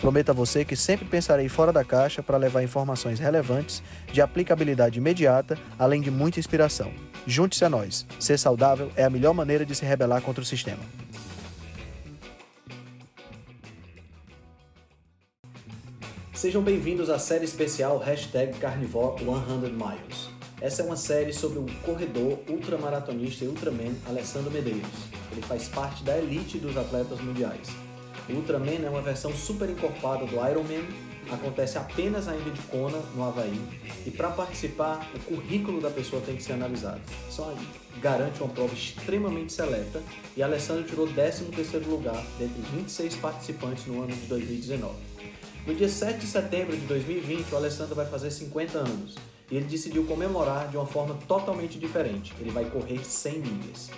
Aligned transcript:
Prometo 0.00 0.30
a 0.30 0.34
você 0.34 0.64
que 0.64 0.76
sempre 0.76 1.06
pensarei 1.06 1.48
fora 1.48 1.72
da 1.72 1.82
caixa 1.82 2.22
para 2.22 2.36
levar 2.36 2.62
informações 2.62 3.18
relevantes, 3.18 3.82
de 4.12 4.20
aplicabilidade 4.20 4.98
imediata, 4.98 5.58
além 5.78 6.00
de 6.00 6.10
muita 6.10 6.38
inspiração. 6.38 6.92
Junte-se 7.26 7.64
a 7.64 7.70
nós. 7.70 8.06
Ser 8.20 8.38
saudável 8.38 8.90
é 8.94 9.04
a 9.04 9.10
melhor 9.10 9.32
maneira 9.32 9.64
de 9.64 9.74
se 9.74 9.84
rebelar 9.84 10.20
contra 10.20 10.42
o 10.42 10.46
sistema. 10.46 10.82
Sejam 16.34 16.62
bem-vindos 16.62 17.08
à 17.08 17.18
série 17.18 17.46
especial 17.46 17.96
Hashtag 17.98 18.58
Carnivore 18.58 19.18
100 19.18 19.72
Miles. 19.72 20.28
Essa 20.60 20.82
é 20.82 20.84
uma 20.84 20.96
série 20.96 21.32
sobre 21.32 21.58
o 21.58 21.66
corredor 21.82 22.38
ultramaratonista 22.48 23.44
e 23.44 23.48
ultraman 23.48 23.94
Alessandro 24.06 24.50
Medeiros. 24.50 24.90
Ele 25.32 25.40
faz 25.42 25.68
parte 25.68 26.04
da 26.04 26.16
elite 26.18 26.58
dos 26.58 26.76
atletas 26.76 27.20
mundiais. 27.20 27.85
O 28.28 28.32
Ultraman 28.32 28.84
é 28.84 28.90
uma 28.90 29.02
versão 29.02 29.32
super 29.34 29.70
encorpada 29.70 30.26
do 30.26 30.34
Ironman, 30.34 30.84
acontece 31.30 31.78
apenas 31.78 32.26
na 32.26 32.36
ilha 32.36 32.50
de 32.50 32.60
Kona, 32.62 32.98
no 33.14 33.24
Havaí, 33.24 33.60
e 34.04 34.10
para 34.10 34.30
participar, 34.30 35.08
o 35.14 35.18
currículo 35.20 35.80
da 35.80 35.90
pessoa 35.90 36.20
tem 36.22 36.36
que 36.36 36.42
ser 36.42 36.54
analisado. 36.54 37.00
Só 37.30 37.54
garante 38.00 38.42
uma 38.42 38.52
prova 38.52 38.74
extremamente 38.74 39.52
seleta 39.52 40.02
e 40.36 40.42
Alessandro 40.42 40.84
tirou 40.84 41.06
13º 41.08 41.86
lugar 41.86 42.24
dentre 42.38 42.60
26 42.76 43.16
participantes 43.16 43.86
no 43.86 44.02
ano 44.02 44.12
de 44.12 44.26
2019. 44.26 44.94
No 45.66 45.74
dia 45.74 45.88
7 45.88 46.18
de 46.18 46.26
setembro 46.26 46.76
de 46.76 46.86
2020, 46.86 47.52
o 47.52 47.56
Alessandro 47.56 47.94
vai 47.94 48.06
fazer 48.06 48.30
50 48.30 48.78
anos 48.78 49.14
e 49.50 49.56
ele 49.56 49.66
decidiu 49.66 50.04
comemorar 50.04 50.68
de 50.68 50.76
uma 50.76 50.86
forma 50.86 51.16
totalmente 51.26 51.78
diferente. 51.78 52.34
Ele 52.40 52.50
vai 52.50 52.64
correr 52.66 53.04
100 53.04 53.38
milhas. 53.38 53.90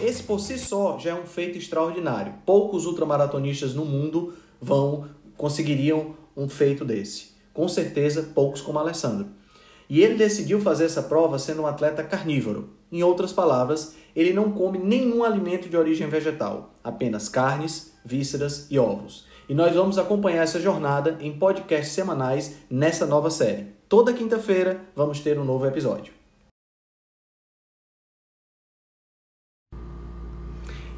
Esse 0.00 0.22
por 0.22 0.40
si 0.40 0.58
só 0.58 0.98
já 0.98 1.10
é 1.10 1.14
um 1.14 1.24
feito 1.24 1.56
extraordinário. 1.56 2.34
Poucos 2.44 2.84
ultramaratonistas 2.84 3.74
no 3.74 3.84
mundo 3.84 4.34
vão 4.60 5.08
conseguiriam 5.36 6.14
um 6.36 6.48
feito 6.48 6.84
desse. 6.84 7.34
Com 7.52 7.66
certeza, 7.66 8.30
poucos 8.34 8.60
como 8.60 8.78
Alessandro. 8.78 9.28
E 9.88 10.02
ele 10.02 10.16
decidiu 10.16 10.60
fazer 10.60 10.84
essa 10.84 11.02
prova 11.02 11.38
sendo 11.38 11.62
um 11.62 11.66
atleta 11.66 12.02
carnívoro. 12.02 12.70
Em 12.92 13.02
outras 13.02 13.32
palavras, 13.32 13.94
ele 14.14 14.32
não 14.32 14.52
come 14.52 14.78
nenhum 14.78 15.24
alimento 15.24 15.68
de 15.68 15.76
origem 15.76 16.08
vegetal, 16.08 16.74
apenas 16.82 17.28
carnes, 17.28 17.92
vísceras 18.04 18.66
e 18.70 18.78
ovos. 18.78 19.26
E 19.48 19.54
nós 19.54 19.74
vamos 19.74 19.96
acompanhar 19.96 20.42
essa 20.42 20.60
jornada 20.60 21.16
em 21.20 21.38
podcasts 21.38 21.94
semanais 21.94 22.56
nessa 22.68 23.06
nova 23.06 23.30
série. 23.30 23.68
Toda 23.88 24.12
quinta-feira 24.12 24.80
vamos 24.94 25.20
ter 25.20 25.38
um 25.38 25.44
novo 25.44 25.66
episódio. 25.66 26.15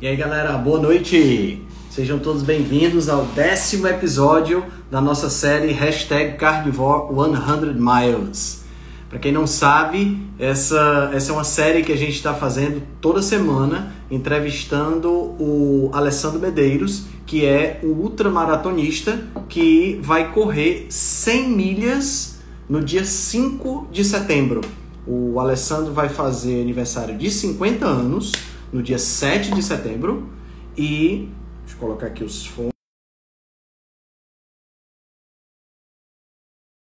E 0.01 0.07
aí 0.07 0.15
galera, 0.15 0.53
boa 0.53 0.79
noite! 0.79 1.61
Sejam 1.91 2.21
todos 2.21 2.45
bem-vindos 2.45 3.09
ao 3.09 3.25
décimo 3.25 3.89
episódio 3.89 4.65
da 4.89 5.01
nossa 5.01 5.29
série 5.29 5.73
Hashtag 5.73 6.37
Carnivore 6.37 7.13
100 7.13 7.75
Miles. 7.75 8.63
Para 9.11 9.19
quem 9.19 9.33
não 9.33 9.45
sabe, 9.45 10.17
essa, 10.39 11.11
essa 11.13 11.33
é 11.33 11.35
uma 11.35 11.43
série 11.43 11.83
que 11.83 11.91
a 11.91 11.97
gente 11.97 12.13
está 12.13 12.33
fazendo 12.33 12.81
toda 13.01 13.21
semana, 13.21 13.93
entrevistando 14.09 15.11
o 15.11 15.91
Alessandro 15.93 16.39
Medeiros, 16.39 17.07
que 17.27 17.45
é 17.45 17.81
o 17.83 17.89
ultramaratonista 17.89 19.21
que 19.49 19.99
vai 20.01 20.31
correr 20.31 20.87
100 20.91 21.49
milhas 21.49 22.39
no 22.69 22.81
dia 22.81 23.05
5 23.05 23.89
de 23.91 24.05
setembro. 24.05 24.61
O 25.05 25.41
Alessandro 25.41 25.93
vai 25.93 26.09
fazer 26.09 26.63
aniversário 26.63 27.19
de 27.19 27.29
50 27.33 27.85
anos 27.85 28.31
no 28.73 28.83
dia 28.83 28.99
7 28.99 29.53
de 29.53 29.63
setembro. 29.63 30.29
E 30.77 31.29
deixa 31.61 31.75
eu 31.75 31.79
colocar 31.79 32.07
aqui 32.07 32.25
os 32.25 32.47
fones. 32.47 32.73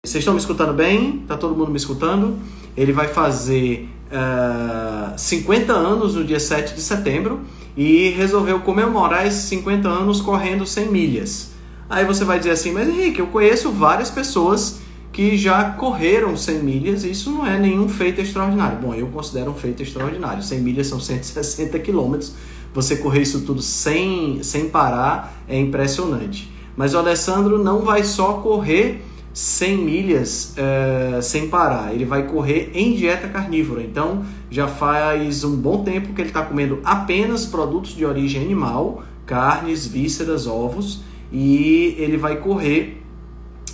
Vocês 0.04 0.22
estão 0.22 0.34
me 0.34 0.40
escutando 0.40 0.72
bem? 0.72 1.24
Tá 1.26 1.36
todo 1.36 1.56
mundo 1.56 1.70
me 1.70 1.76
escutando? 1.76 2.38
Ele 2.76 2.92
vai 2.92 3.08
fazer 3.08 3.88
uh, 4.10 5.14
eh, 5.14 5.18
50 5.18 5.72
anos 5.72 6.14
no 6.14 6.24
dia 6.24 6.38
7 6.38 6.74
de 6.74 6.80
setembro 6.80 7.40
e 7.76 8.10
resolveu 8.10 8.60
comemorar 8.60 9.26
esses 9.26 9.44
50 9.44 9.88
anos 9.88 10.20
correndo 10.20 10.64
100 10.64 10.88
milhas. 10.90 11.50
Aí 11.90 12.04
você 12.04 12.24
vai 12.24 12.38
dizer 12.38 12.52
assim, 12.52 12.72
mas 12.72 12.88
Henrique, 12.88 13.20
eu 13.20 13.26
conheço 13.26 13.70
várias 13.70 14.10
pessoas 14.10 14.80
que 15.12 15.36
já 15.36 15.70
correram 15.70 16.36
100 16.36 16.62
milhas 16.62 17.04
isso 17.04 17.30
não 17.30 17.46
é 17.46 17.58
nenhum 17.58 17.88
feito 17.88 18.20
extraordinário. 18.20 18.78
Bom, 18.78 18.94
eu 18.94 19.06
considero 19.06 19.50
um 19.50 19.54
feito 19.54 19.82
extraordinário. 19.82 20.42
100 20.42 20.60
milhas 20.60 20.86
são 20.86 21.00
160 21.00 21.78
quilômetros. 21.78 22.34
Você 22.74 22.96
correr 22.96 23.22
isso 23.22 23.40
tudo 23.40 23.62
sem, 23.62 24.42
sem 24.42 24.68
parar 24.68 25.42
é 25.48 25.58
impressionante. 25.58 26.52
Mas 26.76 26.94
o 26.94 26.98
Alessandro 26.98 27.62
não 27.62 27.80
vai 27.80 28.04
só 28.04 28.34
correr 28.34 29.02
100 29.32 29.76
milhas 29.76 30.54
é, 30.56 31.20
sem 31.20 31.48
parar, 31.48 31.92
ele 31.92 32.06
vai 32.06 32.26
correr 32.26 32.70
em 32.74 32.94
dieta 32.94 33.28
carnívora. 33.28 33.82
Então 33.82 34.24
já 34.50 34.66
faz 34.66 35.44
um 35.44 35.56
bom 35.56 35.84
tempo 35.84 36.14
que 36.14 36.20
ele 36.22 36.30
está 36.30 36.42
comendo 36.42 36.80
apenas 36.82 37.44
produtos 37.44 37.94
de 37.94 38.04
origem 38.04 38.42
animal, 38.42 39.02
carnes, 39.26 39.86
vísceras, 39.86 40.46
ovos, 40.46 41.02
e 41.30 41.94
ele 41.98 42.16
vai 42.16 42.36
correr 42.36 43.02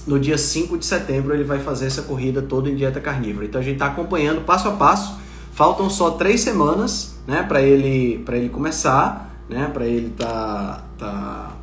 no 0.06 0.18
dia 0.18 0.36
5 0.36 0.76
de 0.78 0.84
setembro 0.86 1.34
ele 1.34 1.44
vai 1.44 1.58
fazer 1.58 1.86
essa 1.86 2.02
corrida 2.02 2.42
toda 2.42 2.68
em 2.68 2.74
dieta 2.74 3.00
carnívora. 3.00 3.46
Então 3.46 3.60
a 3.60 3.64
gente 3.64 3.74
está 3.74 3.86
acompanhando 3.86 4.40
passo 4.42 4.68
a 4.68 4.72
passo. 4.72 5.20
Faltam 5.52 5.88
só 5.90 6.12
três 6.12 6.40
semanas 6.40 7.16
né, 7.26 7.42
para 7.42 7.60
ele, 7.60 8.18
para 8.24 8.36
ele 8.36 8.48
começar, 8.48 9.36
né, 9.48 9.70
para 9.72 9.86
ele 9.86 10.10
tá, 10.10 10.82
tá, 10.98 11.56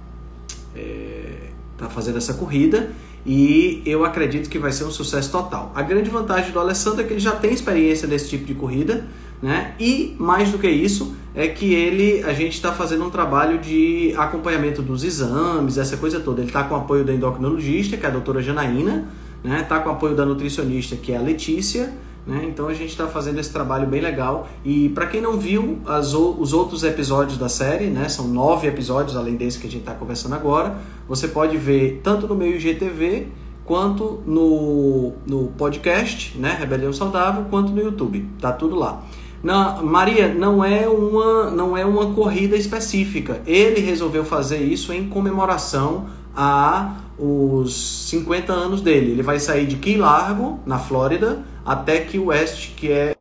é, 0.76 1.50
tá 1.78 1.90
fazendo 1.90 2.18
essa 2.18 2.36
corrida 2.36 2.92
e 3.26 3.82
eu 3.86 4.06
acredito 4.06 4.50
que 4.50 4.58
vai 4.58 4.72
ser 4.72 4.86
um 4.86 4.92
sucesso 4.92 5.32
total. 5.32 5.72
A 5.76 5.82
grande 5.82 6.10
vantagem 6.10 6.52
do 6.52 6.60
Alessandro 6.60 7.02
é 7.02 7.04
que 7.04 7.14
ele 7.14 7.20
já 7.20 7.36
tem 7.36 7.54
experiência 7.54 8.08
nesse 8.08 8.30
tipo 8.30 8.46
de 8.46 8.54
corrida, 8.54 9.08
né? 9.42 9.74
E 9.80 10.16
mais 10.20 10.52
do 10.52 10.58
que 10.58 10.70
isso 10.70 11.16
é 11.34 11.48
que 11.48 11.74
ele, 11.74 12.24
a 12.24 12.34
gente 12.34 12.54
está 12.54 12.72
fazendo 12.72 13.06
um 13.06 13.10
trabalho 13.10 13.60
de 13.60 14.14
acompanhamento 14.18 14.82
dos 14.82 15.04
exames, 15.04 15.78
essa 15.78 15.96
coisa 15.98 16.20
toda. 16.20 16.42
Ele 16.42 16.50
está 16.50 16.64
com 16.64 16.74
o 16.74 16.78
apoio 16.78 17.06
da 17.06 17.14
endocrinologista, 17.14 17.96
que 17.96 18.06
é 18.06 18.10
a 18.10 18.12
doutora 18.12 18.42
Janaína, 18.42 19.08
né? 19.44 19.62
Está 19.62 19.80
com 19.80 19.90
o 19.90 19.94
apoio 19.94 20.16
da 20.16 20.26
nutricionista, 20.26 20.96
que 20.96 21.12
é 21.12 21.18
a 21.18 21.22
Letícia. 21.22 21.94
Né? 22.28 22.46
Então 22.48 22.68
a 22.68 22.74
gente 22.74 22.90
está 22.90 23.08
fazendo 23.08 23.40
esse 23.40 23.52
trabalho 23.52 23.88
bem 23.88 24.02
legal. 24.02 24.48
E 24.64 24.90
para 24.90 25.08
quem 25.08 25.22
não 25.22 25.40
viu 25.40 25.80
as, 25.86 26.14
os 26.14 26.54
outros 26.54 26.84
episódios 26.84 27.38
da 27.38 27.50
série, 27.50 27.86
né? 27.86 28.10
são 28.10 28.28
nove 28.28 28.68
episódios 28.68 29.16
além 29.16 29.36
desse 29.36 29.58
que 29.58 29.68
a 29.68 29.72
gente 29.72 29.82
está 29.82 29.94
conversando 29.94 30.36
agora, 30.36 30.78
você 31.08 31.28
pode 31.28 31.58
ver 31.58 32.02
tanto 32.04 32.28
no 32.28 32.36
meu 32.36 32.56
IGTV 32.56 33.28
quanto 33.66 34.22
no, 34.26 35.14
no 35.28 35.48
podcast, 35.58 36.38
né? 36.38 36.58
Rebelião 36.60 36.92
Saudável, 36.92 37.46
quanto 37.52 37.72
no 37.72 37.80
YouTube. 37.80 38.28
Tá 38.42 38.52
tudo 38.52 38.76
lá. 38.76 39.04
Não, 39.42 39.84
Maria, 39.84 40.34
não 40.34 40.64
é 40.64 40.88
uma 40.88 41.50
não 41.50 41.78
é 41.78 41.86
uma 41.86 42.14
corrida 42.14 42.58
específica. 42.58 43.42
Ele 43.46 43.80
resolveu 43.80 44.26
fazer 44.26 44.60
isso 44.60 44.92
em 44.92 45.10
comemoração 45.10 46.10
a 46.36 47.02
os 47.18 48.10
50 48.10 48.52
anos 48.52 48.82
dele. 48.82 49.12
Ele 49.12 49.24
vai 49.24 49.40
sair 49.40 49.66
de 49.66 49.78
Key 49.78 49.98
Largo, 49.98 50.62
na 50.66 50.80
Flórida, 50.80 51.44
até 51.66 52.02
Key 52.06 52.20
West, 52.20 52.76
que 52.76 52.92
é 52.92 53.16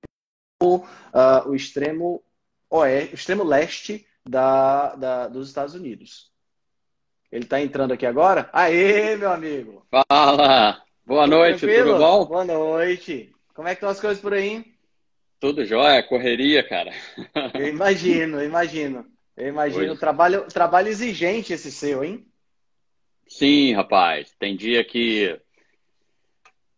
o, 0.62 0.76
uh, 0.76 1.48
o 1.48 1.54
extremo 1.54 2.22
oeste, 2.70 3.12
o 3.12 3.16
extremo 3.16 3.44
leste 3.44 4.06
da, 4.26 4.94
da, 4.94 5.28
dos 5.28 5.48
Estados 5.48 5.74
Unidos. 5.74 6.30
Ele 7.30 7.44
está 7.44 7.60
entrando 7.60 7.92
aqui 7.92 8.06
agora? 8.06 8.48
Aê, 8.52 9.16
meu 9.16 9.30
amigo! 9.30 9.84
Fala! 9.90 10.82
Boa 11.04 11.26
noite, 11.26 11.60
Tranquilo? 11.60 11.92
tudo 11.92 11.98
bom? 11.98 12.24
Boa 12.26 12.44
noite. 12.44 13.32
Como 13.54 13.66
é 13.66 13.72
que 13.72 13.78
estão 13.78 13.88
as 13.88 14.00
coisas 14.00 14.20
por 14.20 14.32
aí? 14.32 14.77
Tudo 15.40 15.64
jóia, 15.64 16.02
correria, 16.02 16.66
cara. 16.66 16.92
Eu 17.54 17.68
imagino, 17.68 18.40
eu 18.40 18.46
imagino. 18.46 19.06
Eu 19.36 19.48
imagino. 19.48 19.96
Trabalho, 19.96 20.46
trabalho 20.48 20.88
exigente 20.88 21.52
esse 21.52 21.70
seu, 21.70 22.02
hein? 22.02 22.26
Sim, 23.28 23.72
rapaz. 23.72 24.34
Tem 24.38 24.56
dia 24.56 24.82
que 24.82 25.38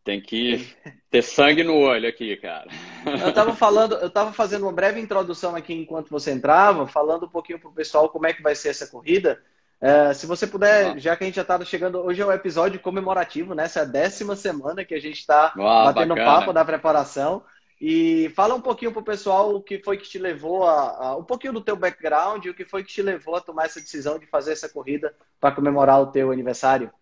tem 0.05 0.21
que 0.21 0.75
ter 1.11 1.23
sangue 1.23 1.63
no 1.63 1.77
olho 1.77 2.09
aqui, 2.09 2.37
cara. 2.37 2.69
Eu 3.07 3.31
estava 3.31 3.55
falando, 3.55 3.95
eu 3.97 4.09
estava 4.09 4.33
fazendo 4.33 4.63
uma 4.63 4.73
breve 4.73 5.01
introdução 5.01 5.57
aqui 5.57 5.73
enquanto 5.73 6.11
você 6.11 6.33
entrava, 6.33 6.87
falando 6.87 7.27
um 7.27 7.31
pouquinho 7.31 7.59
para 7.59 7.71
o 7.71 7.75
pessoal 7.75 8.09
como 8.09 8.27
é 8.27 8.33
que 8.33 8.43
vai 8.43 8.55
ser 8.55 8.71
essa 8.71 8.87
corrida. 8.87 9.41
É, 9.81 10.13
se 10.13 10.27
você 10.27 10.47
puder, 10.47 10.99
já 10.99 11.17
que 11.17 11.25
a 11.25 11.27
gente 11.27 11.37
já 11.37 11.43
está 11.43 11.65
chegando, 11.65 12.01
hoje 12.01 12.21
é 12.21 12.27
o 12.27 12.29
um 12.29 12.33
episódio 12.33 12.79
comemorativo, 12.79 13.55
né? 13.55 13.65
Essa 13.65 13.81
é 13.81 13.83
a 13.83 13.87
décima 13.87 14.37
semana 14.37 14.85
que 14.85 14.95
a 14.95 15.01
gente 15.01 15.19
está 15.19 15.55
batendo 15.57 16.15
bacana. 16.15 16.39
papo 16.39 16.53
da 16.53 16.65
preparação. 16.65 17.43
E 17.81 18.29
fala 18.37 18.55
um 18.55 18.61
pouquinho 18.61 18.93
pro 18.93 19.03
pessoal 19.03 19.55
o 19.55 19.63
que 19.63 19.79
foi 19.79 19.97
que 19.97 20.09
te 20.09 20.19
levou 20.19 20.65
a, 20.65 21.07
a, 21.07 21.17
um 21.17 21.25
pouquinho 21.25 21.55
do 21.55 21.63
teu 21.63 21.75
background 21.75 22.45
o 22.45 22.55
que 22.55 22.67
foi 22.67 22.85
que 22.85 22.93
te 22.93 23.01
levou 23.01 23.37
a 23.37 23.41
tomar 23.41 23.65
essa 23.65 23.81
decisão 23.81 24.19
de 24.19 24.27
fazer 24.27 24.53
essa 24.53 24.69
corrida 24.69 25.15
para 25.41 25.55
comemorar 25.55 26.01
o 26.01 26.09
teu 26.09 26.31
aniversário. 26.31 26.93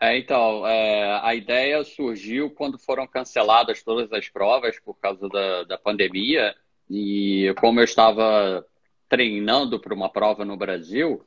É, 0.00 0.18
então, 0.18 0.66
é, 0.66 1.20
a 1.22 1.34
ideia 1.36 1.84
surgiu 1.84 2.50
quando 2.50 2.78
foram 2.78 3.06
canceladas 3.06 3.82
todas 3.82 4.12
as 4.12 4.28
provas 4.28 4.78
por 4.80 4.94
causa 4.94 5.28
da, 5.28 5.62
da 5.62 5.78
pandemia 5.78 6.52
e 6.90 7.54
como 7.60 7.78
eu 7.78 7.84
estava 7.84 8.66
treinando 9.08 9.78
para 9.78 9.94
uma 9.94 10.10
prova 10.10 10.44
no 10.44 10.56
Brasil, 10.56 11.24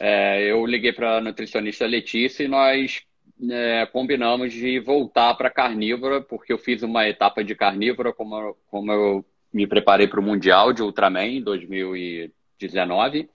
é, 0.00 0.44
eu 0.44 0.64
liguei 0.64 0.92
para 0.92 1.16
a 1.16 1.20
nutricionista 1.20 1.84
Letícia 1.84 2.44
e 2.44 2.48
nós 2.48 3.02
é, 3.50 3.86
combinamos 3.86 4.52
de 4.52 4.78
voltar 4.80 5.34
para 5.34 5.50
carnívora, 5.50 6.20
porque 6.20 6.52
eu 6.52 6.58
fiz 6.58 6.82
uma 6.82 7.08
etapa 7.08 7.42
de 7.42 7.54
carnívora, 7.54 8.12
como, 8.12 8.56
como 8.66 8.92
eu 8.92 9.24
me 9.52 9.66
preparei 9.66 10.06
para 10.06 10.20
o 10.20 10.22
Mundial 10.22 10.72
de 10.72 10.82
Ultraman 10.82 11.26
em 11.26 11.42
2019. 11.42 13.30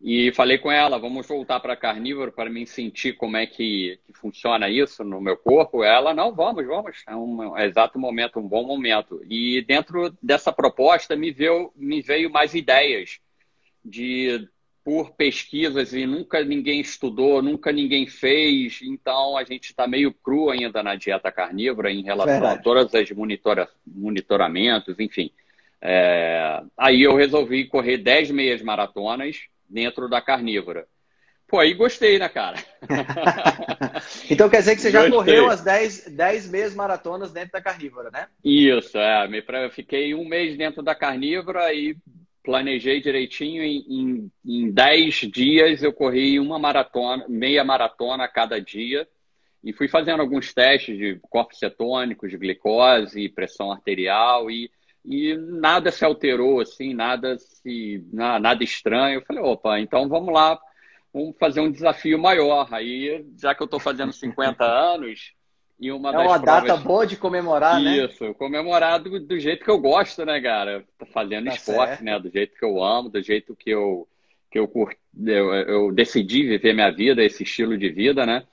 E 0.00 0.30
falei 0.32 0.58
com 0.58 0.70
ela, 0.70 0.98
vamos 0.98 1.26
voltar 1.26 1.58
para 1.58 1.76
carnívoro 1.76 2.30
para 2.30 2.50
me 2.50 2.66
sentir 2.66 3.14
como 3.14 3.36
é 3.36 3.46
que, 3.46 3.98
que, 4.06 4.12
funciona 4.12 4.68
isso 4.68 5.02
no 5.02 5.20
meu 5.20 5.36
corpo. 5.36 5.82
Ela, 5.82 6.12
não, 6.12 6.34
vamos, 6.34 6.66
vamos, 6.66 7.02
é 7.08 7.16
um 7.16 7.56
é 7.56 7.66
exato 7.66 7.98
momento, 7.98 8.38
um 8.38 8.46
bom 8.46 8.64
momento. 8.66 9.22
E 9.28 9.62
dentro 9.62 10.14
dessa 10.22 10.52
proposta 10.52 11.16
me 11.16 11.32
veio, 11.32 11.72
me 11.74 12.02
veio 12.02 12.30
mais 12.30 12.54
ideias 12.54 13.18
de 13.82 14.46
por 14.86 15.10
pesquisas 15.16 15.92
e 15.92 16.06
nunca 16.06 16.44
ninguém 16.44 16.80
estudou, 16.80 17.42
nunca 17.42 17.72
ninguém 17.72 18.06
fez, 18.06 18.78
então 18.84 19.36
a 19.36 19.42
gente 19.42 19.64
está 19.64 19.84
meio 19.84 20.12
cru 20.12 20.48
ainda 20.48 20.80
na 20.80 20.94
dieta 20.94 21.32
carnívora 21.32 21.90
em 21.90 22.04
relação 22.04 22.34
Verdade. 22.34 22.60
a 22.60 22.62
todas 22.62 22.94
as 22.94 23.10
monitora, 23.10 23.68
monitoramentos, 23.84 25.00
enfim. 25.00 25.32
É, 25.82 26.62
aí 26.78 27.02
eu 27.02 27.16
resolvi 27.16 27.64
correr 27.64 27.98
10 27.98 28.30
meias 28.30 28.62
maratonas 28.62 29.40
dentro 29.68 30.08
da 30.08 30.22
carnívora. 30.22 30.86
Pô, 31.48 31.58
aí 31.58 31.74
gostei, 31.74 32.20
né, 32.20 32.28
cara? 32.28 32.56
então 34.30 34.48
quer 34.48 34.58
dizer 34.58 34.76
que 34.76 34.82
você 34.82 34.92
já 34.92 35.08
gostei. 35.08 35.34
correu 35.34 35.50
as 35.50 35.62
10, 35.62 36.10
10 36.10 36.48
meias 36.48 36.76
maratonas 36.76 37.32
dentro 37.32 37.50
da 37.50 37.60
carnívora, 37.60 38.08
né? 38.12 38.28
Isso, 38.44 38.96
é. 38.98 39.28
Eu 39.64 39.70
fiquei 39.70 40.14
um 40.14 40.28
mês 40.28 40.56
dentro 40.56 40.80
da 40.80 40.94
carnívora 40.94 41.74
e 41.74 41.96
planejei 42.46 43.00
direitinho, 43.00 43.60
em, 43.64 43.84
em, 43.88 44.32
em 44.44 44.70
10 44.70 45.14
dias 45.32 45.82
eu 45.82 45.92
corri 45.92 46.38
uma 46.38 46.60
maratona, 46.60 47.26
meia 47.28 47.64
maratona 47.64 48.22
a 48.22 48.28
cada 48.28 48.60
dia 48.60 49.06
e 49.64 49.72
fui 49.72 49.88
fazendo 49.88 50.20
alguns 50.20 50.54
testes 50.54 50.96
de 50.96 51.18
corpos 51.28 51.58
cetônicos, 51.58 52.30
de 52.30 52.38
glicose, 52.38 53.28
pressão 53.30 53.72
arterial 53.72 54.48
e, 54.48 54.70
e 55.04 55.34
nada 55.36 55.90
se 55.90 56.04
alterou, 56.04 56.60
assim, 56.60 56.94
nada 56.94 57.36
se 57.36 58.06
nada 58.12 58.62
estranho. 58.62 59.18
Eu 59.18 59.24
falei, 59.26 59.42
opa, 59.42 59.80
então 59.80 60.08
vamos 60.08 60.32
lá, 60.32 60.56
vamos 61.12 61.36
fazer 61.40 61.60
um 61.60 61.72
desafio 61.72 62.16
maior. 62.16 62.72
Aí, 62.72 63.26
já 63.36 63.56
que 63.56 63.62
eu 63.62 63.64
estou 63.64 63.80
fazendo 63.80 64.12
50 64.12 64.62
anos, 64.64 65.32
e 65.78 65.92
uma 65.92 66.10
é 66.10 66.18
uma 66.18 66.40
provas... 66.40 66.68
data 66.68 66.76
boa 66.76 67.06
de 67.06 67.16
comemorar, 67.16 67.80
Isso, 67.80 67.84
né? 67.84 68.04
Isso, 68.06 68.34
comemorar 68.34 68.98
do, 68.98 69.20
do, 69.20 69.38
jeito 69.38 69.64
que 69.64 69.70
eu 69.70 69.78
gosto, 69.78 70.24
né, 70.24 70.40
cara? 70.40 70.84
Fazendo 71.12 71.46
tá 71.46 71.54
esporte, 71.54 71.88
certo. 71.88 72.04
né? 72.04 72.18
Do 72.18 72.30
jeito 72.30 72.56
que 72.58 72.64
eu 72.64 72.82
amo, 72.82 73.10
do 73.10 73.22
jeito 73.22 73.54
que 73.54 73.70
eu 73.70 74.08
que 74.50 74.58
eu, 74.58 74.70
eu, 75.26 75.54
eu 75.54 75.92
decidi 75.92 76.44
viver 76.44 76.72
minha 76.72 76.90
vida, 76.90 77.22
esse 77.22 77.42
estilo 77.42 77.76
de 77.76 77.90
vida, 77.90 78.24
né? 78.24 78.44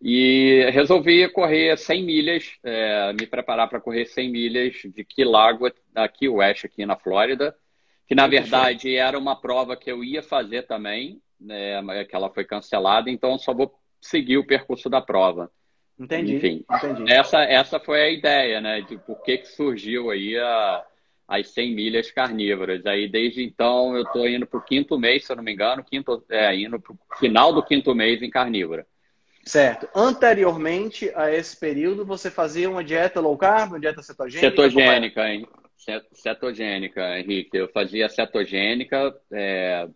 E 0.00 0.64
resolvi 0.72 1.28
correr 1.28 1.76
100 1.76 2.04
milhas, 2.04 2.52
é, 2.62 3.12
me 3.12 3.26
preparar 3.26 3.68
para 3.68 3.80
correr 3.80 4.06
100 4.06 4.30
milhas 4.30 4.74
de 4.84 5.04
Key 5.04 5.24
Largo, 5.24 5.70
aqui 5.94 6.28
West, 6.28 6.64
aqui 6.64 6.86
na 6.86 6.96
Flórida, 6.96 7.54
que 8.06 8.14
na 8.14 8.26
verdade 8.26 8.96
era 8.96 9.18
uma 9.18 9.36
prova 9.38 9.76
que 9.76 9.90
eu 9.90 10.02
ia 10.02 10.22
fazer 10.22 10.62
também, 10.62 11.20
né, 11.38 11.82
que 12.04 12.14
ela 12.14 12.30
foi 12.30 12.44
cancelada, 12.44 13.10
então 13.10 13.38
só 13.38 13.52
vou 13.52 13.74
seguir 14.00 14.38
o 14.38 14.46
percurso 14.46 14.88
da 14.88 15.02
prova. 15.02 15.50
Entendi. 16.00 16.36
Enfim, 16.36 16.64
entendi. 16.70 17.12
Essa, 17.12 17.42
essa 17.42 17.78
foi 17.78 18.00
a 18.00 18.10
ideia, 18.10 18.58
né? 18.58 18.80
De 18.80 18.96
por 18.96 19.22
que, 19.22 19.36
que 19.36 19.48
surgiu 19.48 20.10
aí 20.10 20.34
a, 20.38 20.82
as 21.28 21.50
100 21.50 21.74
milhas 21.74 22.10
carnívoras. 22.10 22.86
Aí, 22.86 23.06
desde 23.06 23.42
então, 23.42 23.94
eu 23.94 24.02
estou 24.02 24.26
indo 24.26 24.46
para 24.46 24.58
o 24.58 24.62
quinto 24.62 24.98
mês, 24.98 25.26
se 25.26 25.30
eu 25.30 25.36
não 25.36 25.44
me 25.44 25.52
engano, 25.52 25.84
quinto, 25.84 26.24
é, 26.30 26.56
indo 26.56 26.80
para 26.80 26.92
o 26.92 26.98
final 27.18 27.52
do 27.52 27.62
quinto 27.62 27.94
mês 27.94 28.22
em 28.22 28.30
carnívora. 28.30 28.86
Certo. 29.44 29.88
Anteriormente 29.94 31.10
a 31.14 31.30
esse 31.30 31.54
período, 31.58 32.04
você 32.04 32.30
fazia 32.30 32.68
uma 32.70 32.82
dieta 32.82 33.20
low 33.20 33.36
carb, 33.36 33.72
uma 33.72 33.80
dieta 33.80 34.02
cetogênica? 34.02 34.50
Cetogênica, 34.50 35.28
hein? 35.28 35.46
Cetogênica, 36.12 37.18
Henrique. 37.18 37.56
Eu 37.56 37.68
fazia 37.68 38.08
cetogênica, 38.08 39.14
é, 39.32 39.86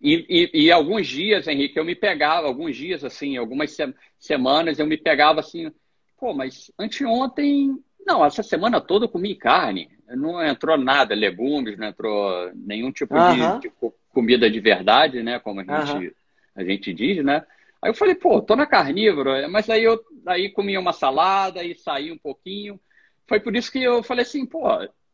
e, 0.00 0.50
e, 0.54 0.64
e, 0.64 0.72
alguns 0.72 1.06
dias, 1.06 1.46
Henrique, 1.46 1.78
eu 1.78 1.84
me 1.84 1.94
pegava, 1.94 2.46
alguns 2.46 2.74
dias, 2.74 3.04
assim, 3.04 3.36
algumas 3.36 3.70
se 3.72 3.94
semanas, 4.18 4.78
eu 4.78 4.86
me 4.86 4.96
pegava 4.96 5.40
assim, 5.40 5.70
pô, 6.18 6.32
mas 6.32 6.72
anteontem, 6.78 7.78
não, 8.06 8.24
essa 8.24 8.42
semana 8.42 8.80
toda 8.80 9.04
eu 9.04 9.10
comi 9.10 9.34
carne, 9.34 9.90
não 10.08 10.42
entrou 10.42 10.78
nada, 10.78 11.14
legumes, 11.14 11.78
não 11.78 11.88
entrou 11.88 12.50
nenhum 12.54 12.90
tipo 12.90 13.14
uh 13.14 13.18
-huh. 13.18 13.60
de, 13.60 13.68
de, 13.68 13.74
comida 14.12 14.50
de 14.50 14.58
verdade, 14.58 15.22
né, 15.22 15.38
como 15.38 15.60
a 15.60 15.64
gente, 15.64 15.96
uh 15.96 16.00
-huh. 16.00 16.14
a 16.56 16.64
gente 16.64 16.94
diz, 16.94 17.22
né? 17.22 17.44
Aí 17.82 17.90
eu 17.90 17.94
falei, 17.94 18.14
pô, 18.14 18.42
tô 18.42 18.54
na 18.54 18.66
carnívora, 18.66 19.48
mas 19.48 19.70
aí 19.70 19.84
eu 19.84 20.02
aí 20.26 20.50
comi 20.50 20.76
uma 20.76 20.92
salada 20.92 21.64
e 21.64 21.74
saí 21.74 22.12
um 22.12 22.18
pouquinho. 22.18 22.78
Foi 23.26 23.40
por 23.40 23.56
isso 23.56 23.72
que 23.72 23.82
eu 23.82 24.02
falei 24.02 24.22
assim, 24.22 24.44
pô, 24.44 24.66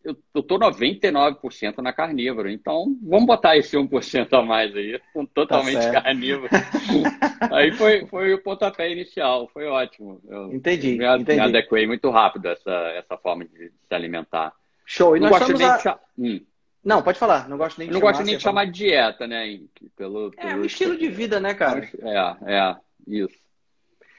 eu, 0.06 0.17
eu 0.32 0.43
tô 0.43 0.56
99% 0.56 1.79
na 1.79 1.93
carnívoro. 1.93 2.49
Então, 2.49 2.97
vamos 3.03 3.26
botar 3.26 3.56
esse 3.56 3.76
1% 3.76 4.32
a 4.32 4.43
mais 4.43 4.75
aí, 4.75 5.00
totalmente 5.35 5.81
tá 5.81 6.00
carnívoro. 6.00 6.49
aí 7.53 7.73
foi, 7.73 8.06
foi 8.06 8.32
o 8.32 8.43
pontapé 8.43 8.91
inicial, 8.93 9.50
foi 9.53 9.67
ótimo. 9.67 10.20
Eu, 10.29 10.55
entendi, 10.55 10.97
me, 10.97 11.05
entendi. 11.05 11.41
me 11.41 11.41
adequei 11.41 11.87
muito 11.87 12.08
rápido 12.11 12.47
a 12.47 12.53
essa, 12.53 12.70
essa 12.97 13.17
forma 13.17 13.44
de 13.44 13.73
se 13.88 13.94
alimentar. 13.94 14.53
Show. 14.85 15.17
E 15.17 15.20
não 15.20 15.29
gosto 15.29 15.53
nem 15.53 15.67
a... 15.67 15.76
de... 15.76 15.94
hum. 16.17 16.41
Não, 16.85 17.03
pode 17.03 17.19
falar. 17.19 17.49
Não 17.49 17.58
gosto 17.58 17.79
nem 17.79 17.88
de 17.88 17.93
não 17.93 18.00
chamar. 18.00 18.12
gosto 18.12 18.25
nem 18.25 18.37
de 18.37 18.43
chamar 18.43 18.64
de 18.67 18.73
dieta, 18.73 19.26
né? 19.26 19.58
Pelo, 19.97 20.31
pelo... 20.31 20.49
É 20.49 20.55
um 20.55 20.64
estilo 20.64 20.97
de 20.97 21.08
vida, 21.08 21.41
né, 21.41 21.53
cara? 21.53 21.91
É, 22.00 22.55
é, 22.55 22.76
isso. 23.08 23.45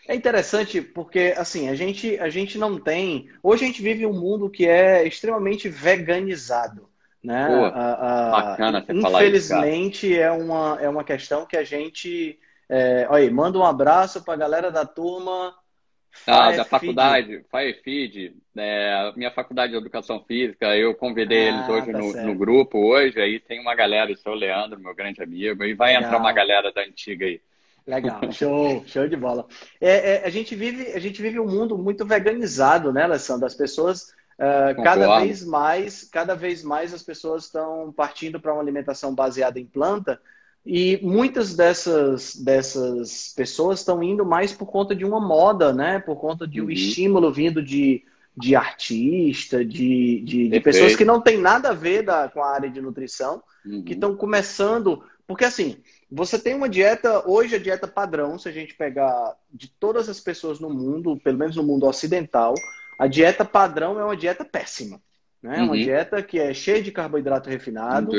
É 0.08 0.16
interessante 0.16 0.82
porque, 0.82 1.34
assim, 1.38 1.68
a 1.68 1.76
gente, 1.76 2.18
a 2.20 2.30
gente 2.30 2.58
não 2.58 2.80
tem. 2.80 3.30
Hoje 3.44 3.66
a 3.66 3.68
gente 3.68 3.82
vive 3.82 4.06
um 4.06 4.14
mundo 4.14 4.50
que 4.50 4.66
é 4.66 5.06
extremamente 5.06 5.68
veganizado. 5.68 6.88
Né? 7.22 7.48
Pô, 7.48 7.66
a, 7.66 8.28
a, 8.28 8.32
bacana 8.32 8.86
você 8.86 8.94
Infelizmente, 8.94 10.12
isso, 10.12 10.22
é, 10.22 10.32
uma, 10.32 10.78
é 10.80 10.88
uma 10.88 11.04
questão 11.04 11.46
que 11.46 11.58
a 11.58 11.64
gente. 11.64 12.40
É, 12.70 13.06
olha 13.10 13.24
aí, 13.24 13.30
manda 13.30 13.60
um 13.60 13.66
abraço 13.66 14.24
para 14.24 14.34
a 14.36 14.38
galera 14.38 14.72
da 14.72 14.86
turma. 14.86 15.54
Ah, 16.26 16.52
da 16.52 16.66
faculdade, 16.66 17.44
FireFeed, 17.52 18.34
é, 18.56 19.12
minha 19.16 19.30
faculdade 19.30 19.74
de 19.74 19.78
Educação 19.78 20.24
Física, 20.26 20.76
eu 20.76 20.96
convidei 20.96 21.50
ah, 21.50 21.50
eles 21.50 21.70
hoje 21.70 21.92
tá 21.92 21.98
no, 21.98 22.14
no, 22.24 22.36
grupo, 22.36 22.80
hoje, 22.80 23.22
aí 23.22 23.40
tem 23.40 23.60
uma 23.60 23.76
galera, 23.76 24.12
o 24.12 24.18
seu 24.18 24.34
Leandro, 24.34 24.80
meu 24.80 24.96
grande 24.96 25.22
amigo, 25.22 25.64
e 25.64 25.76
vai 25.76 25.90
Legal. 25.90 26.04
entrar 26.04 26.18
uma 26.18 26.32
galera 26.32 26.72
da 26.72 26.82
antiga 26.82 27.26
aí. 27.26 27.40
Legal, 27.88 28.20
show, 28.32 28.84
show 28.86 29.08
de 29.08 29.16
bola. 29.16 29.48
É, 29.80 30.16
é, 30.16 30.26
a, 30.26 30.30
gente 30.30 30.56
vive, 30.56 30.92
a 30.92 31.00
gente 31.00 31.22
vive 31.22 31.40
um 31.40 31.48
mundo 31.48 31.78
muito 31.78 32.06
veganizado, 32.06 32.92
né, 32.92 33.04
Alessandro? 33.04 33.46
As 33.46 33.56
pessoas, 33.56 34.10
uh, 34.38 34.84
cada 34.84 35.20
vez 35.20 35.46
mais, 35.46 36.04
cada 36.04 36.36
vez 36.36 36.64
mais 36.64 36.94
as 36.94 37.02
pessoas 37.02 37.46
estão 37.46 37.94
partindo 37.96 38.40
para 38.40 38.54
uma 38.54 38.62
alimentação 38.62 39.16
baseada 39.16 39.60
em 39.60 39.66
planta 39.66 40.20
e 40.70 41.00
muitas 41.02 41.56
dessas, 41.56 42.36
dessas 42.36 43.34
pessoas 43.34 43.80
estão 43.80 44.04
indo 44.04 44.26
mais 44.26 44.52
por 44.52 44.66
conta 44.66 44.94
de 44.94 45.06
uma 45.06 45.20
moda, 45.20 45.72
né? 45.72 45.98
Por 45.98 46.18
conta 46.18 46.46
de 46.46 46.60
um 46.60 46.66
uhum. 46.66 46.72
estímulo 46.72 47.32
vindo 47.32 47.64
de, 47.64 48.04
de 48.36 48.54
artista, 48.54 49.64
de, 49.64 50.20
de, 50.26 50.50
de 50.50 50.60
pessoas 50.60 50.94
que 50.94 51.06
não 51.06 51.22
tem 51.22 51.38
nada 51.38 51.70
a 51.70 51.74
ver 51.74 52.04
da, 52.04 52.28
com 52.28 52.44
a 52.44 52.54
área 52.54 52.70
de 52.70 52.82
nutrição, 52.82 53.42
uhum. 53.66 53.82
que 53.82 53.94
estão 53.94 54.14
começando. 54.18 55.02
Porque 55.26 55.46
assim, 55.46 55.78
você 56.10 56.40
tem 56.40 56.56
uma 56.56 56.70
dieta, 56.70 57.28
hoje 57.28 57.56
a 57.56 57.60
dieta 57.60 57.88
padrão, 57.88 58.40
se 58.40 58.48
a 58.48 58.52
gente 58.52 58.74
pegar 58.74 59.36
de 59.52 59.68
todas 59.68 60.08
as 60.08 60.20
pessoas 60.20 60.60
no 60.60 60.70
mundo, 60.70 61.18
pelo 61.18 61.38
menos 61.38 61.56
no 61.56 61.64
mundo 61.64 61.86
ocidental, 61.86 62.54
a 62.98 63.08
dieta 63.08 63.44
padrão 63.44 64.00
é 64.00 64.06
uma 64.06 64.16
dieta 64.16 64.46
péssima. 64.46 65.02
Né? 65.42 65.60
Uhum. 65.60 65.66
Uma 65.66 65.78
dieta 65.78 66.24
que 66.24 66.40
é 66.40 66.54
cheia 66.54 66.82
de 66.82 66.92
carboidrato 66.92 67.50
refinado, 67.50 68.12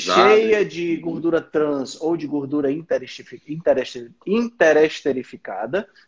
cheia 0.00 0.64
de 0.64 0.96
gordura 0.96 1.40
trans 1.40 2.00
ou 2.00 2.16
de 2.16 2.26
gordura 2.26 2.70
interesterificada, 2.70 3.82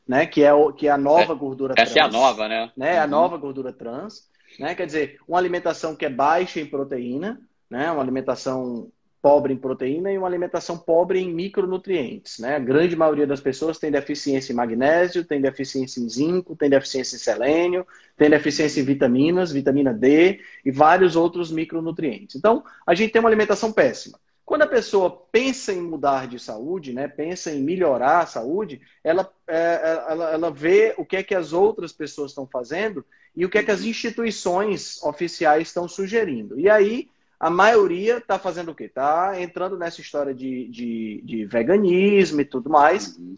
né? 0.08 0.26
que, 0.26 0.42
é, 0.42 0.52
o, 0.52 0.72
que 0.72 0.88
é 0.88 0.90
a 0.90 0.98
nova 0.98 1.34
é, 1.34 1.36
gordura 1.36 1.74
essa 1.76 1.84
trans. 1.84 1.90
Essa 1.90 1.98
é 1.98 2.02
a 2.02 2.08
nova, 2.08 2.48
né? 2.48 2.72
né? 2.76 2.96
Uhum. 2.96 3.02
A 3.02 3.06
nova 3.06 3.36
gordura 3.36 3.72
trans. 3.72 4.28
Né? 4.58 4.74
Quer 4.74 4.86
dizer, 4.86 5.20
uma 5.28 5.38
alimentação 5.38 5.94
que 5.94 6.04
é 6.04 6.10
baixa 6.10 6.60
em 6.60 6.66
proteína, 6.66 7.40
né? 7.70 7.90
uma 7.92 8.02
alimentação 8.02 8.90
pobre 9.26 9.52
em 9.52 9.56
proteína 9.56 10.12
e 10.12 10.16
uma 10.16 10.28
alimentação 10.28 10.78
pobre 10.78 11.18
em 11.18 11.35
micronutrientes. 11.35 12.38
Né? 12.38 12.54
A 12.54 12.61
grande 12.61 12.95
maioria 12.95 13.26
das 13.26 13.40
pessoas 13.40 13.76
tem 13.76 13.90
deficiência 13.90 14.52
em 14.52 14.54
magnésio, 14.54 15.25
tem 15.25 15.40
deficiência 15.40 15.99
em 15.99 16.09
zinco, 16.09 16.54
tem 16.54 16.71
deficiência 16.71 17.16
em 17.16 17.18
selênio, 17.18 17.85
tem 18.16 18.30
deficiência 18.30 18.80
em 18.80 18.85
vitaminas, 18.85 19.50
vitamina 19.50 19.92
D 19.92 20.38
e 20.64 20.71
vários 20.71 21.16
outros 21.16 21.50
micronutrientes. 21.50 22.37
Então, 22.37 22.62
a 22.87 22.95
gente 22.95 23.11
tem 23.11 23.18
uma 23.18 23.28
alimentação 23.28 23.73
péssima. 23.73 24.16
Quando 24.45 24.62
a 24.62 24.68
pessoa 24.68 25.11
pensa 25.33 25.73
em 25.73 25.83
mudar 25.83 26.28
de 26.28 26.38
saúde, 26.38 26.92
né, 26.92 27.09
pensa 27.09 27.50
em 27.50 27.61
melhorar 27.61 28.21
a 28.21 28.26
saúde, 28.26 28.80
ela, 29.02 29.28
é, 29.49 29.56
é, 29.56 30.04
ela, 30.09 30.30
ela 30.35 30.50
vê 30.52 30.95
o 30.97 31.04
que 31.04 31.16
é 31.16 31.23
que 31.25 31.35
as 31.35 31.52
outras 31.52 31.92
pessoas 31.92 32.30
estão 32.30 32.47
fazendo 32.47 33.04
e 33.35 33.45
o 33.45 33.50
que 33.50 33.59
é 33.59 33.64
que 33.64 33.73
as 33.73 33.83
instituições 33.83 35.02
oficiais 35.02 35.66
estão 35.66 35.88
sugerindo. 35.88 36.61
E 36.61 36.71
aí, 36.71 37.09
a 37.38 37.50
maioria 37.50 38.18
está 38.18 38.38
fazendo 38.38 38.70
o 38.70 38.74
quê? 38.74 38.84
Está 38.84 39.40
entrando 39.40 39.76
nessa 39.76 40.00
história 40.00 40.34
de, 40.34 40.68
de, 40.68 41.22
de, 41.24 41.44
veganismo 41.44 42.40
e 42.40 42.44
tudo 42.44 42.70
mais. 42.70 43.16
Uhum. 43.16 43.36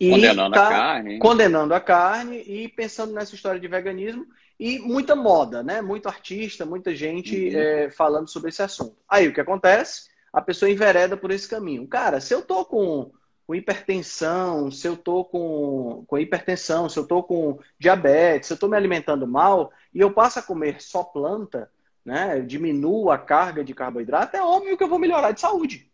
E 0.00 0.10
condenando 0.10 0.54
tá 0.54 0.66
a 0.66 0.70
carne. 0.70 1.18
Condenando 1.18 1.74
a 1.74 1.80
carne 1.80 2.42
e 2.46 2.68
pensando 2.68 3.12
nessa 3.12 3.34
história 3.34 3.60
de 3.60 3.68
veganismo. 3.68 4.26
E 4.58 4.78
muita 4.78 5.14
moda, 5.14 5.62
né? 5.62 5.80
Muito 5.80 6.08
artista, 6.08 6.64
muita 6.64 6.94
gente 6.94 7.48
uhum. 7.48 7.58
é, 7.58 7.90
falando 7.90 8.28
sobre 8.28 8.50
esse 8.50 8.62
assunto. 8.62 8.96
Aí 9.08 9.28
o 9.28 9.32
que 9.32 9.40
acontece? 9.40 10.10
a 10.32 10.40
pessoa 10.40 10.70
envereda 10.70 11.16
por 11.16 11.30
esse 11.30 11.48
caminho. 11.48 11.86
Cara, 11.86 12.20
se 12.20 12.32
eu 12.32 12.42
tô 12.42 12.64
com, 12.64 13.10
com 13.46 13.54
hipertensão, 13.54 14.70
se 14.70 14.86
eu 14.86 14.96
tô 14.96 15.24
com, 15.24 16.04
com 16.06 16.18
hipertensão, 16.18 16.88
se 16.88 16.98
eu 16.98 17.06
tô 17.06 17.22
com 17.22 17.58
diabetes, 17.78 18.48
se 18.48 18.52
eu 18.54 18.58
tô 18.58 18.68
me 18.68 18.76
alimentando 18.76 19.26
mal 19.26 19.72
e 19.92 20.00
eu 20.00 20.12
passo 20.12 20.38
a 20.38 20.42
comer 20.42 20.80
só 20.80 21.02
planta, 21.02 21.70
né, 22.04 22.38
eu 22.38 22.46
diminuo 22.46 23.10
a 23.10 23.18
carga 23.18 23.62
de 23.62 23.74
carboidrato, 23.74 24.36
é 24.36 24.42
óbvio 24.42 24.76
que 24.76 24.82
eu 24.82 24.88
vou 24.88 24.98
melhorar 24.98 25.32
de 25.32 25.40
saúde. 25.40 25.90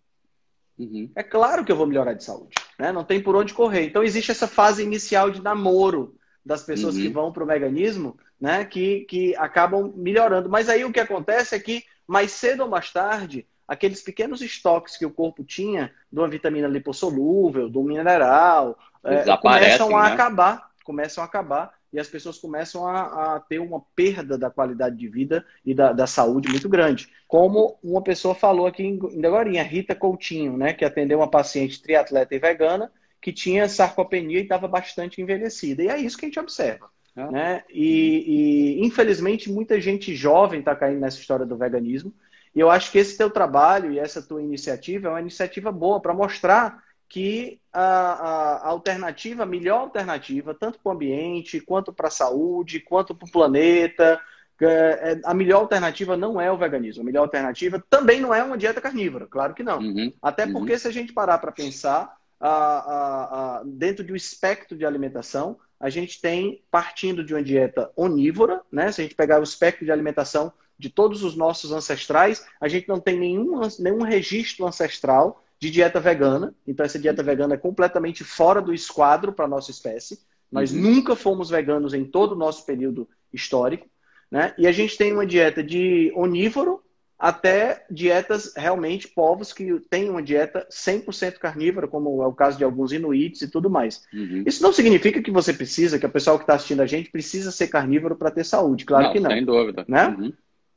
Uhum. 0.79 1.11
É 1.15 1.23
claro 1.23 1.65
que 1.65 1.73
eu 1.73 1.77
vou 1.77 1.87
melhorar 1.87 2.13
de 2.13 2.23
saúde. 2.23 2.55
Né? 2.79 2.93
Não 2.93 3.05
tem 3.05 3.23
por 3.23 3.35
onde 3.35 3.55
correr. 3.55 3.87
Então 3.87 4.03
existe 4.03 4.31
essa 4.31 4.47
fase 4.47 4.83
inicial 4.83 5.31
de 5.31 5.43
namoro 5.43 6.15
das 6.45 6.63
pessoas 6.63 6.95
uhum. 6.95 7.03
que 7.03 7.09
vão 7.09 7.33
para 7.33 7.43
o 7.43 7.47
veganismo, 7.47 8.17
né, 8.41 8.65
que, 8.65 9.01
que 9.07 9.35
acabam 9.37 9.93
melhorando. 9.97 10.49
Mas 10.49 10.69
aí 10.69 10.85
o 10.85 10.93
que 10.93 11.01
acontece 11.01 11.55
é 11.55 11.59
que 11.59 11.85
mais 12.07 12.31
cedo 12.31 12.63
ou 12.63 12.69
mais 12.69 12.93
tarde 12.93 13.47
aqueles 13.67 14.01
pequenos 14.01 14.41
estoques 14.41 14.97
que 14.97 15.05
o 15.05 15.11
corpo 15.11 15.43
tinha 15.43 15.93
de 16.11 16.19
uma 16.19 16.29
vitamina 16.29 16.69
lipossolúvel, 16.69 17.69
do 17.69 17.83
mineral, 17.83 18.79
é, 19.03 19.37
começam 19.37 19.97
a 19.97 20.05
né? 20.05 20.13
acabar, 20.13 20.71
começam 20.85 21.25
a 21.25 21.27
acabar 21.27 21.76
e 21.93 21.99
as 21.99 22.09
pessoas 22.09 22.39
começam 22.39 22.87
a, 22.87 23.37
a, 23.37 23.41
ter 23.41 23.59
uma 23.59 23.81
perda 23.95 24.37
da 24.37 24.51
qualidade 24.51 24.97
de 24.97 25.09
vida 25.09 25.45
e 25.65 25.75
da, 25.75 25.93
da, 25.93 26.07
saúde 26.07 26.49
muito 26.49 26.69
grande. 26.69 27.09
Como 27.27 27.79
uma 27.83 28.03
pessoa 28.03 28.35
falou 28.35 28.67
aqui 28.67 28.83
ainda 28.83 29.29
agora, 29.29 29.63
Rita 29.63 29.95
Coutinho, 29.95 30.57
né, 30.57 30.73
que 30.73 30.85
atendeu 30.85 31.19
uma 31.19 31.31
paciente 31.31 31.81
triatleta 31.81 32.35
e 32.35 32.39
vegana 32.39 32.93
que 33.21 33.33
tinha 33.33 33.69
sarcopenia 33.69 34.39
e 34.39 34.43
estava 34.43 34.69
bastante 34.69 35.21
envelhecida. 35.21 35.83
E 35.83 35.89
é 35.89 35.99
isso 35.99 36.17
que 36.17 36.27
a 36.27 36.29
gente 36.29 36.41
observa. 36.41 36.91
É. 37.17 37.31
Né? 37.31 37.65
E, 37.71 38.77
e, 38.79 38.87
infelizmente, 38.87 39.51
muita 39.51 39.81
gente 39.81 40.15
jovem 40.15 40.61
está 40.61 40.77
caindo 40.77 41.01
nessa 41.01 41.19
história 41.19 41.47
do 41.47 41.57
veganismo 41.57 42.13
e 42.57 42.61
eu 42.61 42.71
acho 42.71 42.91
que 42.91 42.97
esse 42.97 43.19
teu 43.19 43.29
trabalho 43.29 43.93
e 43.93 43.99
essa 43.99 44.23
tua 44.23 44.43
iniciativa 44.43 45.09
é 45.09 45.11
uma 45.11 45.21
iniciativa 45.21 45.71
boa 45.71 46.01
para 46.01 46.15
mostrar 46.15 46.83
que 47.09 47.61
a, 47.73 47.83
a, 47.83 48.69
alternativa, 48.69 49.45
a 49.45 49.47
melhor 49.47 49.81
alternativa, 49.81 50.55
tanto 50.55 50.79
para 50.81 50.91
o 50.91 50.95
ambiente, 50.95 51.61
quanto 51.61 51.93
para 51.93 52.09
a 52.09 52.11
saúde, 52.11 52.81
quanto 52.81 53.15
para 53.15 53.27
o 53.27 53.31
planeta, 53.31 54.21
é, 54.61 55.21
a 55.25 55.35
melhor 55.35 55.61
alternativa 55.61 56.17
não 56.17 56.41
é 56.41 56.51
o 56.51 56.57
veganismo. 56.57 57.03
A 57.03 57.05
melhor 57.05 57.23
alternativa 57.23 57.83
também 57.89 58.21
não 58.21 58.35
é 58.35 58.43
uma 58.43 58.59
dieta 58.59 58.81
carnívora, 58.81 59.27
claro 59.27 59.55
que 59.55 59.63
não. 59.63 59.79
Uhum, 59.79 60.13
Até 60.21 60.47
porque 60.47 60.73
uhum. 60.73 60.79
se 60.79 60.89
a 60.89 60.93
gente 60.93 61.13
parar 61.13 61.39
para 61.39 61.53
pensar, 61.53 62.17
a, 62.41 63.63
dentro 63.65 64.05
do 64.05 64.17
espectro 64.17 64.77
de 64.77 64.85
alimentação, 64.85 65.59
a 65.79 65.91
gente 65.91 66.21
tem, 66.21 66.63
partindo 66.71 67.23
de 67.23 67.35
uma 67.35 67.43
dieta 67.43 67.91
onívora, 67.97 68.63
né? 68.73 68.91
se 68.91 69.01
a 69.01 69.05
gente 69.05 69.15
pegar 69.15 69.41
o 69.41 69.45
espectro 69.45 69.85
de 69.85 69.93
alimentação 69.93 70.53
de 70.79 70.91
todos 70.91 71.23
os 71.23 71.37
nossos 71.37 71.73
ancestrais, 71.73 72.47
a 72.61 72.69
gente 72.69 72.89
não 72.89 73.01
tem 73.01 73.19
nenhum, 73.19 73.61
nenhum 73.79 74.03
registro 74.03 74.67
ancestral 74.67 75.43
de 75.59 75.71
dieta 75.71 76.01
vegana. 76.01 76.55
Então, 76.67 76.85
essa 76.85 76.99
dieta 76.99 77.23
vegana 77.23 77.55
é 77.55 77.59
completamente 77.59 78.25
fora 78.25 78.61
do 78.61 78.75
esquadro 78.75 79.33
para 79.33 79.47
a 79.47 79.49
nossa 79.49 79.71
espécie. 79.71 80.21
Nós 80.51 80.73
uhum. 80.73 80.81
nunca 80.81 81.17
fomos 81.17 81.51
veganos 81.51 81.95
em 81.95 82.05
todo 82.05 82.33
o 82.33 82.39
nosso 82.39 82.65
período 82.65 83.09
histórico. 83.33 83.87
Né? 84.31 84.55
E 84.59 84.67
a 84.67 84.73
gente 84.73 84.97
tem 84.97 85.13
uma 85.13 85.27
dieta 85.27 85.63
de 85.63 86.13
onívoro 86.15 86.83
até 87.19 87.87
dietas 87.91 88.53
realmente 88.55 89.09
povos 89.09 89.53
que 89.53 89.81
têm 89.89 90.11
uma 90.11 90.23
dieta 90.23 90.67
100% 90.71 91.39
carnívora, 91.39 91.89
como 91.89 92.23
é 92.23 92.27
o 92.27 92.33
caso 92.33 92.59
de 92.59 92.65
alguns 92.65 92.93
inuits 92.93 93.41
e 93.41 93.49
tudo 93.49 93.71
mais. 93.71 94.03
Uhum. 94.13 94.45
Isso 94.45 94.63
não 94.63 94.73
significa 94.73 95.23
que 95.23 95.31
você 95.31 95.53
precisa, 95.53 95.99
que 95.99 96.05
o 96.05 96.11
pessoal 96.11 96.37
que 96.37 96.43
está 96.43 96.55
assistindo 96.55 96.83
a 96.83 96.87
gente 96.87 97.11
precisa 97.11 97.51
ser 97.51 97.69
carnívoro 97.69 98.17
para 98.17 98.31
ter 98.31 98.45
saúde. 98.45 98.85
Claro 98.85 99.05
não, 99.05 99.13
que 99.13 99.21
não. 99.21 99.31
Sem 99.31 99.45
dúvida. 99.45 99.85
Né? 99.89 100.09
Uhum. 100.09 100.33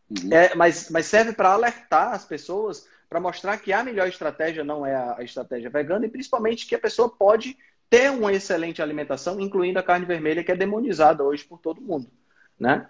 Uhum. 0.10 0.34
É, 0.34 0.56
mas, 0.56 0.90
mas 0.90 1.06
serve 1.06 1.34
para 1.34 1.50
alertar 1.52 2.14
as 2.14 2.26
pessoas, 2.26 2.88
para 3.10 3.20
mostrar 3.20 3.58
que 3.58 3.74
a 3.74 3.84
melhor 3.84 4.08
estratégia 4.08 4.64
não 4.64 4.86
é 4.86 4.96
a, 4.96 5.18
estratégia 5.22 5.70
vegana 5.70 6.06
e 6.06 6.10
principalmente 6.10 6.68
que 6.68 6.76
a 6.76 6.80
pessoa 6.80 7.10
pode 7.10 7.58
ter 7.90 8.12
uma 8.12 8.32
excelente 8.32 8.82
alimentação, 8.82 9.40
incluindo 9.40 9.80
a 9.80 9.84
carne 9.84 10.06
vermelha, 10.06 10.44
que 10.44 10.52
é 10.52 10.56
demonizada 10.56 11.24
hoje 11.24 11.44
por 11.44 11.60
todo 11.60 11.82
mundo. 11.82 12.08
Né? 12.60 12.88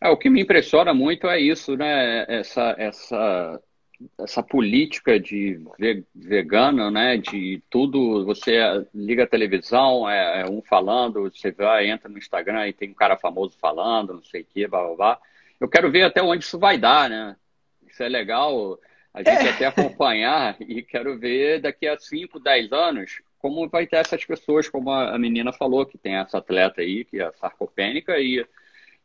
É, 0.00 0.08
o 0.08 0.16
que 0.16 0.30
me 0.30 0.40
impressiona 0.40 0.94
muito 0.94 1.26
é 1.26 1.40
isso, 1.40 1.76
né? 1.76 2.24
Essa, 2.28 2.76
essa, 2.78 3.60
essa 4.20 4.42
política 4.44 5.18
de 5.18 5.60
vegano, 6.14 6.88
né? 6.88 7.16
De 7.16 7.60
tudo, 7.68 8.24
você 8.24 8.86
liga 8.94 9.24
a 9.24 9.28
televisão, 9.28 10.08
é, 10.08 10.42
é, 10.42 10.46
um 10.48 10.62
falando, 10.62 11.24
você 11.24 11.50
vai, 11.50 11.90
entra 11.90 12.08
no 12.08 12.18
Instagram 12.18 12.68
e 12.68 12.72
tem 12.72 12.90
um 12.90 12.94
cara 12.94 13.16
famoso 13.16 13.58
falando, 13.58 14.14
não 14.14 14.22
sei 14.22 14.42
o 14.42 14.44
que, 14.44 14.68
blá 14.68 14.84
blá 14.84 14.94
blá 14.94 15.20
eu 15.60 15.68
quero 15.68 15.90
ver 15.90 16.04
até 16.04 16.22
onde 16.22 16.44
isso 16.44 16.58
vai 16.58 16.78
dar, 16.78 17.10
né? 17.10 17.36
Isso 17.86 18.02
é 18.02 18.08
legal 18.08 18.78
a 19.26 19.34
gente 19.34 19.46
é. 19.46 19.50
até 19.50 19.66
acompanhar 19.66 20.56
e 20.60 20.82
quero 20.82 21.18
ver 21.18 21.60
daqui 21.60 21.86
a 21.86 21.98
5, 21.98 22.38
10 22.40 22.72
anos 22.72 23.20
como 23.38 23.68
vai 23.68 23.86
ter 23.86 23.96
essas 23.96 24.24
pessoas, 24.24 24.68
como 24.68 24.90
a 24.90 25.16
menina 25.18 25.52
falou, 25.52 25.86
que 25.86 25.96
tem 25.96 26.16
essa 26.16 26.38
atleta 26.38 26.80
aí, 26.80 27.04
que 27.04 27.20
é 27.20 27.30
sarcopênica 27.32 28.18
e 28.18 28.44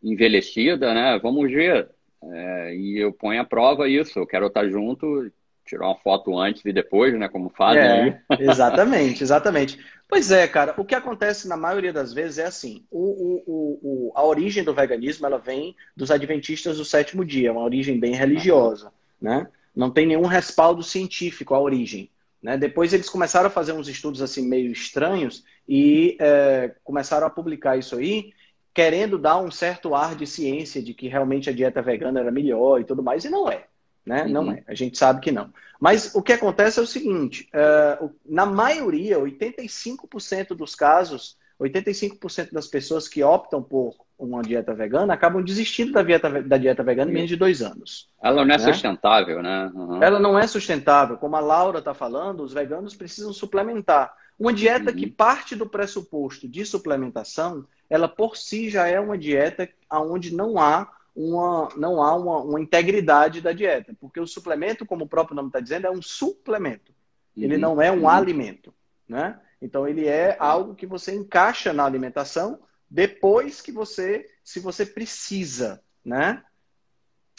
envelhecida, 0.01 0.93
né? 0.93 1.19
Vamos 1.21 1.51
ver. 1.51 1.87
É, 2.23 2.75
e 2.75 2.97
eu 2.97 3.13
ponho 3.13 3.41
à 3.41 3.45
prova 3.45 3.87
isso. 3.87 4.17
Eu 4.17 4.25
quero 4.25 4.47
estar 4.47 4.67
junto, 4.67 5.31
tirar 5.65 5.85
uma 5.87 5.97
foto 5.97 6.37
antes 6.37 6.65
e 6.65 6.73
depois, 6.73 7.17
né? 7.17 7.29
Como 7.29 7.49
fazem 7.49 7.81
é, 7.81 8.01
aí. 8.01 8.15
Exatamente, 8.39 9.23
exatamente. 9.23 9.79
Pois 10.07 10.31
é, 10.31 10.47
cara. 10.47 10.73
O 10.77 10.85
que 10.85 10.95
acontece 10.95 11.47
na 11.47 11.55
maioria 11.55 11.93
das 11.93 12.11
vezes 12.11 12.39
é 12.39 12.45
assim: 12.45 12.83
o, 12.89 13.41
o, 13.45 13.79
o, 13.83 14.11
a 14.15 14.23
origem 14.25 14.63
do 14.63 14.73
veganismo 14.73 15.25
ela 15.25 15.37
vem 15.37 15.75
dos 15.95 16.11
adventistas 16.11 16.77
do 16.77 16.85
sétimo 16.85 17.23
dia, 17.23 17.51
uma 17.51 17.63
origem 17.63 17.99
bem 17.99 18.13
religiosa, 18.13 18.91
né? 19.21 19.47
Não 19.75 19.89
tem 19.89 20.05
nenhum 20.05 20.25
respaldo 20.25 20.83
científico 20.83 21.53
à 21.53 21.59
origem. 21.59 22.09
Né? 22.41 22.57
Depois 22.57 22.93
eles 22.93 23.09
começaram 23.09 23.47
a 23.47 23.51
fazer 23.51 23.73
uns 23.73 23.87
estudos 23.87 24.21
assim 24.21 24.47
meio 24.47 24.71
estranhos 24.71 25.43
e 25.67 26.17
é, 26.19 26.75
começaram 26.83 27.25
a 27.25 27.29
publicar 27.29 27.77
isso 27.77 27.95
aí, 27.95 28.33
querendo 28.73 29.17
dar 29.17 29.37
um 29.37 29.49
certo 29.49 29.95
ar 29.95 30.15
de 30.15 30.27
ciência 30.27 30.81
de 30.81 30.93
que 30.93 31.07
realmente 31.07 31.49
a 31.49 31.53
dieta 31.53 31.81
vegana 31.81 32.19
era 32.19 32.31
melhor 32.31 32.81
e 32.81 32.83
tudo 32.83 33.01
mais, 33.01 33.23
e 33.23 33.29
não 33.29 33.49
é. 33.49 33.65
Né? 34.05 34.23
Uhum. 34.23 34.29
Não 34.29 34.51
é. 34.51 34.63
A 34.67 34.75
gente 34.75 34.97
sabe 34.97 35.21
que 35.21 35.31
não. 35.31 35.53
Mas 35.79 36.13
o 36.13 36.21
que 36.21 36.33
acontece 36.33 36.79
é 36.79 36.81
o 36.81 36.87
seguinte: 36.87 37.49
uh, 37.53 38.13
na 38.25 38.45
maioria, 38.45 39.17
85% 39.17 40.49
dos 40.49 40.75
casos, 40.75 41.37
85% 41.59 42.51
das 42.51 42.67
pessoas 42.67 43.07
que 43.07 43.23
optam 43.23 43.63
por 43.63 43.95
uma 44.17 44.41
dieta 44.41 44.73
vegana 44.73 45.13
acabam 45.13 45.43
desistindo 45.43 45.91
da 45.91 46.03
dieta, 46.03 46.41
da 46.41 46.57
dieta 46.57 46.83
vegana 46.83 47.11
em 47.11 47.13
menos 47.13 47.29
de 47.29 47.35
dois 47.35 47.61
anos. 47.61 48.09
Ela 48.21 48.45
não 48.45 48.53
é 48.53 48.57
né? 48.57 48.59
sustentável, 48.59 49.41
né? 49.41 49.71
Uhum. 49.73 50.01
Ela 50.01 50.19
não 50.19 50.37
é 50.37 50.47
sustentável. 50.47 51.17
Como 51.17 51.35
a 51.35 51.39
Laura 51.39 51.79
está 51.79 51.93
falando, 51.93 52.43
os 52.43 52.53
veganos 52.53 52.95
precisam 52.95 53.33
suplementar. 53.33 54.13
Uma 54.37 54.53
dieta 54.53 54.91
uhum. 54.91 54.95
que 54.95 55.07
parte 55.07 55.55
do 55.55 55.67
pressuposto 55.67 56.47
de 56.47 56.65
suplementação, 56.65 57.65
ela 57.89 58.07
por 58.07 58.37
si 58.37 58.69
já 58.69 58.87
é 58.87 58.99
uma 58.99 59.17
dieta 59.17 59.69
onde 59.91 60.33
não 60.33 60.57
há 60.57 60.89
uma, 61.15 61.69
não 61.77 62.01
há 62.01 62.15
uma, 62.15 62.37
uma, 62.39 62.59
integridade 62.59 63.39
da 63.39 63.51
dieta, 63.51 63.95
porque 64.01 64.19
o 64.19 64.25
suplemento, 64.25 64.83
como 64.83 65.05
o 65.05 65.07
próprio 65.07 65.35
nome 65.35 65.49
está 65.49 65.59
dizendo, 65.59 65.85
é 65.85 65.91
um 65.91 66.01
suplemento. 66.01 66.91
Uhum. 67.35 67.43
Ele 67.43 67.57
não 67.57 67.81
é 67.81 67.91
um 67.91 68.01
uhum. 68.01 68.09
alimento, 68.09 68.73
né? 69.07 69.39
Então 69.61 69.87
ele 69.87 70.07
é 70.07 70.35
algo 70.39 70.75
que 70.75 70.85
você 70.85 71.15
encaixa 71.15 71.71
na 71.71 71.85
alimentação 71.85 72.59
depois 72.93 73.59
que 73.59 73.71
você, 73.71 74.29
se 74.43 74.59
você 74.59 74.85
precisa, 74.85 75.81
né? 76.05 76.43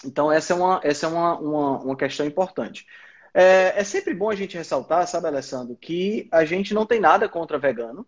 Então 0.04 0.30
essa 0.30 0.52
é 0.52 0.56
uma, 0.56 0.80
essa 0.82 1.06
é 1.06 1.08
uma, 1.08 1.38
uma, 1.38 1.78
uma 1.78 1.96
questão 1.96 2.26
importante. 2.26 2.84
É, 3.32 3.73
é, 3.76 3.84
sempre 3.84 4.12
bom 4.14 4.28
a 4.30 4.34
gente 4.34 4.56
ressaltar, 4.56 5.06
sabe, 5.06 5.28
Alessandro, 5.28 5.76
que 5.80 6.28
a 6.32 6.44
gente 6.44 6.75
não 6.75 6.84
tem 6.84 6.99
nada 6.99 7.28
contra 7.28 7.56
vegano, 7.56 8.04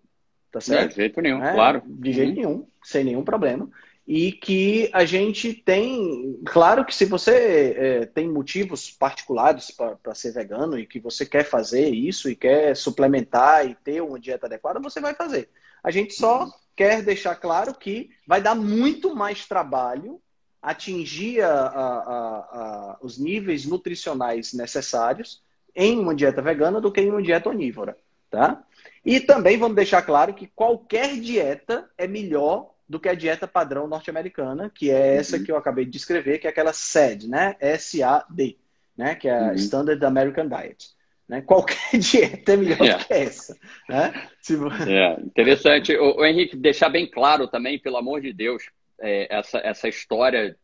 tá 0.50 0.60
certo? 0.60 0.90
De 0.90 0.96
jeito 0.96 1.20
nenhum, 1.20 1.40
é, 1.40 1.54
claro. 1.54 1.82
De 1.86 2.12
jeito 2.12 2.30
uhum. 2.30 2.34
nenhum, 2.34 2.68
sem 2.82 3.04
nenhum 3.04 3.22
problema. 3.22 3.70
e 4.04 4.32
que 4.32 4.90
a 4.92 5.04
gente 5.04 5.54
tem, 5.54 6.40
claro 6.46 6.84
que 6.84 6.94
se 6.94 7.04
você 7.04 7.76
é, 7.76 8.06
tem 8.06 8.28
motivos 8.28 8.90
particulares 8.90 9.70
para 9.70 10.14
ser 10.16 10.32
vegano 10.32 10.76
e 10.76 10.84
que 10.86 10.98
você 10.98 11.24
quer 11.24 11.44
fazer 11.44 11.90
isso 11.90 12.28
e 12.28 12.34
quer 12.34 12.74
suplementar 12.76 13.64
e 13.68 13.76
ter 13.76 14.00
uma 14.00 14.18
dieta 14.18 14.46
adequada, 14.46 14.80
você 14.80 15.00
vai 15.00 15.14
fazer. 15.14 15.48
A 15.82 15.92
gente 15.92 16.12
só 16.14 16.44
uhum. 16.44 16.50
Quer 16.76 17.02
deixar 17.02 17.34
claro 17.36 17.74
que 17.74 18.10
vai 18.26 18.40
dar 18.40 18.54
muito 18.54 19.14
mais 19.16 19.46
trabalho 19.46 20.20
atingir 20.60 21.42
a, 21.42 21.52
a, 21.52 21.98
a, 21.98 22.98
os 23.00 23.18
níveis 23.18 23.64
nutricionais 23.64 24.52
necessários 24.52 25.42
em 25.74 25.98
uma 25.98 26.14
dieta 26.14 26.42
vegana 26.42 26.80
do 26.80 26.90
que 26.90 27.00
em 27.00 27.10
uma 27.10 27.22
dieta 27.22 27.50
onívora, 27.50 27.96
tá? 28.30 28.64
E 29.04 29.20
também 29.20 29.56
vamos 29.56 29.76
deixar 29.76 30.02
claro 30.02 30.34
que 30.34 30.48
qualquer 30.48 31.20
dieta 31.20 31.88
é 31.96 32.06
melhor 32.06 32.72
do 32.88 32.98
que 32.98 33.08
a 33.08 33.14
dieta 33.14 33.46
padrão 33.46 33.86
norte-americana, 33.86 34.70
que 34.70 34.90
é 34.90 35.16
essa 35.16 35.36
uhum. 35.36 35.44
que 35.44 35.52
eu 35.52 35.56
acabei 35.56 35.84
de 35.84 35.90
descrever, 35.92 36.38
que 36.38 36.46
é 36.46 36.50
aquela 36.50 36.72
SAD, 36.72 37.28
né? 37.28 37.56
S-A-D, 37.60 38.56
né? 38.96 39.14
Que 39.14 39.28
é 39.28 39.38
a 39.38 39.48
uhum. 39.48 39.54
Standard 39.54 40.04
American 40.04 40.48
Diet. 40.48 40.95
Né? 41.28 41.42
Qualquer 41.42 41.76
dieta 41.98 42.52
é 42.52 42.56
melhor 42.56 42.80
yeah. 42.80 43.02
do 43.02 43.06
que 43.06 43.12
essa. 43.14 43.56
Né? 43.88 44.28
Se... 44.40 44.54
É, 44.88 45.20
interessante. 45.20 45.96
O, 45.96 46.18
o, 46.18 46.24
Henrique, 46.24 46.56
deixar 46.56 46.88
bem 46.88 47.06
claro 47.10 47.48
também, 47.48 47.78
pelo 47.78 47.96
amor 47.96 48.20
de 48.20 48.32
Deus, 48.32 48.62
é, 49.00 49.26
essa, 49.34 49.58
essa 49.58 49.88
história 49.88 50.56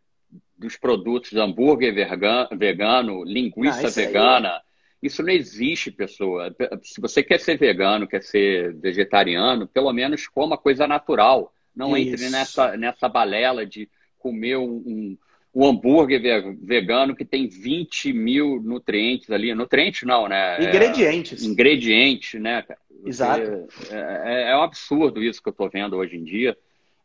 dos 0.57 0.77
produtos 0.77 1.35
hambúrguer 1.35 1.93
vegano, 1.93 2.49
vegano 2.57 3.25
linguiça 3.25 3.89
ah, 3.89 3.91
vegana. 3.91 4.49
Aí... 4.55 4.61
Isso 5.03 5.21
não 5.21 5.31
existe, 5.31 5.91
pessoa. 5.91 6.55
Se 6.83 7.01
você 7.01 7.25
quer 7.25 7.41
ser 7.41 7.59
vegano, 7.59 8.07
quer 8.07 8.23
ser 8.23 8.73
vegetariano, 8.77 9.67
pelo 9.67 9.93
menos 9.93 10.29
coma 10.29 10.57
coisa 10.57 10.87
natural. 10.87 11.53
Não 11.75 11.97
Isso. 11.97 12.15
entre 12.15 12.31
nessa, 12.31 12.77
nessa 12.77 13.09
balela 13.09 13.67
de 13.67 13.91
comer 14.17 14.57
um, 14.59 14.77
um, 14.87 15.19
um, 15.55 15.67
hambúrguer 15.67 16.21
vegano 16.63 17.15
que 17.15 17.25
tem 17.25 17.49
20 17.49 18.13
mil 18.13 18.61
nutrientes 18.63 19.31
ali. 19.31 19.55
Nutrientes 19.55 20.03
não, 20.03 20.29
né? 20.29 20.63
Ingredientes. 20.63 21.43
É, 21.43 21.47
ingredientes, 21.47 22.41
né? 22.41 22.65
Exato. 23.05 23.69
É, 23.91 24.49
é, 24.49 24.51
é, 24.51 24.57
um 24.57 24.63
absurdo 24.63 25.23
isso 25.23 25.43
que 25.43 25.49
eu 25.49 25.53
estou 25.53 25.69
vendo 25.71 25.97
hoje 25.97 26.17
em 26.17 26.25
dia. 26.25 26.57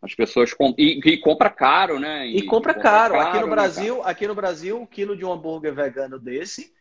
As 0.01 0.13
pessoas 0.13 0.53
com... 0.53 0.73
e, 0.77 0.99
e 1.03 1.17
compra 1.17 1.49
caro, 1.49 1.99
né? 1.99 2.27
E, 2.27 2.37
e 2.37 2.41
compra, 2.43 2.73
compra 2.73 2.89
caro. 2.89 3.13
caro. 3.15 3.29
Aqui 3.29 3.39
no 3.39 3.47
né, 3.47 3.51
Brasil, 3.51 4.03
aqui 4.03 4.27
no 4.27 4.35
Brasil, 4.35 4.81
um 4.81 4.85
quilo 4.85 5.17
de 5.17 5.25
um 5.25 5.33
hambúrguer 5.33 5.73
vegano 5.73 6.19
desse 6.19 6.71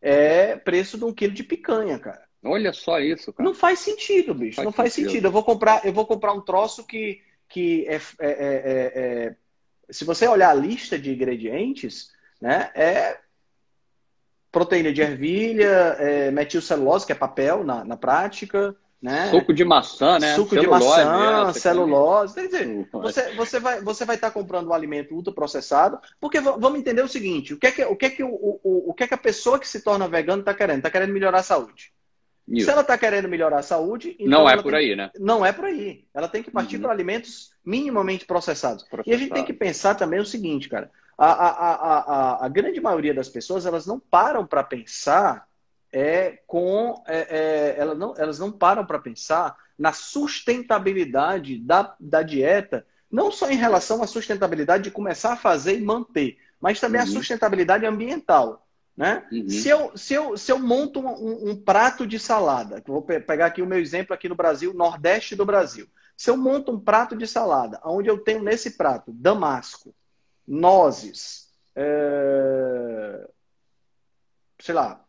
é 0.00 0.56
preço 0.56 0.98
de 0.98 1.04
um 1.04 1.12
quilo 1.12 1.32
de 1.32 1.42
picanha, 1.42 1.98
cara. 1.98 2.22
Olha 2.44 2.72
só 2.72 3.00
isso, 3.00 3.32
cara. 3.32 3.48
Não 3.48 3.54
faz 3.54 3.78
sentido, 3.78 4.34
bicho. 4.34 4.56
Faz 4.56 4.64
não 4.64 4.72
faz 4.72 4.92
sentido. 4.92 5.10
sentido. 5.10 5.26
Eu 5.26 5.32
vou 5.32 5.42
comprar, 5.42 5.84
eu 5.84 5.92
vou 5.92 6.06
comprar 6.06 6.32
um 6.32 6.40
troço 6.40 6.86
que 6.86 7.20
que 7.48 7.86
é, 7.88 7.96
é, 7.96 8.00
é, 8.20 8.92
é, 8.94 9.36
se 9.90 10.04
você 10.04 10.26
olhar 10.26 10.50
a 10.50 10.54
lista 10.54 10.98
de 10.98 11.12
ingredientes, 11.12 12.12
né, 12.40 12.70
é 12.74 13.18
proteína 14.50 14.92
de 14.92 15.02
ervilha, 15.02 15.96
é 15.98 16.30
metilcelulose, 16.30 17.04
que 17.04 17.12
é 17.12 17.16
papel 17.16 17.62
na, 17.62 17.84
na 17.84 17.96
prática, 17.96 18.74
né? 19.00 19.30
Suco 19.30 19.52
de 19.52 19.64
maçã, 19.64 20.18
né? 20.18 20.34
Suco 20.34 20.54
celulose, 20.54 20.84
de 20.84 21.04
maçã, 21.04 21.52
celulose. 21.52 22.34
Quer 22.34 22.46
dizer, 22.46 22.88
você, 22.90 23.34
você 23.34 23.60
vai 23.60 23.80
você 23.82 24.04
vai 24.04 24.16
estar 24.16 24.30
comprando 24.30 24.68
um 24.68 24.72
alimento 24.72 25.14
ultraprocessado, 25.14 25.98
porque 26.20 26.40
vamos 26.40 26.78
entender 26.78 27.02
o 27.02 27.08
seguinte: 27.08 27.54
o 27.54 27.58
que 27.58 27.66
é 27.66 27.70
que, 27.70 27.84
o 27.84 27.94
que, 27.94 28.06
é 28.06 28.10
que, 28.10 28.24
o, 28.24 28.30
o, 28.30 28.90
o 28.90 28.94
que, 28.94 29.04
é 29.04 29.06
que 29.06 29.14
a 29.14 29.18
pessoa 29.18 29.58
que 29.58 29.68
se 29.68 29.82
torna 29.82 30.08
vegano 30.08 30.40
está 30.40 30.54
querendo? 30.54 30.78
Está 30.78 30.90
querendo 30.90 31.12
melhorar 31.12 31.40
a 31.40 31.42
saúde. 31.42 31.92
Isso. 32.48 32.64
Se 32.64 32.70
ela 32.70 32.80
está 32.80 32.96
querendo 32.96 33.28
melhorar 33.28 33.58
a 33.58 33.62
saúde. 33.62 34.16
Então 34.18 34.40
não 34.40 34.48
é 34.48 34.56
por 34.56 34.72
tem... 34.72 34.78
aí, 34.78 34.96
né? 34.96 35.10
Não 35.18 35.44
é 35.44 35.52
por 35.52 35.66
aí. 35.66 36.04
Ela 36.14 36.28
tem 36.28 36.42
que 36.42 36.50
partir 36.50 36.76
uhum. 36.76 36.82
para 36.82 36.92
alimentos 36.92 37.50
minimamente 37.66 38.24
processados. 38.24 38.84
Processado. 38.84 39.10
E 39.10 39.14
a 39.14 39.18
gente 39.18 39.34
tem 39.34 39.44
que 39.44 39.52
pensar 39.52 39.96
também 39.96 40.20
o 40.20 40.24
seguinte, 40.24 40.68
cara. 40.68 40.88
A, 41.18 41.26
a, 41.26 41.48
a, 41.48 41.98
a, 41.98 42.46
a 42.46 42.48
grande 42.48 42.80
maioria 42.80 43.12
das 43.12 43.28
pessoas 43.28 43.66
elas 43.66 43.86
não 43.86 43.98
param 43.98 44.46
para 44.46 44.62
pensar 44.62 45.48
é, 45.92 46.40
com. 46.46 47.02
É, 47.06 47.18
é, 47.18 47.74
elas, 47.80 47.98
não, 47.98 48.14
elas 48.16 48.38
não 48.38 48.52
param 48.52 48.86
para 48.86 48.98
pensar 48.98 49.56
na 49.78 49.92
sustentabilidade 49.92 51.58
da, 51.58 51.94
da 51.98 52.22
dieta, 52.22 52.86
não 53.10 53.30
só 53.30 53.50
em 53.50 53.56
relação 53.56 54.02
à 54.02 54.06
sustentabilidade 54.06 54.84
de 54.84 54.90
começar 54.90 55.32
a 55.32 55.36
fazer 55.36 55.78
e 55.78 55.84
manter, 55.84 56.38
mas 56.60 56.80
também 56.80 57.00
uhum. 57.00 57.06
a 57.08 57.10
sustentabilidade 57.10 57.84
ambiental. 57.84 58.66
Né? 58.96 59.26
Uhum. 59.30 59.48
Se, 59.50 59.68
eu, 59.68 59.92
se, 59.94 60.14
eu, 60.14 60.38
se 60.38 60.50
eu 60.50 60.58
monto 60.58 61.00
um, 61.00 61.50
um, 61.50 61.56
prato 61.56 62.06
de 62.06 62.18
salada, 62.18 62.82
vou 62.86 63.02
pegar 63.02 63.46
aqui 63.46 63.60
o 63.60 63.66
meu 63.66 63.78
exemplo 63.78 64.14
aqui 64.14 64.28
no 64.28 64.34
Brasil, 64.34 64.72
Nordeste 64.72 65.36
do 65.36 65.44
Brasil. 65.44 65.86
Se 66.16 66.30
eu 66.30 66.36
monto 66.36 66.72
um 66.72 66.80
prato 66.80 67.14
de 67.14 67.26
salada, 67.26 67.80
onde 67.84 68.08
eu 68.08 68.18
tenho 68.18 68.42
nesse 68.42 68.72
prato 68.76 69.12
damasco, 69.12 69.94
nozes, 70.46 71.52
é... 71.74 73.28
sei 74.58 74.74
lá, 74.74 75.04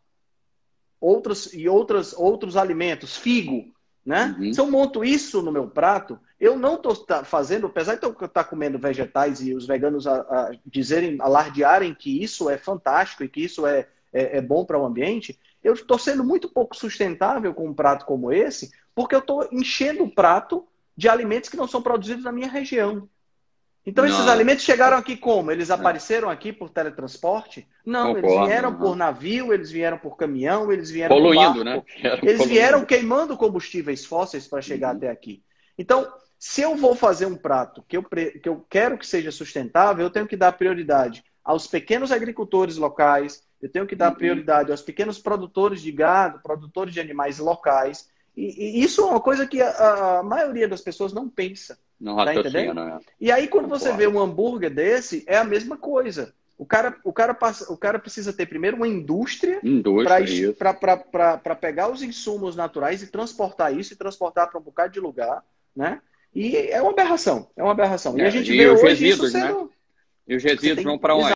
outros 1.00 1.52
e 1.54 1.68
outros, 1.68 2.12
outros 2.12 2.56
alimentos, 2.56 3.16
figo, 3.16 3.72
né? 4.04 4.36
Uhum. 4.38 4.52
Se 4.52 4.60
eu 4.60 4.70
monto 4.70 5.04
isso 5.04 5.40
no 5.42 5.52
meu 5.52 5.68
prato, 5.68 6.18
eu 6.38 6.58
não 6.58 6.74
estou 6.74 6.94
fazendo, 7.24 7.66
apesar 7.66 7.96
de 7.96 8.04
eu 8.04 8.12
estar 8.12 8.28
tá 8.28 8.44
comendo 8.44 8.78
vegetais 8.78 9.40
e 9.40 9.54
os 9.54 9.66
veganos 9.66 10.06
a, 10.06 10.20
a 10.20 10.50
dizerem, 10.64 11.16
alardearem 11.20 11.94
que 11.94 12.22
isso 12.22 12.50
é 12.50 12.58
fantástico 12.58 13.24
e 13.24 13.28
que 13.28 13.42
isso 13.42 13.66
é, 13.66 13.88
é, 14.12 14.38
é 14.38 14.40
bom 14.40 14.64
para 14.64 14.78
o 14.78 14.84
ambiente, 14.84 15.38
eu 15.62 15.74
estou 15.74 15.98
sendo 15.98 16.22
muito 16.22 16.48
pouco 16.48 16.76
sustentável 16.76 17.52
com 17.52 17.68
um 17.68 17.74
prato 17.74 18.06
como 18.06 18.32
esse, 18.32 18.70
porque 18.94 19.14
eu 19.14 19.20
estou 19.20 19.48
enchendo 19.50 20.04
o 20.04 20.10
prato 20.10 20.66
de 20.98 21.08
alimentos 21.08 21.48
que 21.48 21.56
não 21.56 21.68
são 21.68 21.80
produzidos 21.80 22.24
na 22.24 22.32
minha 22.32 22.48
região. 22.48 23.08
Então, 23.86 24.04
não. 24.04 24.12
esses 24.12 24.26
alimentos 24.26 24.64
chegaram 24.64 24.96
aqui 24.96 25.16
como? 25.16 25.52
Eles 25.52 25.70
apareceram 25.70 26.28
aqui 26.28 26.52
por 26.52 26.70
teletransporte? 26.70 27.68
Não, 27.86 28.14
Concordo, 28.14 28.26
eles 28.26 28.48
vieram 28.48 28.70
não. 28.72 28.78
por 28.80 28.96
navio, 28.96 29.54
eles 29.54 29.70
vieram 29.70 29.96
por 29.96 30.16
caminhão, 30.16 30.72
eles 30.72 30.90
vieram 30.90 31.14
Poluindo, 31.14 31.62
né? 31.62 31.80
Eles 32.02 32.18
poluindo. 32.20 32.48
vieram 32.48 32.84
queimando 32.84 33.36
combustíveis 33.36 34.04
fósseis 34.04 34.48
para 34.48 34.60
chegar 34.60 34.90
uhum. 34.90 34.96
até 34.96 35.08
aqui. 35.08 35.40
Então, 35.78 36.12
se 36.36 36.62
eu 36.62 36.74
vou 36.74 36.96
fazer 36.96 37.26
um 37.26 37.36
prato 37.36 37.84
que 37.86 37.96
eu, 37.96 38.02
que 38.02 38.48
eu 38.48 38.66
quero 38.68 38.98
que 38.98 39.06
seja 39.06 39.30
sustentável, 39.30 40.04
eu 40.04 40.10
tenho 40.10 40.26
que 40.26 40.36
dar 40.36 40.50
prioridade 40.50 41.22
aos 41.44 41.68
pequenos 41.68 42.10
agricultores 42.10 42.76
locais, 42.76 43.44
eu 43.62 43.70
tenho 43.70 43.86
que 43.86 43.94
dar 43.94 44.10
uhum. 44.10 44.16
prioridade 44.16 44.72
aos 44.72 44.82
pequenos 44.82 45.20
produtores 45.20 45.80
de 45.80 45.92
gado, 45.92 46.40
produtores 46.42 46.92
de 46.92 47.00
animais 47.00 47.38
locais. 47.38 48.10
E, 48.38 48.78
e 48.78 48.84
isso 48.84 49.00
é 49.00 49.04
uma 49.04 49.20
coisa 49.20 49.48
que 49.48 49.60
a, 49.60 50.20
a 50.20 50.22
maioria 50.22 50.68
das 50.68 50.80
pessoas 50.80 51.12
não 51.12 51.28
pensa. 51.28 51.76
Não 52.00 52.14
tá 52.24 52.32
entendendo? 52.32 52.84
Né? 52.84 53.00
E 53.20 53.32
aí, 53.32 53.48
quando 53.48 53.66
você 53.66 53.92
vê 53.92 54.06
um 54.06 54.20
hambúrguer 54.20 54.72
desse, 54.72 55.24
é 55.26 55.36
a 55.36 55.42
mesma 55.42 55.76
coisa. 55.76 56.32
O 56.56 56.64
cara, 56.64 56.96
o 57.02 57.12
cara, 57.12 57.34
passa, 57.34 57.72
o 57.72 57.76
cara 57.76 57.98
precisa 57.98 58.32
ter 58.32 58.46
primeiro 58.46 58.76
uma 58.76 58.86
indústria, 58.86 59.58
indústria 59.60 60.54
para 60.54 61.56
pegar 61.56 61.90
os 61.90 62.00
insumos 62.00 62.54
naturais 62.54 63.02
e 63.02 63.08
transportar 63.08 63.76
isso 63.76 63.92
e 63.92 63.96
transportar 63.96 64.48
para 64.48 64.60
um 64.60 64.62
bocado 64.62 64.92
de 64.92 65.00
lugar, 65.00 65.44
né? 65.74 66.00
E 66.32 66.56
é 66.56 66.80
uma 66.80 66.92
aberração, 66.92 67.50
é 67.56 67.62
uma 67.62 67.72
aberração. 67.72 68.16
É, 68.18 68.22
e 68.22 68.24
a 68.24 68.30
gente 68.30 68.52
e 68.52 68.56
vê 68.56 68.68
hoje 68.68 68.84
resíduos, 68.84 69.28
isso 69.28 69.38
sendo... 69.38 69.64
Né? 69.64 69.70
E 70.28 70.36
os 70.36 70.44
resíduos 70.44 70.84
vão 70.84 70.98
para 70.98 71.16
onde? 71.16 71.32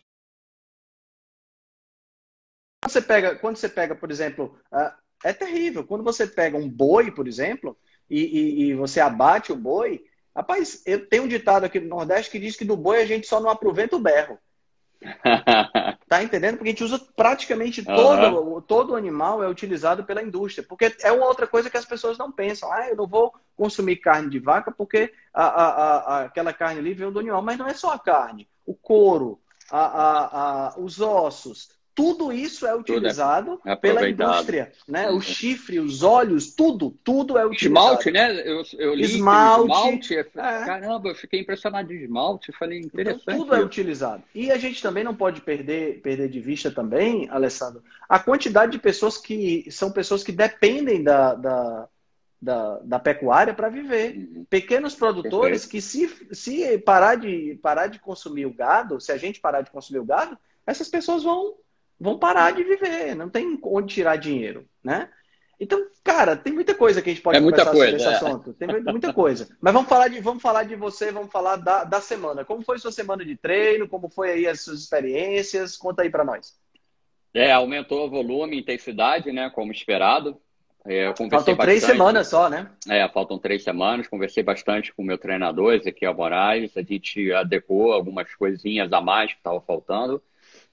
Quando 2.80 2.92
você 2.92 3.02
pega, 3.02 3.36
quando 3.36 3.56
você 3.56 3.68
pega, 3.68 3.94
por 3.94 4.10
exemplo, 4.10 4.56
é 5.24 5.32
terrível. 5.32 5.84
Quando 5.84 6.04
você 6.04 6.26
pega 6.26 6.56
um 6.56 6.68
boi, 6.68 7.10
por 7.10 7.28
exemplo, 7.28 7.76
e, 8.08 8.20
e, 8.20 8.62
e 8.62 8.74
você 8.74 9.00
abate 9.00 9.52
o 9.52 9.56
boi, 9.56 10.04
Rapaz, 10.34 10.82
eu 10.86 11.06
tenho 11.06 11.24
um 11.24 11.28
ditado 11.28 11.64
aqui 11.64 11.78
no 11.78 11.88
Nordeste 11.88 12.30
que 12.30 12.38
diz 12.38 12.56
que 12.56 12.64
do 12.64 12.76
boi 12.76 13.02
a 13.02 13.06
gente 13.06 13.26
só 13.26 13.38
não 13.38 13.50
aproveita 13.50 13.96
o 13.96 14.00
berro. 14.00 14.38
tá 16.08 16.22
entendendo? 16.22 16.56
Porque 16.56 16.70
a 16.70 16.72
gente 16.72 16.84
usa 16.84 16.98
praticamente 17.14 17.80
uhum. 17.80 17.94
todo, 17.94 18.62
todo 18.62 18.96
animal 18.96 19.42
é 19.42 19.48
utilizado 19.48 20.04
pela 20.04 20.22
indústria. 20.22 20.66
Porque 20.66 20.94
é 21.02 21.12
uma 21.12 21.26
outra 21.26 21.46
coisa 21.46 21.68
que 21.68 21.76
as 21.76 21.84
pessoas 21.84 22.16
não 22.16 22.32
pensam. 22.32 22.72
Ah, 22.72 22.88
eu 22.88 22.96
não 22.96 23.06
vou 23.06 23.34
consumir 23.54 23.96
carne 23.96 24.30
de 24.30 24.38
vaca 24.38 24.72
porque 24.72 25.12
a, 25.34 25.44
a, 25.44 25.96
a, 25.96 26.20
aquela 26.22 26.52
carne 26.52 26.80
ali 26.80 26.94
veio 26.94 27.10
do 27.10 27.18
animal. 27.18 27.42
Mas 27.42 27.58
não 27.58 27.66
é 27.66 27.74
só 27.74 27.92
a 27.92 27.98
carne. 27.98 28.48
O 28.64 28.74
couro, 28.74 29.38
os 30.78 30.98
ossos, 30.98 31.68
tudo 31.94 32.32
isso 32.32 32.66
é, 32.66 32.70
é 32.70 32.74
utilizado 32.74 33.60
é 33.66 33.76
pela 33.76 34.08
indústria, 34.08 34.72
né? 34.88 35.10
Uhum. 35.10 35.16
O 35.16 35.20
chifre, 35.20 35.78
os 35.78 36.02
olhos, 36.02 36.54
tudo, 36.54 36.96
tudo 37.04 37.36
é 37.36 37.44
utilizado. 37.44 38.00
Esmalte, 38.00 38.10
né? 38.10 38.48
Eu, 38.48 38.62
eu 38.78 38.94
li 38.94 39.04
esmalte, 39.04 40.14
esmalte 40.14 40.16
é... 40.16 40.24
caramba, 40.24 41.10
eu 41.10 41.14
fiquei 41.14 41.40
impressionado 41.40 41.88
de 41.88 42.04
esmalte, 42.04 42.50
falei 42.52 42.78
então, 42.78 42.88
interessante. 43.00 43.22
Então, 43.24 43.38
tudo 43.38 43.54
é 43.54 43.60
utilizado. 43.60 44.22
E 44.34 44.50
a 44.50 44.56
gente 44.56 44.82
também 44.82 45.04
não 45.04 45.14
pode 45.14 45.42
perder, 45.42 46.00
perder 46.00 46.28
de 46.30 46.40
vista 46.40 46.70
também, 46.70 47.28
Alessandro, 47.30 47.82
a 48.08 48.18
quantidade 48.18 48.72
de 48.72 48.78
pessoas 48.78 49.18
que 49.18 49.66
são 49.70 49.92
pessoas 49.92 50.24
que 50.24 50.32
dependem 50.32 51.02
da, 51.02 51.34
da, 51.34 51.88
da, 52.40 52.78
da 52.78 52.98
pecuária 52.98 53.52
para 53.52 53.68
viver. 53.68 54.16
Uhum. 54.16 54.46
Pequenos 54.48 54.94
produtores 54.94 55.66
Perfeito. 55.66 55.70
que 55.70 55.80
se, 55.80 56.34
se 56.34 56.78
parar 56.78 57.16
de 57.16 57.58
parar 57.62 57.86
de 57.86 57.98
consumir 57.98 58.46
o 58.46 58.54
gado, 58.54 58.98
se 58.98 59.12
a 59.12 59.18
gente 59.18 59.40
parar 59.40 59.60
de 59.60 59.70
consumir 59.70 59.98
o 59.98 60.06
gado, 60.06 60.38
essas 60.66 60.88
pessoas 60.88 61.22
vão 61.22 61.54
vão 62.02 62.18
parar 62.18 62.50
de 62.52 62.64
viver, 62.64 63.14
não 63.14 63.30
tem 63.30 63.58
onde 63.62 63.94
tirar 63.94 64.16
dinheiro, 64.16 64.66
né? 64.82 65.08
Então, 65.60 65.80
cara, 66.02 66.36
tem 66.36 66.52
muita 66.52 66.74
coisa 66.74 67.00
que 67.00 67.08
a 67.08 67.12
gente 67.12 67.22
pode 67.22 67.38
é 67.38 67.40
conversar 67.40 67.70
coisa, 67.70 67.84
sobre 67.84 67.96
esse 67.96 68.06
é. 68.06 68.16
assunto. 68.16 68.52
Tem 68.54 68.68
muita 68.82 69.12
coisa. 69.12 69.48
Mas 69.60 69.72
vamos 69.72 69.88
falar 69.88 70.08
de, 70.08 70.20
vamos 70.20 70.42
falar 70.42 70.64
de 70.64 70.74
você, 70.74 71.12
vamos 71.12 71.30
falar 71.30 71.54
da, 71.54 71.84
da 71.84 72.00
semana. 72.00 72.44
Como 72.44 72.64
foi 72.64 72.80
sua 72.80 72.90
semana 72.90 73.24
de 73.24 73.36
treino? 73.36 73.88
Como 73.88 74.08
foi 74.08 74.32
aí 74.32 74.46
as 74.48 74.62
suas 74.62 74.80
experiências? 74.80 75.76
Conta 75.76 76.02
aí 76.02 76.10
para 76.10 76.24
nós. 76.24 76.58
É, 77.32 77.52
aumentou 77.52 78.06
o 78.06 78.10
volume, 78.10 78.58
intensidade, 78.58 79.30
né? 79.30 79.50
Como 79.50 79.70
esperado. 79.70 80.36
É, 80.84 81.06
faltam 81.06 81.28
bastante. 81.28 81.60
três 81.60 81.84
semanas 81.84 82.26
só, 82.26 82.50
né? 82.50 82.68
É, 82.90 83.08
faltam 83.08 83.38
três 83.38 83.62
semanas. 83.62 84.08
Conversei 84.08 84.42
bastante 84.42 84.92
com 84.92 85.02
o 85.02 85.06
meu 85.06 85.16
treinador, 85.16 85.74
Ezequiel 85.74 86.14
Moraes. 86.14 86.76
A 86.76 86.82
gente 86.82 87.32
adequou 87.32 87.92
algumas 87.92 88.34
coisinhas 88.34 88.92
a 88.92 89.00
mais 89.00 89.30
que 89.30 89.38
estavam 89.38 89.60
faltando. 89.60 90.20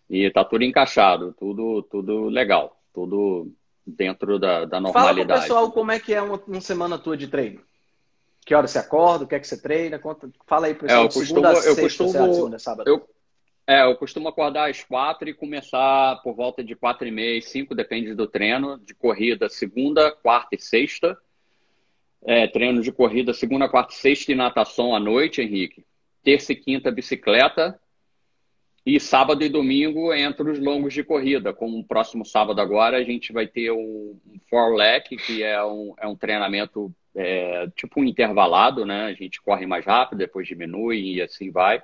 E 0.09 0.29
tá 0.31 0.43
tudo 0.43 0.63
encaixado, 0.63 1.35
tudo, 1.37 1.83
tudo 1.83 2.29
legal, 2.29 2.81
tudo 2.93 3.51
dentro 3.85 4.39
da, 4.39 4.65
da 4.65 4.79
normalidade. 4.79 5.27
Fala 5.27 5.39
pro 5.39 5.41
pessoal 5.41 5.71
como 5.71 5.91
é 5.91 5.99
que 5.99 6.13
é 6.13 6.21
uma, 6.21 6.41
uma 6.47 6.61
semana 6.61 6.97
tua 6.97 7.15
de 7.15 7.27
treino. 7.27 7.61
Que 8.45 8.55
hora 8.55 8.67
você 8.67 8.79
acorda, 8.79 9.25
o 9.25 9.27
que 9.27 9.35
é 9.35 9.39
que 9.39 9.47
você 9.47 9.61
treina? 9.61 9.99
Conta, 9.99 10.29
fala 10.47 10.65
aí, 10.65 10.73
pessoal. 10.73 11.01
É, 11.01 11.03
eu 11.03 11.07
costumo, 11.07 11.25
segunda, 11.27 11.49
eu 11.49 11.55
sexta, 11.55 11.81
costumo, 11.83 12.33
segunda, 12.33 12.59
sábado. 12.59 12.89
Eu, 12.89 13.07
é, 13.67 13.83
eu 13.85 13.95
costumo 13.95 14.27
acordar 14.27 14.69
às 14.69 14.83
quatro 14.83 15.29
e 15.29 15.33
começar 15.33 16.19
por 16.23 16.33
volta 16.33 16.63
de 16.63 16.75
quatro 16.75 17.07
e 17.07 17.11
meia, 17.11 17.39
cinco, 17.43 17.75
depende 17.75 18.15
do 18.15 18.25
treino, 18.25 18.79
de 18.79 18.95
corrida 18.95 19.47
segunda, 19.47 20.11
quarta 20.11 20.55
e 20.55 20.59
sexta. 20.59 21.15
É, 22.25 22.47
treino 22.47 22.81
de 22.81 22.91
corrida 22.91 23.33
segunda, 23.33 23.69
quarta 23.69 23.93
e 23.93 23.97
sexta 23.97 24.31
e 24.31 24.35
natação 24.35 24.95
à 24.95 24.99
noite, 24.99 25.41
Henrique. 25.41 25.85
Terça 26.23 26.51
e 26.51 26.55
quinta, 26.55 26.89
bicicleta. 26.89 27.79
E 28.91 28.99
sábado 28.99 29.43
e 29.43 29.49
domingo 29.49 30.11
entre 30.11 30.49
os 30.49 30.57
longos 30.57 30.95
de 30.95 31.03
corrida. 31.03 31.53
Como 31.53 31.77
o 31.77 31.83
próximo 31.83 32.25
sábado 32.25 32.59
agora, 32.59 32.97
a 32.97 33.03
gente 33.03 33.31
vai 33.31 33.45
ter 33.45 33.69
um, 33.69 34.19
um 34.25 34.39
four 34.49 34.73
leg, 34.73 35.03
que 35.15 35.43
é 35.43 35.63
um, 35.63 35.93
é 35.99 36.07
um 36.07 36.15
treinamento 36.15 36.91
é, 37.13 37.67
tipo 37.75 38.01
um 38.01 38.03
intervalado, 38.03 38.87
né? 38.87 39.05
A 39.05 39.13
gente 39.13 39.39
corre 39.43 39.67
mais 39.67 39.85
rápido, 39.85 40.17
depois 40.17 40.47
diminui 40.47 41.17
e 41.17 41.21
assim 41.21 41.51
vai. 41.51 41.83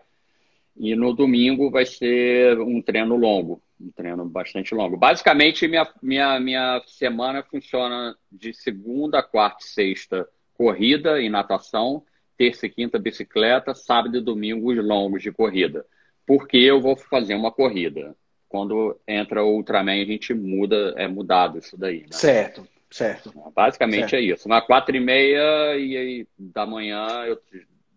E 0.75 0.95
no 0.95 1.13
domingo 1.13 1.69
vai 1.69 1.85
ser 1.85 2.59
um 2.59 2.81
treino 2.81 3.15
longo, 3.15 3.61
um 3.79 3.91
treino 3.91 4.25
bastante 4.25 4.73
longo. 4.73 4.97
Basicamente, 4.97 5.67
minha, 5.67 5.87
minha, 6.01 6.39
minha 6.39 6.81
semana 6.87 7.43
funciona 7.43 8.17
de 8.31 8.51
segunda, 8.51 9.21
quarta 9.21 9.59
e 9.61 9.67
sexta 9.67 10.27
corrida 10.55 11.21
e 11.21 11.29
natação, 11.29 12.01
terça 12.35 12.65
e 12.65 12.69
quinta 12.69 12.97
bicicleta, 12.97 13.75
sábado 13.75 14.17
e 14.17 14.21
domingo 14.21 14.71
os 14.71 14.83
longos 14.83 15.21
de 15.21 15.31
corrida 15.31 15.85
porque 16.25 16.57
eu 16.57 16.81
vou 16.81 16.95
fazer 16.95 17.35
uma 17.35 17.51
corrida. 17.51 18.15
Quando 18.47 18.99
entra 19.07 19.43
o 19.43 19.55
Ultraman, 19.55 20.01
a 20.01 20.05
gente 20.05 20.33
muda, 20.33 20.93
é 20.97 21.07
mudado 21.07 21.59
isso 21.59 21.77
daí. 21.77 22.01
Né? 22.01 22.07
Certo, 22.11 22.67
certo. 22.89 23.33
Basicamente 23.53 24.11
certo. 24.11 24.15
é 24.15 24.21
isso. 24.21 24.47
Na 24.47 24.61
quatro 24.61 24.95
e 24.95 24.99
meia 24.99 25.75
e 25.77 26.27
da 26.37 26.65
manhã 26.65 27.07
eu, 27.25 27.39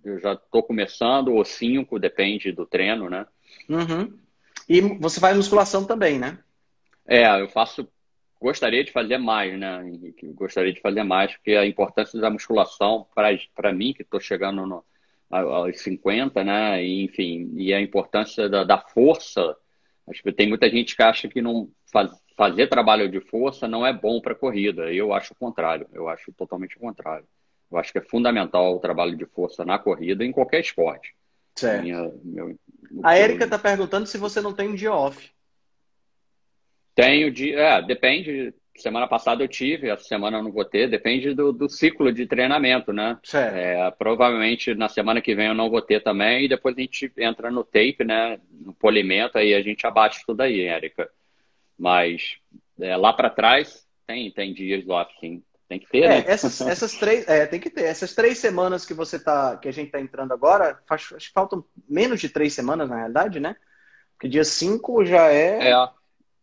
eu 0.04 0.18
já 0.18 0.32
estou 0.32 0.62
começando, 0.62 1.34
ou 1.34 1.44
cinco, 1.44 1.98
depende 1.98 2.50
do 2.52 2.66
treino, 2.66 3.08
né? 3.08 3.26
Uhum. 3.68 4.18
E 4.68 4.80
você 4.80 5.20
faz 5.20 5.36
musculação 5.36 5.84
também, 5.84 6.18
né? 6.18 6.38
É, 7.06 7.40
eu 7.40 7.48
faço. 7.48 7.88
Gostaria 8.40 8.84
de 8.84 8.92
fazer 8.92 9.18
mais, 9.18 9.58
né, 9.58 9.84
Henrique? 9.84 10.28
Gostaria 10.28 10.72
de 10.72 10.80
fazer 10.80 11.02
mais, 11.02 11.32
porque 11.32 11.52
a 11.52 11.66
importância 11.66 12.20
da 12.20 12.30
musculação, 12.30 13.04
para 13.54 13.72
mim, 13.72 13.92
que 13.92 14.02
estou 14.02 14.20
chegando 14.20 14.64
no, 14.64 14.84
aos 15.30 15.80
50, 15.80 16.42
né? 16.44 16.84
E, 16.84 17.04
enfim, 17.04 17.52
e 17.56 17.72
a 17.72 17.80
importância 17.80 18.48
da, 18.48 18.64
da, 18.64 18.78
força. 18.78 19.56
Acho 20.08 20.22
que 20.22 20.32
tem 20.32 20.48
muita 20.48 20.68
gente 20.70 20.96
que 20.96 21.02
acha 21.02 21.28
que 21.28 21.42
não 21.42 21.70
faz, 21.92 22.10
fazer 22.36 22.66
trabalho 22.68 23.10
de 23.10 23.20
força 23.20 23.68
não 23.68 23.86
é 23.86 23.92
bom 23.92 24.20
para 24.20 24.34
corrida. 24.34 24.92
Eu 24.92 25.12
acho 25.12 25.32
o 25.34 25.36
contrário. 25.36 25.86
Eu 25.92 26.08
acho 26.08 26.32
totalmente 26.32 26.76
o 26.76 26.80
contrário. 26.80 27.26
Eu 27.70 27.76
acho 27.76 27.92
que 27.92 27.98
é 27.98 28.02
fundamental 28.02 28.74
o 28.74 28.80
trabalho 28.80 29.16
de 29.16 29.26
força 29.26 29.64
na 29.64 29.78
corrida 29.78 30.24
em 30.24 30.32
qualquer 30.32 30.60
esporte. 30.60 31.14
Certo. 31.54 31.82
Minha, 31.82 32.10
meu, 32.24 32.56
a 33.02 33.18
Erika 33.18 33.44
está 33.44 33.58
perguntando 33.58 34.06
se 34.06 34.16
você 34.16 34.40
não 34.40 34.54
tem 34.54 34.68
um 34.68 34.74
dia 34.74 34.92
off. 34.92 35.30
Tenho 36.94 37.30
dia, 37.30 37.58
é, 37.58 37.82
depende 37.82 38.54
semana 38.82 39.06
passada 39.06 39.42
eu 39.42 39.48
tive, 39.48 39.88
essa 39.88 40.04
semana 40.04 40.38
eu 40.38 40.42
não 40.42 40.52
vou 40.52 40.64
ter, 40.64 40.88
depende 40.88 41.34
do, 41.34 41.52
do 41.52 41.68
ciclo 41.68 42.12
de 42.12 42.26
treinamento, 42.26 42.92
né? 42.92 43.18
Certo. 43.22 43.54
É, 43.54 43.90
provavelmente 43.90 44.74
na 44.74 44.88
semana 44.88 45.20
que 45.20 45.34
vem 45.34 45.48
eu 45.48 45.54
não 45.54 45.70
vou 45.70 45.82
ter 45.82 46.02
também, 46.02 46.44
e 46.44 46.48
depois 46.48 46.76
a 46.76 46.80
gente 46.80 47.12
entra 47.16 47.50
no 47.50 47.64
tape, 47.64 48.04
né? 48.04 48.40
No 48.50 48.72
polimento, 48.72 49.38
aí 49.38 49.54
a 49.54 49.62
gente 49.62 49.86
abate 49.86 50.24
tudo 50.26 50.42
aí, 50.42 50.60
Érica. 50.62 51.10
Mas 51.78 52.38
é, 52.80 52.96
lá 52.96 53.12
para 53.12 53.30
trás 53.30 53.86
tem, 54.06 54.30
tem 54.30 54.54
dias 54.54 54.84
do 54.84 54.92
off, 54.92 55.12
sim. 55.20 55.42
Tem 55.68 55.78
que 55.78 55.86
ter, 55.86 56.04
é, 56.04 56.08
né? 56.08 56.24
Essas, 56.26 56.60
essas 56.62 56.94
três, 56.94 57.28
é, 57.28 57.46
tem 57.46 57.60
que 57.60 57.68
ter. 57.68 57.84
Essas 57.84 58.14
três 58.14 58.38
semanas 58.38 58.86
que 58.86 58.94
você 58.94 59.18
tá, 59.18 59.56
que 59.58 59.68
a 59.68 59.72
gente 59.72 59.90
tá 59.90 60.00
entrando 60.00 60.32
agora, 60.32 60.80
faz, 60.88 61.12
acho 61.14 61.28
que 61.28 61.34
faltam 61.34 61.62
menos 61.86 62.20
de 62.20 62.30
três 62.30 62.54
semanas, 62.54 62.88
na 62.88 62.96
realidade, 62.96 63.38
né? 63.38 63.54
Porque 64.14 64.28
dia 64.28 64.44
5 64.44 65.04
já 65.04 65.30
é. 65.30 65.70
É, 65.70 65.88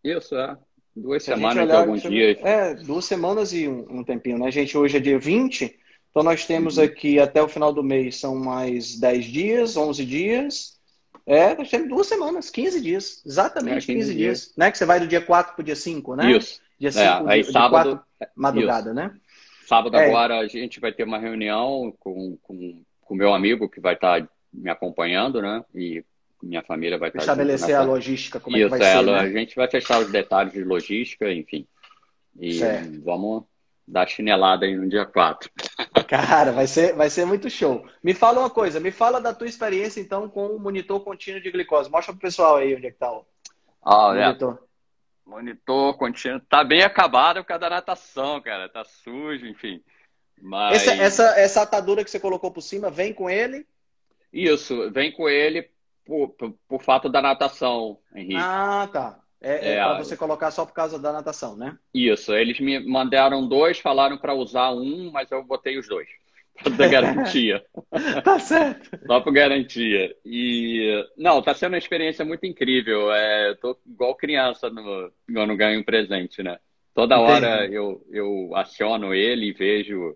isso, 0.04 0.36
é. 0.36 0.56
Duas 0.96 1.24
semanas 1.24 1.70
e 1.70 1.72
alguns 1.72 2.02
dias. 2.04 2.38
É, 2.42 2.74
duas 2.76 3.06
semanas 3.06 3.52
e 3.52 3.68
um, 3.68 4.00
um, 4.00 4.04
tempinho, 4.04 4.38
né? 4.38 4.50
Gente 4.50 4.78
hoje 4.78 4.96
é 4.96 5.00
dia 5.00 5.20
20, 5.20 5.78
então 6.10 6.24
nós 6.24 6.46
temos 6.46 6.78
uhum. 6.78 6.86
aqui 6.86 7.20
até 7.20 7.44
o 7.44 7.50
final 7.50 7.74
do 7.74 7.84
mês 7.84 8.18
são 8.18 8.36
mais 8.36 8.98
10 8.98 9.26
dias, 9.26 9.76
11 9.76 10.06
dias. 10.06 10.80
É, 11.26 11.56
nós 11.56 11.70
temos 11.70 11.90
duas 11.90 12.08
semanas, 12.08 12.50
15 12.50 12.82
dias. 12.82 13.22
Exatamente 13.26 13.92
é, 13.92 13.94
15, 13.94 14.00
15 14.00 14.16
dias. 14.16 14.40
dias. 14.40 14.54
Né? 14.56 14.72
Que 14.72 14.78
você 14.78 14.86
vai 14.86 15.00
do 15.00 15.08
dia 15.08 15.20
4 15.20 15.54
para 15.54 15.62
o 15.62 15.66
dia 15.66 15.76
5, 15.76 16.16
né? 16.16 16.32
Isso. 16.32 16.62
Dia 16.80 16.92
5, 16.92 17.04
é, 17.04 17.34
aí 17.34 17.44
dia, 17.44 17.52
sábado, 17.52 18.02
4, 18.18 18.34
madrugada, 18.36 18.90
isso. 18.92 18.96
né? 18.96 19.12
Sábado 19.68 19.98
é. 19.98 20.08
agora 20.08 20.40
a 20.40 20.48
gente 20.48 20.80
vai 20.80 20.94
ter 20.94 21.04
uma 21.04 21.18
reunião 21.18 21.94
com 22.00 22.34
o 22.34 22.38
com, 22.42 22.82
com 23.02 23.16
meu 23.16 23.34
amigo 23.34 23.68
que 23.68 23.82
vai 23.82 23.96
estar 23.96 24.26
me 24.54 24.70
acompanhando, 24.70 25.42
né? 25.42 25.64
E 25.74 26.04
minha 26.46 26.62
família 26.62 26.98
vai 26.98 27.10
estar. 27.10 27.20
Estabelecer 27.20 27.76
a 27.76 27.82
logística, 27.82 28.40
como 28.40 28.56
Isso, 28.56 28.68
é 28.68 28.70
que 28.70 28.78
vai 28.78 28.88
é, 28.88 28.98
ser. 28.98 29.04
Né? 29.04 29.20
A 29.20 29.30
gente 29.32 29.56
vai 29.56 29.70
fechar 29.70 30.00
os 30.00 30.12
detalhes 30.12 30.54
de 30.54 30.64
logística, 30.64 31.32
enfim. 31.32 31.68
E 32.40 32.60
certo. 32.60 33.02
vamos 33.02 33.44
dar 33.88 34.08
chinelada 34.08 34.66
aí 34.66 34.76
no 34.76 34.88
dia 34.88 35.06
4. 35.06 35.50
Cara, 36.08 36.52
vai 36.52 36.68
ser, 36.68 36.94
vai 36.94 37.10
ser 37.10 37.26
muito 37.26 37.50
show. 37.50 37.86
Me 38.04 38.14
fala 38.14 38.40
uma 38.40 38.50
coisa, 38.50 38.80
me 38.80 38.92
fala 38.92 39.20
da 39.20 39.34
tua 39.34 39.48
experiência 39.48 40.00
então 40.00 40.30
com 40.30 40.48
o 40.48 40.60
monitor 40.60 41.04
contínuo 41.04 41.42
de 41.42 41.52
glicose. 41.52 41.90
Mostra 41.90 42.14
pro 42.14 42.22
pessoal 42.22 42.58
aí 42.58 42.76
onde 42.76 42.88
é 42.88 42.92
que 42.92 42.98
tá 42.98 43.12
o 43.12 43.26
ah, 43.82 44.14
monitor. 44.14 44.60
É. 44.62 45.30
Monitor 45.30 45.98
contínuo. 45.98 46.40
Tá 46.42 46.64
bem 46.64 46.84
acabado 46.84 47.38
por 47.38 47.48
causa 47.48 47.62
da 47.62 47.70
natação, 47.72 48.40
cara. 48.42 48.70
Tá 48.70 48.84
sujo, 48.84 49.48
enfim. 49.48 49.82
Mas... 50.40 50.76
Essa, 50.76 50.94
essa, 50.94 51.40
essa 51.40 51.62
atadura 51.64 52.04
que 52.04 52.12
você 52.12 52.20
colocou 52.20 52.52
por 52.52 52.62
cima 52.62 52.92
vem 52.92 53.14
com 53.14 53.30
ele? 53.30 53.66
Isso, 54.32 54.92
vem 54.92 55.12
com 55.12 55.30
ele 55.30 55.70
por, 56.06 56.30
por, 56.30 56.56
por 56.68 56.84
fato 56.84 57.10
da 57.10 57.22
natação, 57.22 57.98
Henrique. 58.14 58.36
Ah, 58.38 58.88
tá. 58.92 59.20
É, 59.42 59.74
é, 59.74 59.74
é 59.74 59.84
para 59.84 59.98
você 59.98 60.16
colocar 60.16 60.50
só 60.52 60.66
por 60.66 60.74
causa 60.74 60.98
da 60.98 61.12
natação, 61.12 61.56
né? 61.56 61.78
Isso. 61.94 62.34
Eles 62.34 62.60
me 62.60 62.80
mandaram 62.80 63.48
dois, 63.48 63.80
falaram 63.80 64.18
para 64.18 64.34
usar 64.34 64.72
um, 64.72 65.12
mas 65.12 65.30
eu 65.32 65.44
botei 65.44 65.78
os 65.78 65.88
dois. 65.88 66.08
Da 66.78 66.88
garantia. 66.88 67.62
tá 68.24 68.40
certo. 68.40 68.98
Só 69.06 69.20
por 69.20 69.34
garantia. 69.34 70.16
E 70.24 71.06
não, 71.18 71.42
tá 71.42 71.54
sendo 71.54 71.74
uma 71.74 71.78
experiência 71.78 72.24
muito 72.24 72.46
incrível. 72.46 73.12
É, 73.12 73.54
tô 73.56 73.78
igual 73.86 74.16
criança 74.16 74.70
no, 74.70 75.12
quando 75.32 75.58
ganho 75.58 75.82
um 75.82 75.84
presente, 75.84 76.42
né? 76.42 76.58
Toda 76.94 77.20
hora 77.20 77.68
eu, 77.68 78.02
eu 78.10 78.56
aciono 78.56 79.14
ele 79.14 79.50
e 79.50 79.54
vejo 79.54 80.16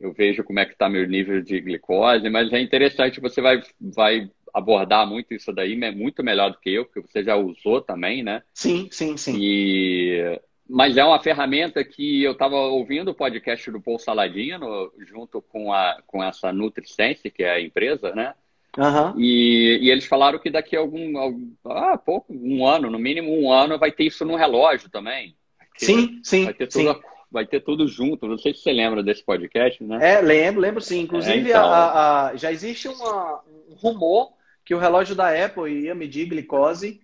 eu 0.00 0.12
vejo 0.12 0.44
como 0.44 0.60
é 0.60 0.64
que 0.64 0.72
está 0.72 0.88
meu 0.88 1.06
nível 1.08 1.42
de 1.42 1.60
glicose, 1.60 2.28
mas 2.30 2.52
é 2.52 2.60
interessante, 2.60 3.20
você 3.20 3.40
vai, 3.40 3.60
vai 3.80 4.30
abordar 4.52 5.06
muito 5.06 5.34
isso 5.34 5.52
daí, 5.52 5.78
é 5.82 5.90
muito 5.90 6.22
melhor 6.22 6.50
do 6.50 6.58
que 6.58 6.70
eu, 6.70 6.84
porque 6.84 7.00
você 7.00 7.22
já 7.22 7.36
usou 7.36 7.80
também, 7.80 8.22
né? 8.22 8.42
Sim, 8.52 8.88
sim, 8.90 9.16
sim. 9.16 9.36
E... 9.40 10.40
Mas 10.68 10.96
é 10.96 11.04
uma 11.04 11.20
ferramenta 11.20 11.82
que 11.82 12.22
eu 12.22 12.32
estava 12.32 12.56
ouvindo 12.56 13.10
o 13.10 13.14
podcast 13.14 13.70
do 13.70 13.80
Paul 13.80 13.98
Saladino, 13.98 14.92
junto 14.98 15.40
com, 15.40 15.72
a, 15.72 15.98
com 16.06 16.22
essa 16.22 16.52
NutriSense, 16.52 17.30
que 17.30 17.42
é 17.42 17.52
a 17.52 17.60
empresa, 17.60 18.14
né? 18.14 18.34
Uhum. 18.76 19.18
E, 19.18 19.78
e, 19.82 19.90
eles 19.90 20.04
falaram 20.04 20.38
que 20.38 20.50
daqui 20.50 20.76
a 20.76 20.80
algum, 20.80 21.16
algum 21.16 21.50
ah, 21.64 21.96
pouco, 21.96 22.32
um 22.32 22.66
ano, 22.66 22.90
no 22.90 22.98
mínimo 22.98 23.32
um 23.32 23.50
ano, 23.50 23.78
vai 23.78 23.90
ter 23.90 24.04
isso 24.04 24.26
no 24.26 24.36
relógio 24.36 24.90
também. 24.90 25.34
Sim, 25.76 26.20
sim. 26.22 26.44
Vai 26.44 26.54
ter 26.54 26.66
tudo 26.66 26.92
sim 26.92 27.00
vai 27.30 27.46
ter 27.46 27.60
tudo 27.60 27.86
junto. 27.86 28.26
Não 28.26 28.38
sei 28.38 28.54
se 28.54 28.60
você 28.60 28.72
lembra 28.72 29.02
desse 29.02 29.22
podcast, 29.22 29.82
né? 29.84 30.14
É, 30.14 30.20
lembro, 30.20 30.60
lembro 30.60 30.80
sim. 30.80 31.00
Inclusive, 31.00 31.48
é, 31.48 31.50
então... 31.50 31.70
a, 31.70 32.28
a, 32.28 32.36
já 32.36 32.50
existe 32.50 32.88
uma, 32.88 33.42
um 33.70 33.74
rumor 33.74 34.32
que 34.68 34.74
o 34.74 34.78
relógio 34.78 35.14
da 35.14 35.30
Apple 35.30 35.86
ia 35.86 35.94
medir 35.94 36.28
glicose. 36.28 37.00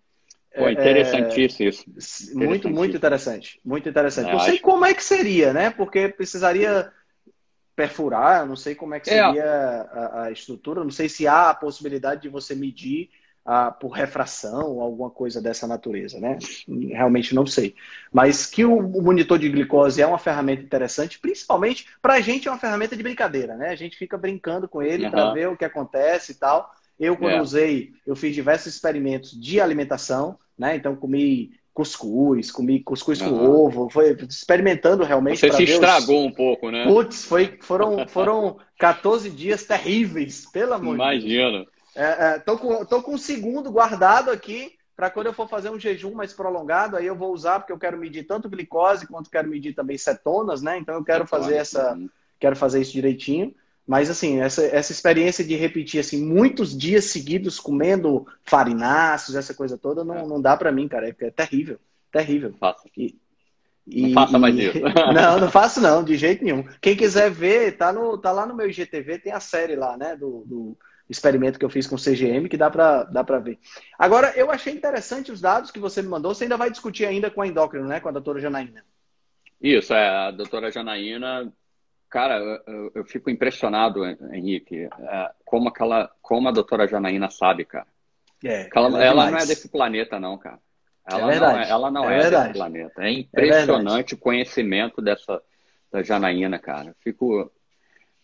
Pô, 0.55 0.69
interessantíssimo 0.69 1.67
é, 1.67 1.71
isso. 1.71 2.39
Muito, 2.39 2.69
muito 2.69 2.95
interessante. 2.95 3.59
Muito 3.65 3.89
interessante. 3.89 4.29
É, 4.29 4.33
não 4.33 4.41
sei 4.41 4.55
acho... 4.57 4.63
como 4.63 4.85
é 4.85 4.93
que 4.93 5.03
seria, 5.03 5.51
né? 5.55 5.71
Porque 5.71 6.11
precisaria 6.11 6.93
perfurar, 7.75 8.47
não 8.47 8.55
sei 8.55 8.75
como 8.75 8.95
é 8.95 9.01
que 9.01 9.09
é. 9.09 9.15
seria 9.15 9.43
é. 9.43 9.99
a, 9.99 10.23
a, 10.25 10.31
estrutura, 10.31 10.85
não 10.85 10.91
sei 10.91 11.09
se 11.09 11.27
há 11.27 11.49
a 11.49 11.55
possibilidade 11.55 12.21
de 12.21 12.29
você 12.29 12.55
medir 12.55 13.09
ah, 13.47 13.71
por 13.71 13.93
refração, 13.93 14.79
alguma 14.79 15.09
coisa 15.09 15.41
dessa 15.41 15.67
natureza, 15.67 16.21
né? 16.21 16.37
Realmente 16.91 17.35
não 17.35 17.47
sei. 17.47 17.75
Mas 18.13 18.45
que 18.45 18.63
o, 18.63 18.77
o 18.77 19.03
monitor 19.03 19.39
de 19.39 19.49
glicose 19.49 20.03
é 20.03 20.07
uma 20.07 20.19
ferramenta 20.19 20.63
interessante, 20.63 21.19
principalmente 21.19 21.87
para 22.03 22.13
a 22.13 22.21
gente 22.21 22.47
é 22.47 22.51
uma 22.51 22.61
ferramenta 22.61 22.95
de 22.95 23.03
brincadeira, 23.03 23.57
né? 23.57 23.71
A 23.71 23.77
gente 23.77 23.97
fica 23.97 24.19
brincando 24.19 24.69
com 24.69 24.83
ele 24.83 25.07
uhum. 25.07 25.11
para 25.11 25.33
ver 25.33 25.49
o 25.49 25.57
que 25.57 25.65
acontece 25.65 26.33
e 26.33 26.35
tal. 26.35 26.71
Eu, 26.99 27.17
quando 27.17 27.35
é. 27.35 27.41
usei, 27.41 27.93
eu 28.07 28.15
fiz 28.15 28.35
diversos 28.35 28.75
experimentos 28.75 29.31
de 29.33 29.61
alimentação, 29.61 30.39
né? 30.57 30.77
Então, 30.77 30.95
comi 30.95 31.53
cuscuz, 31.75 32.53
comi 32.53 32.81
cuscuz 32.81 33.21
uhum. 33.21 33.31
com 33.31 33.51
ovo, 33.51 33.91
foi 33.91 34.17
experimentando 34.29 35.03
realmente. 35.03 35.41
Você 35.41 35.53
se 35.53 35.65
estragou 35.65 36.21
os... 36.21 36.27
um 36.27 36.31
pouco, 36.33 36.71
né? 36.71 36.85
Putz, 36.85 37.25
foi, 37.25 37.59
foram, 37.61 38.07
foram 38.07 38.59
14 38.79 39.29
dias 39.29 39.65
terríveis, 39.65 40.47
pelo 40.53 40.75
amor 40.75 40.97
de 40.97 41.03
Deus. 41.03 41.25
Imagina. 41.25 41.67
É, 41.97 42.05
é, 42.05 42.39
tô, 42.39 42.57
com, 42.57 42.85
tô 42.85 43.03
com 43.03 43.15
um 43.15 43.19
segundo 43.19 43.71
guardado 43.71 44.31
aqui 44.31 44.73
para 44.97 45.11
quando 45.11 45.27
eu 45.27 45.33
for 45.33 45.49
fazer 45.49 45.71
um 45.71 45.79
jejum 45.79 46.15
mais 46.15 46.33
prolongado, 46.33 46.97
aí 46.97 47.07
eu 47.07 47.17
vou 47.17 47.33
usar 47.33 47.59
porque 47.59 47.73
eu 47.73 47.79
quero 47.79 47.99
medir 47.99 48.25
tanto 48.25 48.49
glicose 48.49 49.09
quanto 49.09 49.31
quero 49.31 49.49
medir 49.49 49.75
também 49.75 49.99
cetonas, 49.99 50.63
né? 50.63 50.79
Então 50.79 50.95
eu 50.95 51.05
quero 51.05 51.27
fazer 51.27 51.57
essa, 51.57 51.95
uhum. 51.95 52.09
quero 52.39 52.55
fazer 52.55 52.81
isso 52.81 52.93
direitinho. 52.93 53.53
Mas, 53.87 54.09
assim, 54.09 54.41
essa, 54.41 54.65
essa 54.65 54.93
experiência 54.93 55.45
de 55.45 55.55
repetir, 55.57 56.01
assim, 56.01 56.25
muitos 56.25 56.77
dias 56.77 57.05
seguidos 57.07 57.61
comendo 57.61 58.27
farináceos, 58.43 59.37
essa 59.37 59.53
coisa 59.53 59.77
toda, 59.77 60.03
não, 60.03 60.17
é. 60.17 60.27
não 60.27 60.41
dá 60.41 60.57
para 60.57 60.73
mim, 60.73 60.89
cara. 60.89 61.09
É, 61.09 61.15
é 61.19 61.31
terrível. 61.31 61.79
Terrível. 62.11 62.55
Faça. 62.59 62.89
E, 62.97 63.15
e, 63.87 64.07
não 64.07 64.13
faça 64.15 64.39
mais 64.39 64.57
isso. 64.57 64.79
não, 65.15 65.39
não 65.41 65.51
faço 65.51 65.81
não, 65.81 66.03
de 66.03 66.17
jeito 66.17 66.43
nenhum. 66.43 66.65
Quem 66.81 66.97
quiser 66.97 67.31
ver, 67.31 67.77
tá, 67.77 67.93
no, 67.93 68.17
tá 68.17 68.33
lá 68.33 68.47
no 68.47 68.55
meu 68.55 68.69
IGTV, 68.69 69.19
tem 69.19 69.33
a 69.33 69.41
série 69.41 69.77
lá, 69.77 69.97
né, 69.99 70.17
do, 70.17 70.45
do 70.47 70.79
experimento 71.09 71.59
que 71.59 71.65
eu 71.65 71.71
fiz 71.71 71.87
com 71.87 71.97
o 71.97 71.99
CGM, 71.99 72.49
que 72.49 72.57
dá 72.57 72.71
para 72.71 73.05
dá 73.05 73.23
pra 73.23 73.39
ver. 73.39 73.59
Agora, 73.99 74.33
eu 74.35 74.51
achei 74.51 74.73
interessante 74.73 75.31
os 75.31 75.41
dados 75.43 75.71
que 75.71 75.79
você 75.79 76.01
me 76.01 76.09
mandou. 76.09 76.35
Você 76.35 76.45
ainda 76.45 76.57
vai 76.57 76.71
discutir 76.71 77.05
ainda 77.05 77.31
com 77.31 77.43
a 77.43 77.47
endócrino, 77.47 77.87
né, 77.87 78.01
com 78.01 78.09
a 78.09 78.13
doutora 78.13 78.41
Janaína. 78.41 78.83
Isso, 79.61 79.93
é. 79.93 80.09
A 80.09 80.31
doutora 80.31 80.71
Janaína 80.71 81.53
Cara, 82.15 82.39
eu, 82.69 82.93
eu, 82.95 83.05
fico 83.05 83.29
impressionado, 83.29 84.07
Henrique, 84.33 84.83
é, 84.85 85.31
como, 85.45 85.69
aquela, 85.69 86.09
como 86.23 86.49
a 86.49 86.53
doutora 86.53 86.87
Janaína 86.87 87.29
sabe, 87.29 87.65
cara. 87.65 87.89
É, 88.45 88.71
ela, 88.73 89.03
é 89.03 89.07
ela 89.09 89.31
não 89.33 89.39
é 89.39 89.45
desse 89.45 89.69
planeta, 89.69 90.21
não, 90.21 90.39
cara. 90.39 90.61
Ela 91.11 91.35
é 91.35 91.41
não 91.41 91.59
é, 91.59 91.69
ela 91.69 91.91
não 91.91 92.09
é, 92.09 92.19
é 92.21 92.31
desse 92.31 92.53
planeta. 92.53 93.03
É, 93.03 93.09
é 93.09 93.13
impressionante 93.15 94.15
o 94.15 94.17
conhecimento 94.17 95.03
dessa 95.03 95.43
da 95.91 96.05
Janaína, 96.05 96.57
cara. 96.57 96.95
Fico. 97.01 97.51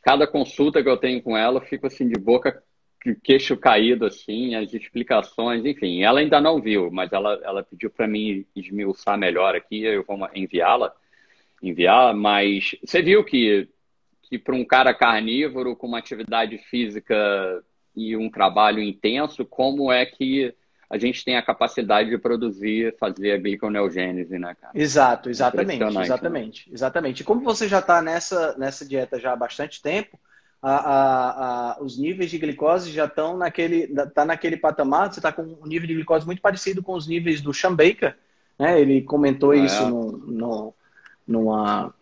Cada 0.02 0.24
consulta 0.24 0.84
que 0.84 0.88
eu 0.88 0.96
tenho 0.96 1.20
com 1.20 1.36
ela, 1.36 1.56
eu 1.56 1.66
fico 1.66 1.88
assim 1.88 2.06
de 2.06 2.16
boca, 2.16 2.62
queixo 3.24 3.56
caído, 3.56 4.06
assim, 4.06 4.54
as 4.54 4.72
explicações, 4.72 5.66
enfim. 5.66 6.04
Ela 6.04 6.20
ainda 6.20 6.40
não 6.40 6.60
viu, 6.60 6.92
mas 6.92 7.12
ela, 7.12 7.40
ela 7.42 7.64
pediu 7.64 7.90
para 7.90 8.06
mim 8.06 8.46
esmiuçar 8.54 9.18
melhor 9.18 9.56
aqui, 9.56 9.82
eu 9.82 10.04
vou 10.04 10.16
enviá-la 10.32 10.94
enviar, 11.62 12.14
mas 12.14 12.74
você 12.82 13.02
viu 13.02 13.24
que 13.24 13.68
que 14.30 14.38
para 14.38 14.54
um 14.54 14.64
cara 14.64 14.94
carnívoro 14.94 15.74
com 15.74 15.88
uma 15.88 15.98
atividade 15.98 16.56
física 16.56 17.14
e 17.96 18.16
um 18.16 18.30
trabalho 18.30 18.80
intenso, 18.80 19.44
como 19.44 19.90
é 19.90 20.06
que 20.06 20.54
a 20.88 20.96
gente 20.96 21.24
tem 21.24 21.36
a 21.36 21.42
capacidade 21.42 22.10
de 22.10 22.18
produzir, 22.18 22.96
fazer 22.98 23.32
a 23.32 23.38
gliconeogênese, 23.38 24.38
né, 24.38 24.56
cara? 24.60 24.72
Exato, 24.74 25.28
exatamente, 25.28 25.82
exatamente, 25.82 26.68
né? 26.68 26.74
exatamente. 26.74 27.20
E 27.20 27.24
como 27.24 27.42
você 27.42 27.66
já 27.66 27.80
está 27.80 28.00
nessa, 28.00 28.56
nessa 28.56 28.84
dieta 28.84 29.18
já 29.18 29.32
há 29.32 29.36
bastante 29.36 29.82
tempo, 29.82 30.18
a, 30.62 30.74
a, 30.74 31.72
a, 31.78 31.82
os 31.82 31.98
níveis 31.98 32.30
de 32.30 32.38
glicose 32.38 32.92
já 32.92 33.06
estão 33.06 33.36
naquele, 33.36 33.88
tá 34.14 34.24
naquele 34.24 34.56
patamar, 34.56 35.12
você 35.12 35.18
está 35.18 35.32
com 35.32 35.42
um 35.42 35.66
nível 35.66 35.88
de 35.88 35.94
glicose 35.94 36.26
muito 36.26 36.42
parecido 36.42 36.82
com 36.82 36.92
os 36.92 37.06
níveis 37.06 37.40
do 37.40 37.52
Sean 37.52 37.74
Baker, 37.74 38.16
né? 38.58 38.80
Ele 38.80 39.02
comentou 39.02 39.52
ah, 39.52 39.56
isso 39.56 39.82
é. 39.82 39.86
no, 39.86 40.12
no, 40.12 40.74
numa, 41.26 41.94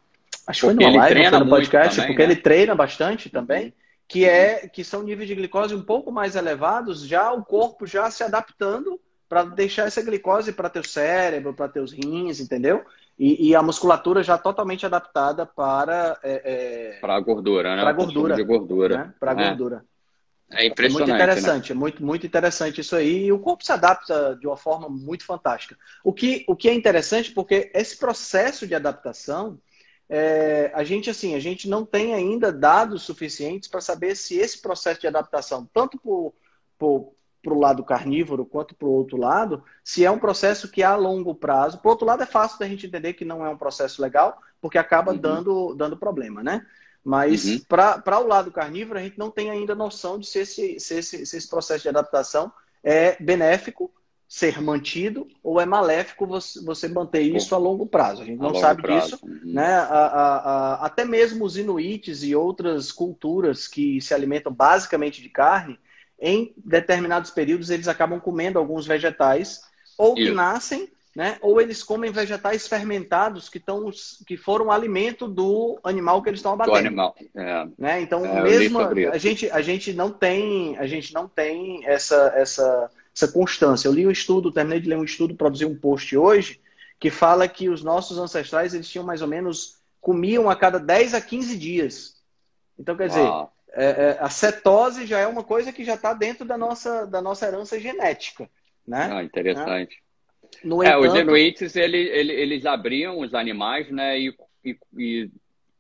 Acho 0.49 0.61
que 0.61 0.67
foi 0.67 0.75
numa 0.75 0.97
live, 1.03 1.29
foi 1.29 1.39
no 1.41 1.49
podcast, 1.49 1.97
também, 1.97 2.09
porque 2.09 2.27
né? 2.27 2.33
ele 2.33 2.41
treina 2.41 2.75
bastante 2.75 3.29
também, 3.29 3.75
que 4.09 4.25
é 4.25 4.67
que 4.67 4.83
são 4.83 5.03
níveis 5.03 5.29
de 5.29 5.35
glicose 5.35 5.75
um 5.75 5.83
pouco 5.83 6.11
mais 6.11 6.37
elevados, 6.37 7.07
já 7.07 7.31
o 7.31 7.45
corpo 7.45 7.87
já 7.87 8.11
se 8.11 8.25
adaptando 8.25 8.99
para 9.29 9.45
deixar 9.45 9.87
essa 9.87 10.01
glicose 10.01 10.55
para 10.55 10.71
teu 10.71 10.83
cérebro, 10.83 11.53
para 11.53 11.69
teus 11.69 11.93
rins, 11.93 12.41
entendeu? 12.41 12.83
E, 13.19 13.51
e, 13.51 13.55
a 13.55 13.63
musculatura 13.63 14.23
já 14.23 14.39
totalmente 14.39 14.87
adaptada 14.87 15.45
para 15.45 16.19
é, 16.23 16.95
é... 16.95 17.01
para 17.01 17.17
a 17.17 17.21
gordura, 17.21 17.77
né? 17.77 17.83
Para 17.83 17.93
gordura, 17.93 18.35
de 18.35 18.43
gordura, 18.43 18.97
né? 18.97 19.15
para 19.21 19.33
é. 19.33 19.49
gordura. 19.49 19.85
É 20.51 20.65
impressionante. 20.65 21.11
É 21.11 21.15
muito 21.15 21.23
interessante, 21.23 21.75
né? 21.75 21.79
muito, 21.79 22.03
muito 22.03 22.27
interessante 22.27 22.81
isso 22.81 22.97
aí. 22.97 23.27
E 23.27 23.33
o 23.33 23.39
corpo 23.39 23.63
se 23.63 23.73
adapta 23.73 24.35
de 24.41 24.47
uma 24.47 24.57
forma 24.57 24.89
muito 24.89 25.27
fantástica. 25.27 25.77
O 26.03 26.11
que, 26.11 26.47
o 26.49 26.57
que 26.57 26.71
é 26.71 26.75
interessante 26.75 27.33
porque 27.33 27.71
esse 27.75 27.99
processo 27.99 28.67
de 28.67 28.75
adaptação 28.75 29.61
é, 30.09 30.71
a 30.75 30.83
gente 30.85 31.11
assim, 31.11 31.35
a 31.35 31.41
gente 31.41 31.69
não 31.69 31.85
tem 31.85 32.15
ainda 32.15 32.51
dados 32.51 33.03
suficientes 33.03 33.69
para 33.69 33.81
saber 33.81 34.17
se 34.17 34.39
esse 34.39 34.61
processo 34.63 35.01
de 35.01 35.07
adaptação, 35.07 35.69
tanto 35.73 35.99
para 36.79 37.53
o 37.53 37.59
lado 37.59 37.85
carnívoro 37.85 38.47
quanto 38.47 38.75
para 38.75 38.89
o 38.89 38.93
outro 38.93 39.19
lado, 39.19 39.63
se 39.85 40.05
é 40.05 40.11
um 40.11 40.19
processo 40.19 40.71
que 40.71 40.83
a 40.83 40.97
longo 40.97 41.35
prazo. 41.35 41.79
Por 41.79 41.91
outro 41.91 42.07
lado, 42.07 42.23
é 42.23 42.27
fácil 42.27 42.59
da 42.59 42.67
gente 42.67 42.87
entender 42.87 43.13
que 43.13 43.25
não 43.25 43.45
é 43.45 43.51
um 43.51 43.59
processo 43.59 44.01
legal, 44.01 44.41
porque 44.61 44.79
acaba 44.79 45.13
uhum. 45.13 45.19
dando, 45.19 45.75
dando 45.75 45.97
problema, 45.97 46.43
né? 46.43 46.67
Mas 47.05 47.45
uhum. 47.45 47.61
para 47.69 48.21
o 48.21 48.27
lado 48.27 48.51
carnívoro, 48.51 48.99
a 48.99 49.03
gente 49.03 49.19
não 49.19 49.31
tem 49.31 49.51
ainda 49.51 49.75
noção 49.75 50.19
de 50.19 50.27
se 50.27 50.41
esse, 50.41 50.81
se 50.81 50.95
esse, 50.95 51.27
se 51.27 51.37
esse 51.37 51.49
processo 51.49 51.83
de 51.83 51.89
adaptação 51.89 52.53
é 52.83 53.17
benéfico 53.23 53.93
ser 54.29 54.61
mantido 54.61 55.27
ou 55.43 55.59
é 55.59 55.65
maléfico 55.65 56.27
você, 56.27 56.87
manter 56.87 57.23
isso 57.23 57.55
a 57.55 57.59
longo 57.59 57.87
prazo. 57.87 58.23
A 58.23 58.25
gente 58.27 58.39
não 58.39 58.55
sabe 58.55 58.83
prazo. 58.83 59.13
disso. 59.13 59.19
Uhum. 59.25 59.41
Né? 59.55 59.73
A, 59.75 59.85
a, 59.85 60.37
a, 60.37 60.87
até 60.87 61.03
mesmo 61.07 61.47
os 61.47 61.57
inuites 61.57 62.23
e 62.23 62.37
outras 62.37 62.93
culturas 62.93 63.67
que 63.67 63.99
se 64.03 64.13
alimentam 64.13 64.53
basicamente 64.53 65.23
de 65.23 65.31
carne, 65.31 65.79
em 66.21 66.53
determinados 66.59 67.31
períodos 67.31 67.71
eles 67.71 67.89
acabam 67.89 68.21
comendo 68.21 68.59
alguns 68.59 68.87
vegetais, 68.87 69.63
ou 69.97 70.15
que 70.15 70.25
isso. 70.25 70.35
nascem, 70.35 70.91
né? 71.17 71.39
ou 71.41 71.59
eles 71.59 71.83
comem 71.83 72.13
vegetais 72.13 72.69
fermentados 72.69 73.49
que, 73.49 73.59
tão, 73.59 73.91
que 74.27 74.37
foram 74.37 74.71
alimento 74.71 75.27
do 75.27 75.81
animal 75.83 76.23
que 76.23 76.29
eles 76.29 76.41
estão 76.41 76.53
abatendo. 76.53 76.81
Do 76.81 76.87
animal. 76.87 77.17
É. 77.35 77.67
Né? 77.79 78.03
Então, 78.03 78.27
é, 78.27 78.43
mesmo 78.43 78.79
a 78.79 79.17
gente, 79.17 79.51
a 79.51 79.63
gente 79.63 79.95
não 79.95 80.11
tem, 80.11 80.77
a 80.77 80.87
gente 80.87 81.15
não 81.15 81.27
tem 81.27 81.87
essa, 81.87 82.33
essa 82.37 82.91
essa 83.19 83.33
constância. 83.33 83.89
Eu 83.89 83.93
li 83.93 84.07
um 84.07 84.11
estudo, 84.11 84.53
terminei 84.53 84.81
de 84.81 84.89
ler 84.89 84.97
um 84.97 85.05
estudo, 85.05 85.35
produzi 85.35 85.65
um 85.65 85.77
post 85.77 86.17
hoje, 86.17 86.61
que 87.01 87.11
fala 87.11 87.49
que 87.49 87.69
os 87.69 87.83
nossos 87.83 88.17
ancestrais 88.19 88.75
eles 88.75 88.89
tinham 88.89 89.05
mais 89.05 89.21
ou 89.21 89.29
menos, 89.29 89.77
comiam 90.01 90.49
a 90.49 90.55
cada 90.55 90.79
10 90.79 91.15
a 91.15 91.21
15 91.21 91.59
dias. 91.59 92.17
Então, 92.79 92.97
quer 92.97 93.09
dizer, 93.09 93.29
é, 93.73 93.85
é, 93.85 94.19
a 94.21 94.31
cetose 94.31 95.05
já 95.05 95.19
é 95.19 95.27
uma 95.27 95.43
coisa 95.43 95.73
que 95.73 95.85
já 95.85 95.95
está 95.95 96.15
dentro 96.15 96.45
da 96.45 96.57
nossa, 96.57 97.07
da 97.07 97.21
nossa 97.21 97.47
herança 97.47 97.79
genética. 97.81 98.49
Né? 98.87 99.11
Ah, 99.13 99.25
interessante. 99.25 100.01
No 100.63 100.83
é, 100.83 100.89
entanto... 100.89 101.13
Os 101.13 101.15
inuites, 101.19 101.77
ele, 101.77 101.99
ele, 101.99 102.33
eles 102.33 102.65
abriam 102.65 103.19
os 103.19 103.35
animais 103.35 103.91
né, 103.91 104.19
e, 104.19 104.35
e, 104.65 104.79
e 104.97 105.31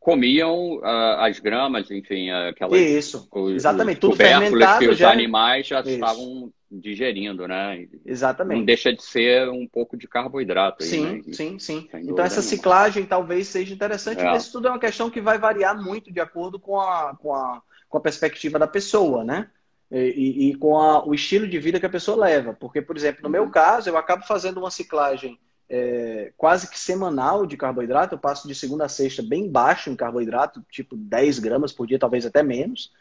comiam 0.00 0.76
uh, 0.78 1.20
as 1.20 1.38
gramas, 1.38 1.90
enfim, 1.90 2.30
aquelas... 2.30 2.78
Isso, 2.80 3.28
os, 3.30 3.54
exatamente. 3.54 3.96
Os 3.96 4.00
Tudo 4.00 4.16
fermentado. 4.16 4.80
que 4.80 4.88
os 4.88 4.98
já... 4.98 5.10
animais 5.10 5.66
já 5.66 5.80
Isso. 5.80 5.90
estavam 5.90 6.52
digerindo, 6.70 7.48
né? 7.48 7.88
Exatamente. 8.04 8.58
Não 8.58 8.64
deixa 8.64 8.92
de 8.92 9.02
ser 9.02 9.48
um 9.48 9.66
pouco 9.66 9.96
de 9.96 10.06
carboidrato. 10.06 10.82
Aí, 10.82 10.88
sim, 10.88 11.04
né? 11.04 11.22
sim, 11.32 11.58
sim. 11.58 11.88
Então 11.94 12.24
essa 12.24 12.42
ciclagem 12.42 13.06
talvez 13.06 13.48
seja 13.48 13.72
interessante, 13.72 14.20
é. 14.20 14.24
mas 14.24 14.44
isso 14.44 14.52
tudo 14.52 14.68
é 14.68 14.70
uma 14.70 14.78
questão 14.78 15.10
que 15.10 15.20
vai 15.20 15.38
variar 15.38 15.80
muito 15.82 16.12
de 16.12 16.20
acordo 16.20 16.58
com 16.58 16.78
a, 16.80 17.16
com 17.16 17.34
a, 17.34 17.62
com 17.88 17.98
a 17.98 18.00
perspectiva 18.00 18.58
da 18.58 18.66
pessoa, 18.66 19.24
né? 19.24 19.48
E, 19.90 20.50
e 20.50 20.54
com 20.56 20.78
a, 20.78 21.06
o 21.06 21.14
estilo 21.14 21.48
de 21.48 21.58
vida 21.58 21.80
que 21.80 21.86
a 21.86 21.90
pessoa 21.90 22.18
leva. 22.18 22.52
Porque, 22.52 22.82
por 22.82 22.96
exemplo, 22.96 23.22
no 23.22 23.28
uhum. 23.28 23.32
meu 23.32 23.50
caso, 23.50 23.88
eu 23.88 23.96
acabo 23.96 24.22
fazendo 24.26 24.58
uma 24.58 24.70
ciclagem 24.70 25.38
é, 25.68 26.32
quase 26.36 26.68
que 26.68 26.78
semanal 26.78 27.46
de 27.46 27.56
carboidrato. 27.56 28.14
Eu 28.14 28.18
passo 28.18 28.46
de 28.46 28.54
segunda 28.54 28.84
a 28.84 28.88
sexta 28.88 29.22
bem 29.22 29.50
baixo 29.50 29.88
em 29.88 29.96
carboidrato, 29.96 30.62
tipo 30.70 30.94
10 30.96 31.38
gramas 31.38 31.72
por 31.72 31.86
dia, 31.86 31.98
talvez 31.98 32.26
até 32.26 32.42
menos. 32.42 32.92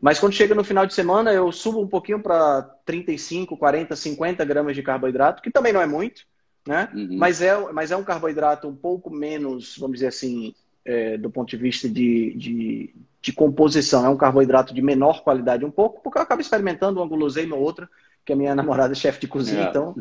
Mas 0.00 0.20
quando 0.20 0.32
chega 0.34 0.54
no 0.54 0.62
final 0.62 0.86
de 0.86 0.94
semana, 0.94 1.32
eu 1.32 1.50
subo 1.50 1.80
um 1.80 1.88
pouquinho 1.88 2.22
para 2.22 2.62
35, 2.84 3.56
40, 3.56 3.96
50 3.96 4.44
gramas 4.44 4.76
de 4.76 4.82
carboidrato, 4.82 5.42
que 5.42 5.50
também 5.50 5.72
não 5.72 5.80
é 5.80 5.86
muito, 5.86 6.22
né? 6.66 6.88
Uhum. 6.94 7.16
Mas, 7.18 7.42
é, 7.42 7.56
mas 7.72 7.90
é 7.90 7.96
um 7.96 8.04
carboidrato 8.04 8.68
um 8.68 8.76
pouco 8.76 9.10
menos, 9.10 9.76
vamos 9.76 9.96
dizer 9.96 10.08
assim, 10.08 10.54
é, 10.84 11.18
do 11.18 11.30
ponto 11.30 11.48
de 11.48 11.56
vista 11.56 11.88
de, 11.88 12.32
de, 12.34 12.94
de, 13.20 13.32
composição. 13.32 14.06
É 14.06 14.08
um 14.08 14.16
carboidrato 14.16 14.72
de 14.72 14.80
menor 14.80 15.22
qualidade 15.24 15.64
um 15.64 15.70
pouco, 15.70 16.00
porque 16.00 16.18
eu 16.18 16.22
acabo 16.22 16.40
experimentando 16.40 17.00
uma 17.00 17.08
guloseima 17.08 17.56
ou 17.56 17.62
outra 17.62 17.88
porque 18.28 18.34
a 18.34 18.36
minha 18.36 18.54
namorada 18.54 18.92
é 18.92 18.96
chefe 18.96 19.20
de 19.20 19.26
cozinha, 19.26 19.64
é. 19.64 19.68
então 19.70 19.94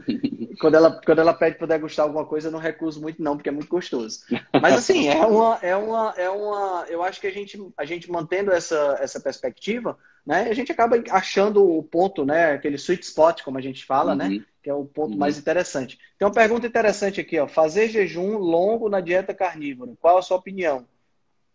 quando 0.60 0.76
ela, 0.76 1.02
quando 1.06 1.20
ela 1.20 1.34
pede 1.34 1.58
para 1.58 1.68
degustar 1.68 2.06
alguma 2.06 2.26
coisa, 2.26 2.50
eu 2.50 2.52
não 2.52 2.60
recuso 2.60 3.00
muito 3.00 3.22
não, 3.22 3.38
porque 3.38 3.48
é 3.48 3.54
muito 3.54 3.70
gostoso. 3.70 4.20
Mas 4.62 4.74
assim, 4.74 5.08
é 5.08 5.26
uma, 5.26 5.58
é 5.62 5.76
uma, 5.78 6.14
é 6.18 6.30
uma, 6.30 6.86
eu 6.90 7.02
acho 7.04 7.22
que 7.22 7.28
a 7.28 7.32
gente, 7.32 7.58
a 7.78 7.86
gente 7.86 8.12
mantendo 8.12 8.52
essa, 8.52 8.98
essa 9.00 9.20
perspectiva, 9.20 9.98
né, 10.26 10.48
a 10.50 10.54
gente 10.54 10.74
acaba 10.74 11.02
achando 11.10 11.64
o 11.64 11.82
ponto, 11.82 12.26
né, 12.26 12.52
aquele 12.52 12.76
sweet 12.76 13.06
spot, 13.06 13.44
como 13.44 13.58
a 13.58 13.62
gente 13.62 13.86
fala, 13.86 14.14
né, 14.14 14.26
uhum. 14.26 14.32
né, 14.32 14.46
que 14.62 14.70
é 14.70 14.74
o 14.74 14.84
ponto 14.84 15.14
uhum. 15.14 15.18
mais 15.18 15.38
interessante. 15.38 15.98
Tem 16.20 16.28
uma 16.28 16.34
pergunta 16.34 16.68
interessante 16.68 17.22
aqui, 17.22 17.40
ó, 17.40 17.48
fazer 17.48 17.88
jejum 17.88 18.38
longo 18.38 18.90
na 18.90 19.00
dieta 19.00 19.34
carnívora, 19.34 19.94
qual 20.02 20.18
a 20.18 20.22
sua 20.22 20.36
opinião? 20.36 20.86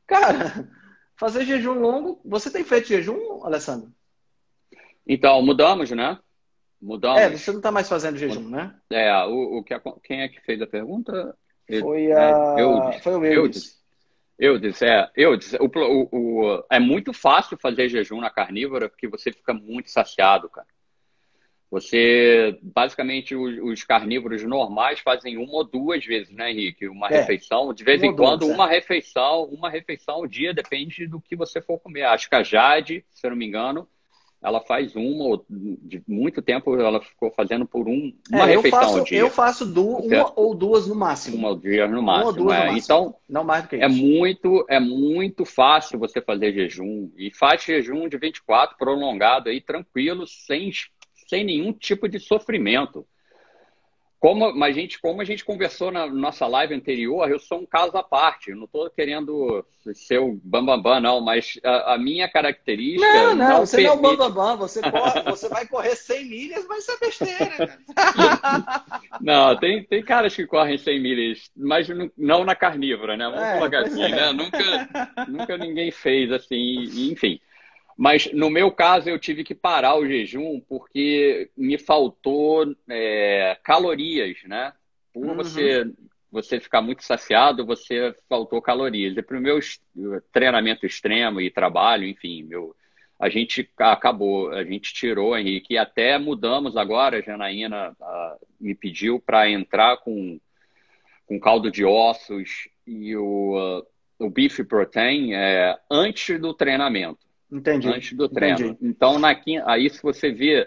Cara, 0.06 0.70
fazer 1.16 1.44
jejum 1.44 1.74
longo, 1.74 2.18
você 2.24 2.50
tem 2.50 2.64
feito 2.64 2.88
jejum, 2.88 3.44
Alessandro? 3.44 3.92
Então, 5.06 5.42
mudamos, 5.42 5.90
né? 5.90 6.18
Mudamos. 6.82 7.20
É, 7.20 7.30
você 7.30 7.52
não 7.52 7.60
está 7.60 7.70
mais 7.70 7.88
fazendo 7.88 8.18
jejum, 8.18 8.48
né? 8.48 8.74
É, 8.90 9.14
o, 9.24 9.58
o 9.58 9.62
que, 9.62 9.74
quem 10.02 10.22
é 10.22 10.28
que 10.28 10.40
fez 10.40 10.60
a 10.60 10.66
pergunta? 10.66 11.36
Foi, 11.80 12.12
a... 12.12 12.56
É, 12.58 12.62
eu, 12.62 13.00
Foi 13.00 13.14
o 13.14 13.24
Eudes. 13.24 13.80
Eudes, 14.36 14.82
é. 14.82 15.08
Eudes, 15.16 15.52
o, 15.54 15.66
o, 15.66 16.08
o, 16.10 16.64
é 16.68 16.80
muito 16.80 17.12
fácil 17.12 17.56
fazer 17.56 17.88
jejum 17.88 18.20
na 18.20 18.30
carnívora 18.30 18.88
porque 18.88 19.06
você 19.06 19.30
fica 19.30 19.54
muito 19.54 19.90
saciado, 19.90 20.48
cara. 20.48 20.66
Você, 21.70 22.58
basicamente, 22.60 23.34
os, 23.34 23.58
os, 23.62 23.84
carnívoros 23.84 24.42
normais 24.42 24.98
fazem 24.98 25.38
uma 25.38 25.54
ou 25.54 25.64
duas 25.64 26.04
vezes, 26.04 26.34
né, 26.34 26.50
Henrique? 26.50 26.88
Uma 26.88 27.08
é, 27.08 27.20
refeição, 27.20 27.72
de 27.72 27.84
vez 27.84 28.02
em 28.02 28.14
quando, 28.14 28.40
duas, 28.40 28.54
uma 28.54 28.68
é. 28.68 28.74
refeição, 28.74 29.44
uma 29.44 29.70
refeição 29.70 30.16
ao 30.16 30.26
dia, 30.26 30.52
depende 30.52 31.06
do 31.06 31.20
que 31.20 31.36
você 31.36 31.62
for 31.62 31.78
comer. 31.78 32.02
Acho 32.02 32.28
que 32.28 32.34
a 32.34 32.42
Jade, 32.42 33.04
se 33.10 33.26
eu 33.26 33.30
não 33.30 33.38
me 33.38 33.46
engano, 33.46 33.88
ela 34.42 34.60
faz 34.60 34.96
uma, 34.96 35.40
de 35.48 36.02
muito 36.06 36.42
tempo 36.42 36.74
ela 36.74 37.00
ficou 37.00 37.30
fazendo 37.30 37.64
por 37.64 37.88
um, 37.88 38.12
uma 38.30 38.50
é, 38.50 38.56
refeição 38.56 38.80
faço, 38.80 38.98
ao 38.98 39.04
dia. 39.04 39.18
Eu 39.18 39.30
faço 39.30 39.64
duas, 39.64 40.04
uma 40.04 40.32
ou 40.34 40.54
duas 40.54 40.88
no 40.88 40.96
máximo. 40.96 41.36
Uma 41.36 41.56
dia 41.56 41.86
no 41.86 42.02
máximo. 42.02 42.24
Uma 42.24 42.26
ou 42.26 42.32
duas 42.32 42.56
é. 42.56 42.58
no 42.58 42.72
máximo. 42.72 42.84
Então, 42.84 43.14
não 43.28 43.44
mais 43.44 43.62
do 43.62 43.68
que 43.68 43.76
é 43.76 43.78
isso. 43.78 43.86
É 43.86 43.88
muito, 43.88 44.66
é 44.68 44.80
muito 44.80 45.44
fácil 45.44 45.98
você 45.98 46.20
fazer 46.20 46.52
jejum. 46.52 47.10
E 47.16 47.30
faz 47.32 47.62
jejum 47.62 48.08
de 48.08 48.18
24 48.18 48.76
prolongado 48.76 49.48
aí, 49.48 49.60
tranquilo, 49.60 50.26
sem, 50.26 50.70
sem 51.28 51.44
nenhum 51.44 51.72
tipo 51.72 52.08
de 52.08 52.18
sofrimento. 52.18 53.06
Como, 54.22 54.54
mas, 54.54 54.76
gente, 54.76 55.00
como 55.00 55.20
a 55.20 55.24
gente 55.24 55.44
conversou 55.44 55.90
na 55.90 56.06
nossa 56.06 56.46
live 56.46 56.72
anterior, 56.72 57.28
eu 57.28 57.40
sou 57.40 57.58
um 57.58 57.66
caso 57.66 57.96
à 57.96 58.04
parte. 58.04 58.50
Eu 58.50 58.56
não 58.56 58.66
estou 58.66 58.88
querendo 58.88 59.66
ser 59.92 60.20
o 60.20 60.38
bambambam, 60.44 60.80
bam, 60.80 60.92
bam, 60.92 61.00
não, 61.00 61.20
mas 61.20 61.58
a, 61.64 61.94
a, 61.94 61.98
minha 61.98 62.28
característica. 62.28 63.12
Não, 63.12 63.34
não, 63.34 63.48
não 63.48 63.66
você 63.66 63.78
permite... 63.78 64.00
não 64.00 64.10
é 64.10 64.12
o 64.12 64.16
bambambam. 64.16 64.32
Bam, 64.32 64.56
você, 64.58 64.80
você 65.28 65.48
vai 65.48 65.66
correr 65.66 65.96
100 65.96 66.24
milhas, 66.26 66.64
mas 66.68 66.84
isso 66.84 66.92
é 66.92 66.98
besteira. 66.98 67.78
não, 69.20 69.58
tem, 69.58 69.82
tem 69.82 70.04
caras 70.04 70.36
que 70.36 70.46
correm 70.46 70.78
100 70.78 71.00
milhas, 71.00 71.50
mas 71.56 71.88
não 72.16 72.44
na 72.44 72.54
carnívora, 72.54 73.16
né? 73.16 73.24
Vamos 73.24 73.42
é, 73.42 73.58
colocar 73.58 73.80
assim, 73.80 74.04
é. 74.04 74.08
né? 74.08 74.32
Nunca, 74.32 75.26
nunca 75.26 75.58
ninguém 75.58 75.90
fez 75.90 76.30
assim, 76.30 76.84
enfim. 77.10 77.40
Mas 78.02 78.32
no 78.32 78.50
meu 78.50 78.68
caso, 78.72 79.08
eu 79.08 79.16
tive 79.16 79.44
que 79.44 79.54
parar 79.54 79.94
o 79.94 80.04
jejum 80.04 80.58
porque 80.58 81.48
me 81.56 81.78
faltou 81.78 82.74
é, 82.90 83.56
calorias, 83.62 84.38
né? 84.42 84.72
Por 85.14 85.24
uhum. 85.24 85.36
você, 85.36 85.88
você 86.28 86.58
ficar 86.58 86.82
muito 86.82 87.04
saciado, 87.04 87.64
você 87.64 88.12
faltou 88.28 88.60
calorias. 88.60 89.16
E 89.16 89.22
para 89.22 89.38
o 89.38 89.40
meu 89.40 89.60
treinamento 90.32 90.84
extremo 90.84 91.40
e 91.40 91.48
trabalho, 91.48 92.04
enfim, 92.04 92.42
meu, 92.42 92.74
a 93.20 93.28
gente 93.28 93.70
acabou, 93.78 94.50
a 94.50 94.64
gente 94.64 94.92
tirou, 94.92 95.38
Henrique, 95.38 95.74
e 95.74 95.78
até 95.78 96.18
mudamos 96.18 96.76
agora. 96.76 97.18
A 97.18 97.22
Janaína 97.22 97.94
a, 98.00 98.36
me 98.60 98.74
pediu 98.74 99.20
para 99.20 99.48
entrar 99.48 99.98
com, 99.98 100.40
com 101.24 101.38
caldo 101.38 101.70
de 101.70 101.84
ossos 101.84 102.68
e 102.84 103.14
o, 103.16 103.86
o 104.18 104.28
beef 104.28 104.58
protein 104.64 105.34
é, 105.34 105.78
antes 105.88 106.40
do 106.40 106.52
treinamento. 106.52 107.30
Entendi. 107.52 107.88
Antes 107.88 108.16
do 108.16 108.28
treino. 108.28 108.58
Entendi. 108.58 108.78
Então, 108.80 109.18
na 109.18 109.34
quinta, 109.34 109.70
aí 109.70 109.90
se 109.90 110.02
você 110.02 110.32
vê, 110.32 110.66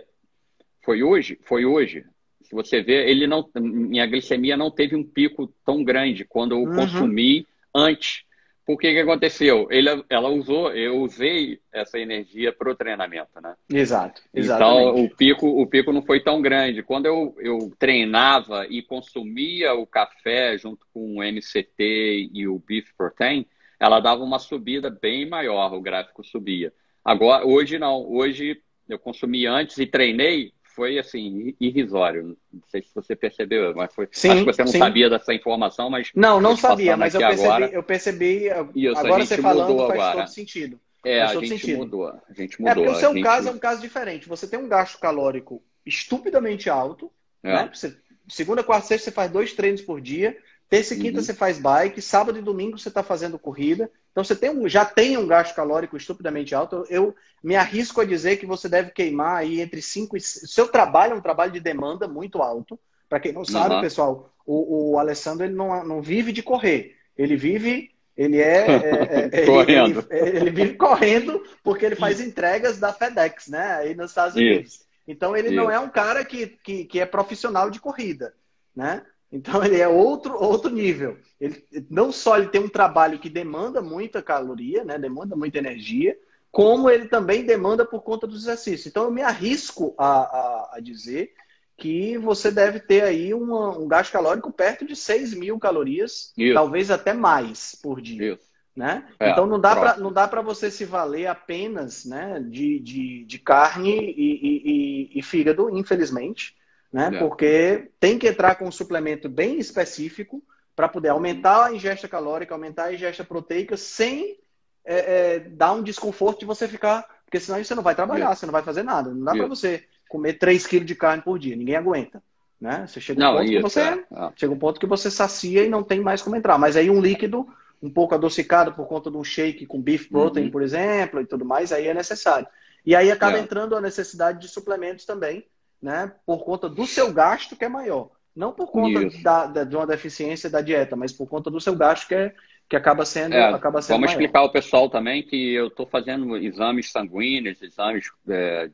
foi 0.83 1.01
hoje? 1.01 1.39
Foi 1.41 1.65
hoje. 1.65 2.05
Se 2.43 2.53
você 2.53 2.81
vê, 2.81 3.09
ele 3.09 3.25
não, 3.25 3.49
minha 3.55 4.05
glicemia 4.05 4.55
não 4.55 4.69
teve 4.69 4.95
um 4.95 5.03
pico 5.03 5.51
tão 5.65 5.83
grande 5.83 6.23
quando 6.23 6.51
eu 6.51 6.59
uhum. 6.59 6.75
consumi 6.75 7.47
antes. 7.73 8.23
Por 8.65 8.79
que 8.79 8.87
aconteceu? 8.87 9.67
Ele, 9.69 9.89
ela 10.09 10.29
usou, 10.29 10.71
eu 10.71 11.01
usei 11.01 11.59
essa 11.71 11.99
energia 11.99 12.51
para 12.51 12.71
o 12.71 12.75
treinamento, 12.75 13.39
né? 13.41 13.55
Exato. 13.69 14.21
Então 14.33 14.95
o 14.95 15.09
pico, 15.09 15.47
o 15.47 15.67
pico 15.67 15.91
não 15.91 16.01
foi 16.01 16.19
tão 16.19 16.41
grande. 16.41 16.81
Quando 16.81 17.05
eu, 17.05 17.35
eu 17.39 17.71
treinava 17.77 18.65
e 18.67 18.81
consumia 18.81 19.75
o 19.75 19.85
café 19.85 20.57
junto 20.57 20.85
com 20.91 21.17
o 21.17 21.23
MCT 21.23 22.31
e 22.33 22.47
o 22.47 22.57
Beef 22.59 22.89
Protein, 22.97 23.45
ela 23.79 23.99
dava 23.99 24.23
uma 24.23 24.39
subida 24.39 24.89
bem 24.89 25.27
maior, 25.27 25.73
o 25.73 25.81
gráfico 25.81 26.23
subia. 26.23 26.73
Agora, 27.03 27.45
hoje 27.45 27.77
não. 27.77 28.09
Hoje 28.11 28.61
eu 28.89 28.97
consumi 28.97 29.45
antes 29.45 29.77
e 29.77 29.85
treinei, 29.85 30.53
foi 30.75 30.97
assim, 30.99 31.55
irrisório. 31.59 32.37
Não 32.51 32.61
sei 32.67 32.81
se 32.81 32.89
você 32.93 33.15
percebeu, 33.15 33.73
mas 33.75 33.93
foi. 33.93 34.07
Sim, 34.11 34.29
acho 34.29 34.39
que 34.39 34.53
você 34.53 34.63
não 34.63 34.71
sim. 34.71 34.79
sabia 34.79 35.09
dessa 35.09 35.33
informação, 35.33 35.89
mas. 35.89 36.09
Não, 36.15 36.41
não 36.41 36.57
sabia, 36.57 36.97
mas 36.97 37.13
eu 37.13 37.21
percebi, 37.21 37.47
agora, 37.47 37.65
eu 37.67 37.83
percebi. 37.83 38.45
Isso, 38.75 38.97
agora 38.97 39.25
você 39.25 39.37
falando 39.37 39.77
faz 39.87 39.91
agora. 39.91 40.17
todo 40.17 40.27
sentido. 40.27 40.79
É, 41.05 41.21
a 41.21 41.27
gente 41.35 41.49
sentido. 41.49 41.77
mudou. 41.77 42.07
A 42.07 42.33
gente 42.33 42.59
mudou. 42.59 42.71
É 42.71 42.75
porque 42.75 42.89
o 42.89 42.99
seu 42.99 43.13
gente... 43.13 43.23
caso 43.23 43.49
é 43.49 43.51
um 43.51 43.59
caso 43.59 43.81
diferente. 43.81 44.27
Você 44.27 44.47
tem 44.47 44.59
um 44.59 44.67
gasto 44.67 44.99
calórico 44.99 45.61
estupidamente 45.85 46.67
alto. 46.67 47.11
É. 47.43 47.53
Né? 47.53 47.69
Você, 47.71 47.95
segunda, 48.27 48.63
quarta, 48.63 48.87
sexta, 48.87 49.05
você 49.05 49.11
faz 49.11 49.31
dois 49.31 49.53
treinos 49.53 49.81
por 49.81 50.01
dia. 50.01 50.35
Terça 50.69 50.93
e 50.95 50.97
quinta 50.97 51.19
uhum. 51.19 51.23
você 51.23 51.33
faz 51.33 51.59
bike, 51.59 52.01
sábado 52.01 52.39
e 52.39 52.41
domingo 52.41 52.77
você 52.77 52.89
está 52.89 53.03
fazendo 53.03 53.37
corrida. 53.37 53.89
Então 54.11 54.23
você 54.23 54.35
tem 54.35 54.49
um, 54.49 54.67
já 54.67 54.83
tem 54.83 55.17
um 55.17 55.27
gasto 55.27 55.55
calórico 55.55 55.95
estupidamente 55.95 56.55
alto. 56.55 56.85
Eu 56.89 57.15
me 57.43 57.55
arrisco 57.55 58.01
a 58.01 58.05
dizer 58.05 58.37
que 58.37 58.45
você 58.45 58.67
deve 58.67 58.91
queimar 58.91 59.37
aí 59.37 59.61
entre 59.61 59.81
5 59.81 60.17
e. 60.17 60.21
Seu 60.21 60.67
trabalho 60.67 61.13
é 61.13 61.15
um 61.15 61.21
trabalho 61.21 61.51
de 61.51 61.59
demanda 61.59 62.07
muito 62.07 62.41
alto. 62.41 62.79
Para 63.07 63.19
quem 63.19 63.31
não 63.31 63.45
sabe, 63.45 63.75
uhum. 63.75 63.81
pessoal, 63.81 64.33
o, 64.45 64.93
o 64.93 64.99
Alessandro 64.99 65.45
ele 65.45 65.53
não, 65.53 65.85
não 65.85 66.01
vive 66.01 66.31
de 66.31 66.41
correr. 66.41 66.95
Ele 67.17 67.35
vive. 67.35 67.91
Ele 68.17 68.39
é. 68.39 68.65
é, 68.67 69.29
é 69.31 69.45
correndo. 69.45 70.07
Ele, 70.09 70.37
ele, 70.37 70.49
vive 70.49 70.73
correndo 70.75 71.43
porque 71.63 71.85
ele 71.85 71.95
faz 71.95 72.19
entregas 72.19 72.79
da 72.79 72.91
FedEx, 72.91 73.47
né? 73.49 73.75
Aí 73.75 73.93
nos 73.93 74.11
Estados 74.11 74.35
Unidos. 74.35 74.75
Isso. 74.75 74.85
Então 75.07 75.35
ele 75.35 75.49
Isso. 75.49 75.57
não 75.57 75.69
é 75.69 75.79
um 75.79 75.89
cara 75.89 76.25
que, 76.25 76.47
que, 76.47 76.85
que 76.85 76.99
é 76.99 77.05
profissional 77.05 77.69
de 77.69 77.79
corrida, 77.79 78.33
né? 78.75 79.03
Então 79.35 79.63
ele 79.63 79.79
é 79.79 79.87
outro, 79.87 80.33
outro 80.41 80.71
nível. 80.71 81.17
Ele, 81.39 81.61
não 81.89 82.11
só 82.11 82.37
ele 82.37 82.47
tem 82.47 82.61
um 82.61 82.69
trabalho 82.69 83.19
que 83.19 83.29
demanda 83.29 83.81
muita 83.81 84.21
caloria, 84.21 84.83
né, 84.85 84.97
demanda 84.97 85.35
muita 85.35 85.57
energia, 85.57 86.17
como 86.49 86.89
ele 86.89 87.07
também 87.09 87.43
demanda 87.43 87.85
por 87.85 88.01
conta 88.01 88.25
dos 88.25 88.43
exercícios. 88.43 88.87
Então 88.87 89.03
eu 89.03 89.11
me 89.11 89.21
arrisco 89.21 89.93
a, 89.97 90.07
a, 90.07 90.69
a 90.75 90.79
dizer 90.79 91.33
que 91.77 92.17
você 92.17 92.49
deve 92.49 92.79
ter 92.79 93.03
aí 93.03 93.33
uma, 93.33 93.77
um 93.77 93.85
gasto 93.89 94.13
calórico 94.13 94.49
perto 94.49 94.85
de 94.85 94.95
6 94.95 95.33
mil 95.33 95.59
calorias, 95.59 96.31
Isso. 96.37 96.53
talvez 96.53 96.89
até 96.89 97.13
mais 97.13 97.77
por 97.83 97.99
dia. 97.99 98.33
Isso. 98.33 98.55
Né? 98.73 99.05
É, 99.19 99.31
então 99.31 99.45
não 99.47 99.59
dá 99.59 100.27
para 100.27 100.41
você 100.41 100.69
se 100.69 100.83
valer 100.83 101.27
apenas 101.27 102.03
né, 102.05 102.41
de, 102.41 102.79
de, 102.79 103.25
de 103.25 103.39
carne 103.39 103.89
e, 103.89 105.11
e, 105.13 105.19
e 105.19 105.21
fígado, 105.21 105.69
infelizmente 105.69 106.54
né? 106.95 107.11
É. 107.13 107.19
Porque 107.19 107.89
tem 107.99 108.17
que 108.17 108.25
entrar 108.25 108.55
com 108.55 108.65
um 108.65 108.71
suplemento 108.71 109.27
bem 109.27 109.59
específico 109.59 110.41
para 110.73 110.87
poder 110.87 111.09
aumentar 111.09 111.65
a 111.65 111.73
ingesta 111.73 112.07
calórica, 112.07 112.55
aumentar 112.55 112.85
a 112.85 112.93
ingesta 112.93 113.21
proteica, 113.21 113.75
sem 113.75 114.37
é, 114.85 114.95
é, 115.35 115.39
dar 115.39 115.73
um 115.73 115.83
desconforto 115.83 116.39
de 116.39 116.45
você 116.45 116.69
ficar. 116.69 117.05
Porque 117.25 117.37
senão 117.37 117.61
você 117.61 117.75
não 117.75 117.83
vai 117.83 117.95
trabalhar, 117.95 118.33
você 118.33 118.45
não 118.45 118.53
vai 118.53 118.63
fazer 118.63 118.83
nada. 118.83 119.09
Não 119.09 119.25
dá 119.25 119.33
para 119.33 119.45
você 119.45 119.83
comer 120.07 120.35
3 120.35 120.65
quilos 120.65 120.87
de 120.87 120.95
carne 120.95 121.21
por 121.21 121.37
dia, 121.37 121.53
ninguém 121.53 121.75
aguenta. 121.75 122.23
Né? 122.61 122.85
Você 122.87 123.01
chega 123.01 123.19
um, 123.19 123.23
não, 123.23 123.33
ponto 123.33 123.43
isso, 123.43 123.55
que 123.55 123.61
você, 123.61 123.81
é. 123.81 124.31
chega 124.37 124.53
um 124.53 124.57
ponto 124.59 124.79
que 124.79 124.85
você 124.85 125.11
sacia 125.11 125.65
e 125.65 125.69
não 125.69 125.83
tem 125.83 125.99
mais 125.99 126.21
como 126.21 126.37
entrar. 126.37 126.57
Mas 126.57 126.77
aí 126.77 126.89
um 126.89 127.01
líquido 127.01 127.45
um 127.83 127.89
pouco 127.89 128.15
adocicado 128.15 128.71
por 128.71 128.87
conta 128.87 129.11
de 129.11 129.17
um 129.17 129.23
shake 129.23 129.65
com 129.65 129.81
beef 129.81 130.07
protein, 130.07 130.45
uhum. 130.45 130.51
por 130.51 130.61
exemplo, 130.61 131.19
e 131.19 131.25
tudo 131.25 131.43
mais, 131.43 131.73
aí 131.73 131.87
é 131.87 131.93
necessário. 131.93 132.47
E 132.85 132.95
aí 132.95 133.11
acaba 133.11 133.37
é. 133.37 133.41
entrando 133.41 133.75
a 133.75 133.81
necessidade 133.81 134.39
de 134.39 134.47
suplementos 134.47 135.03
também, 135.03 135.45
né, 135.85 136.11
por 136.25 136.43
conta 136.43 136.67
do 136.67 136.87
seu 136.87 137.13
gasto 137.13 137.55
que 137.55 137.63
é 137.63 137.69
maior. 137.69 138.09
Não 138.35 138.51
por 138.51 138.71
conta 138.71 139.07
da, 139.21 139.45
da, 139.45 139.63
de 139.63 139.75
uma 139.75 139.85
deficiência 139.85 140.49
da 140.49 140.59
dieta, 140.59 140.95
mas 140.95 141.13
por 141.13 141.27
conta 141.27 141.51
do 141.51 141.61
seu 141.61 141.75
gasto 141.75 142.07
que, 142.07 142.15
é, 142.15 142.33
que 142.67 142.75
acaba 142.75 143.05
sendo, 143.05 143.35
é, 143.35 143.53
acaba 143.53 143.83
sendo 143.83 143.97
Vamos 143.97 144.07
maior. 144.07 144.19
explicar 144.19 144.39
ao 144.39 144.51
pessoal 144.51 144.89
também 144.89 145.21
que 145.21 145.53
eu 145.53 145.67
estou 145.67 145.85
fazendo 145.85 146.35
exames 146.37 146.91
sanguíneos, 146.91 147.61
exames 147.61 148.07
é, 148.27 148.71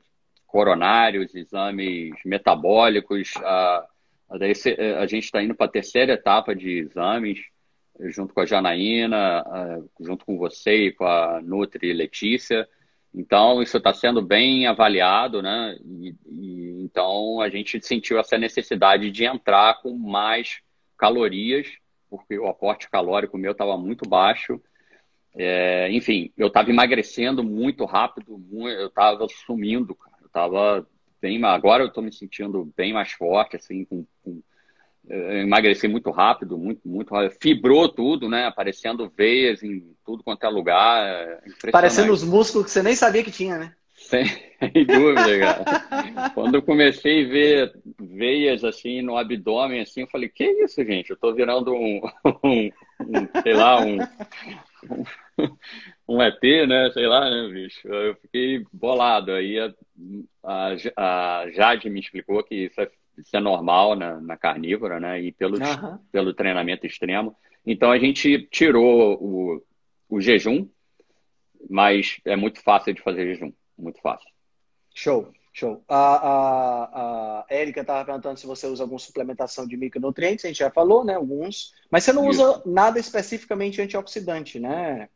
coronários, 0.48 1.36
exames 1.36 2.14
metabólicos. 2.24 3.34
A, 3.44 3.86
a, 4.30 5.02
a 5.02 5.06
gente 5.06 5.26
está 5.26 5.44
indo 5.44 5.54
para 5.54 5.66
a 5.66 5.72
terceira 5.72 6.14
etapa 6.14 6.56
de 6.56 6.80
exames, 6.80 7.40
junto 8.06 8.34
com 8.34 8.40
a 8.40 8.46
Janaína, 8.46 9.44
junto 10.00 10.26
com 10.26 10.38
você 10.38 10.88
e 10.88 10.92
com 10.94 11.06
a 11.06 11.42
Nutri 11.44 11.92
Letícia 11.92 12.66
Então, 13.14 13.62
isso 13.62 13.78
está 13.78 13.94
sendo 13.94 14.22
bem 14.22 14.66
avaliado, 14.68 15.42
né? 15.42 15.78
E, 15.84 16.16
e, 16.26 16.84
então, 16.84 17.42
a 17.42 17.50
gente 17.50 17.86
sentiu 17.86 18.18
essa 18.18 18.38
necessidade 18.38 19.12
de 19.12 19.26
entrar 19.26 19.82
com 19.82 19.98
mais 19.98 20.62
calorias, 20.98 21.68
porque 22.10 22.40
o 22.40 22.48
aporte 22.48 22.90
calórico 22.90 23.38
meu 23.38 23.52
estava 23.52 23.78
muito 23.78 24.08
baixo. 24.08 24.62
É, 25.34 25.92
enfim, 25.92 26.32
eu 26.38 26.48
estava 26.48 26.70
emagrecendo 26.70 27.44
muito 27.44 27.86
rápido, 27.86 28.42
eu 28.52 28.88
estava 28.88 29.28
sumindo, 29.46 29.94
cara. 29.96 30.18
Eu 30.22 30.28
estava 30.28 30.88
bem, 31.22 31.44
agora 31.44 31.84
eu 31.84 31.88
estou 31.88 32.04
me 32.04 32.14
sentindo 32.14 32.72
bem 32.76 32.94
mais 32.94 33.12
forte, 33.12 33.56
assim, 33.58 33.86
com, 33.86 34.06
com 34.24 34.42
emagreci 35.10 35.88
muito 35.88 36.12
rápido, 36.12 36.58
muito, 36.58 36.82
muito 36.86 37.14
rápido. 37.14 37.38
Fibrou 37.42 37.90
tudo, 37.90 38.30
né? 38.30 38.46
Aparecendo 38.46 39.12
veias 39.16 39.64
em 39.64 39.84
tudo 40.06 40.24
quanto 40.24 40.46
é 40.46 40.50
lugar. 40.50 41.04
É 41.04 41.72
Parecendo 41.72 42.14
os 42.14 42.24
músculos 42.24 42.66
que 42.68 42.72
você 42.72 42.84
nem 42.84 42.96
sabia 42.96 43.24
que 43.24 43.32
tinha, 43.32 43.58
né? 43.58 43.74
Sem 43.96 44.26
dúvida, 44.86 45.40
cara. 45.40 46.30
Quando 46.32 46.56
eu 46.56 46.62
comecei 46.62 47.26
a 47.26 47.30
ver 47.30 47.74
veias 48.00 48.64
assim 48.64 49.02
no 49.02 49.16
abdômen, 49.16 49.82
assim, 49.82 50.02
eu 50.02 50.08
falei, 50.08 50.28
que 50.28 50.44
isso, 50.44 50.84
gente? 50.84 51.12
Eu 51.12 51.18
tô 51.18 51.34
virando 51.34 51.74
um, 51.74 52.02
um, 52.44 52.70
um 53.00 53.42
sei 53.42 53.54
lá, 53.54 53.80
um, 53.82 53.98
um, 56.08 56.22
ET, 56.22 56.42
né? 56.68 56.92
Sei 56.94 57.08
lá, 57.08 57.30
né, 57.30 57.50
bicho? 57.52 57.88
Eu 57.88 58.16
fiquei 58.16 58.64
bolado. 58.74 59.32
Aí 59.32 59.60
a, 59.60 59.74
a, 60.44 61.42
a 61.42 61.52
Jade 61.52 61.90
me 61.90 62.00
explicou 62.00 62.44
que 62.44 62.56
isso 62.56 62.82
é 62.82 62.90
isso 63.18 63.36
é 63.36 63.40
normal 63.40 63.96
na, 63.96 64.20
na 64.20 64.38
carnívora, 64.38 65.00
né? 65.00 65.22
E 65.22 65.32
pelo, 65.32 65.58
uhum. 65.58 65.98
pelo 66.12 66.34
treinamento 66.34 66.86
extremo. 66.86 67.36
Então 67.66 67.92
a 67.92 68.00
gente 68.00 68.48
tirou 68.50 69.18
o, 69.22 69.64
o 70.10 70.22
jejum, 70.22 70.68
mas 71.70 72.20
é 72.26 72.36
muito 72.36 72.62
fácil 72.62 72.94
de 72.94 73.02
fazer 73.02 73.34
jejum, 73.34 73.52
muito 73.78 74.02
fácil. 74.02 74.30
Show, 74.94 75.32
show. 75.54 75.84
A, 75.88 76.16
a, 76.16 77.40
a 77.42 77.46
Érica 77.50 77.82
estava 77.82 78.04
perguntando 78.06 78.40
se 78.40 78.48
você 78.48 78.68
usa 78.68 78.84
alguma 78.84 79.00
suplementação 79.00 79.68
de 79.68 79.78
micronutrientes, 79.78 80.46
a 80.46 80.48
gente 80.48 80.58
já 80.58 80.72
falou, 80.72 81.06
né? 81.06 81.16
Alguns. 81.16 81.74
Mas 81.90 82.04
você 82.04 82.14
não 82.14 82.30
Isso. 82.30 82.44
usa 82.44 82.64
nada 82.66 83.00
especificamente 83.00 83.82
antioxidante, 83.82 84.60
né? 84.60 85.08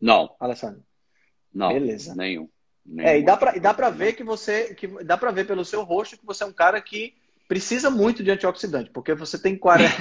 Não. 0.00 0.34
Alessandro? 0.40 0.82
Não. 1.54 1.72
Beleza. 1.72 2.14
Nenhum. 2.14 2.48
É, 2.98 3.18
e 3.18 3.22
dá 3.22 3.36
para 3.36 3.52
dá 3.52 3.72
para 3.72 3.90
ver 3.90 4.14
que 4.14 4.24
você 4.24 4.74
que 4.74 4.88
dá 5.04 5.16
para 5.16 5.30
ver 5.30 5.46
pelo 5.46 5.64
seu 5.64 5.82
rosto 5.82 6.18
que 6.18 6.26
você 6.26 6.42
é 6.42 6.46
um 6.46 6.52
cara 6.52 6.80
que 6.80 7.14
precisa 7.46 7.90
muito 7.90 8.24
de 8.24 8.30
antioxidante, 8.30 8.90
porque 8.90 9.14
você 9.14 9.38
tem 9.38 9.56
40 9.56 9.92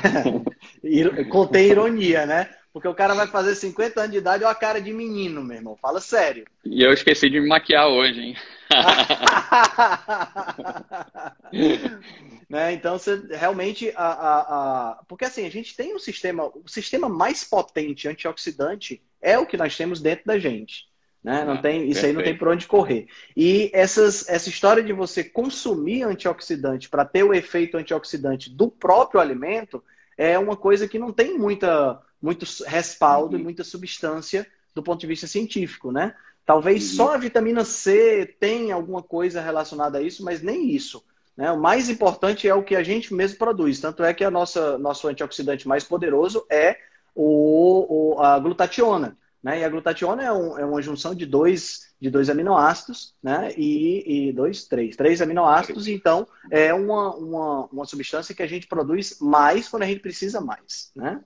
contém 1.29 1.69
ironia, 1.69 2.25
né? 2.25 2.49
Porque 2.73 2.87
o 2.87 2.95
cara 2.95 3.13
vai 3.13 3.27
fazer 3.27 3.53
50 3.55 3.99
anos 3.99 4.13
de 4.13 4.19
idade 4.19 4.45
ou 4.45 4.49
a 4.49 4.55
cara 4.55 4.79
de 4.79 4.93
menino, 4.93 5.43
meu 5.43 5.57
irmão. 5.57 5.75
Fala 5.75 5.99
sério. 5.99 6.45
E 6.63 6.81
eu 6.81 6.93
esqueci 6.93 7.29
de 7.29 7.41
me 7.41 7.49
maquiar 7.49 7.89
hoje, 7.89 8.21
hein? 8.21 8.37
né? 12.49 12.71
Então, 12.71 12.97
você 12.97 13.21
realmente. 13.31 13.91
A, 13.95 14.05
a, 14.05 14.39
a... 14.39 15.03
Porque 15.05 15.25
assim, 15.25 15.45
a 15.45 15.51
gente 15.51 15.75
tem 15.75 15.93
um 15.93 15.99
sistema. 15.99 16.45
O 16.45 16.63
sistema 16.67 17.09
mais 17.09 17.43
potente 17.43 18.07
antioxidante 18.07 19.01
é 19.21 19.37
o 19.37 19.45
que 19.45 19.57
nós 19.57 19.75
temos 19.75 19.99
dentro 19.99 20.23
da 20.25 20.39
gente. 20.39 20.89
Né? 21.23 21.43
Não 21.45 21.53
ah, 21.53 21.61
tem, 21.61 21.83
isso 21.83 22.01
perfeito. 22.01 22.05
aí 22.05 22.13
não 22.13 22.23
tem 22.23 22.37
por 22.37 22.47
onde 22.47 22.65
correr. 22.65 23.07
E 23.37 23.69
essas, 23.73 24.27
essa 24.27 24.49
história 24.49 24.81
de 24.81 24.91
você 24.91 25.23
consumir 25.23 26.03
antioxidante 26.03 26.89
para 26.89 27.05
ter 27.05 27.23
o 27.23 27.33
efeito 27.33 27.77
antioxidante 27.77 28.49
do 28.49 28.69
próprio 28.69 29.21
alimento 29.21 29.83
é 30.17 30.37
uma 30.37 30.55
coisa 30.55 30.87
que 30.87 30.97
não 30.97 31.11
tem 31.11 31.37
muita, 31.37 32.01
muito 32.21 32.45
respaldo 32.65 33.35
uhum. 33.35 33.41
e 33.41 33.43
muita 33.43 33.63
substância 33.63 34.47
do 34.73 34.81
ponto 34.81 34.99
de 34.99 35.07
vista 35.07 35.27
científico, 35.27 35.91
né? 35.91 36.15
Talvez 36.45 36.91
uhum. 36.91 36.97
só 36.97 37.13
a 37.13 37.17
vitamina 37.17 37.63
C 37.63 38.35
tenha 38.39 38.73
alguma 38.73 39.03
coisa 39.03 39.41
relacionada 39.41 39.99
a 39.99 40.01
isso, 40.01 40.23
mas 40.23 40.41
nem 40.41 40.71
isso. 40.71 41.03
Né? 41.37 41.51
O 41.51 41.59
mais 41.59 41.89
importante 41.89 42.47
é 42.47 42.53
o 42.53 42.63
que 42.63 42.75
a 42.75 42.83
gente 42.83 43.13
mesmo 43.13 43.37
produz. 43.37 43.79
Tanto 43.79 44.03
é 44.03 44.13
que 44.13 44.23
a 44.23 44.31
nossa, 44.31 44.77
nosso 44.77 45.07
antioxidante 45.07 45.67
mais 45.67 45.83
poderoso 45.83 46.45
é 46.49 46.77
o, 47.15 48.15
o 48.15 48.21
a 48.21 48.39
glutationa. 48.39 49.17
Né? 49.43 49.59
E 49.59 49.63
a 49.63 49.69
glutationa 49.69 50.23
é, 50.23 50.31
um, 50.31 50.59
é, 50.59 50.65
uma 50.65 50.81
junção 50.81 51.15
de 51.15 51.25
dois, 51.25 51.93
de 51.99 52.09
dois 52.09 52.29
aminoácidos, 52.29 53.15
né? 53.23 53.51
E, 53.57 54.27
e 54.29 54.33
dois, 54.33 54.65
três, 54.65 54.95
três 54.95 55.21
aminoácidos. 55.21 55.87
Então, 55.87 56.27
é 56.51 56.73
uma, 56.73 57.15
uma, 57.15 57.65
uma 57.65 57.85
substância 57.85 58.35
que 58.35 58.43
a 58.43 58.47
gente 58.47 58.67
produz 58.67 59.17
mais 59.19 59.67
quando 59.67 59.83
a 59.83 59.87
gente 59.87 59.99
precisa 59.99 60.39
mais, 60.39 60.91
né? 60.95 61.23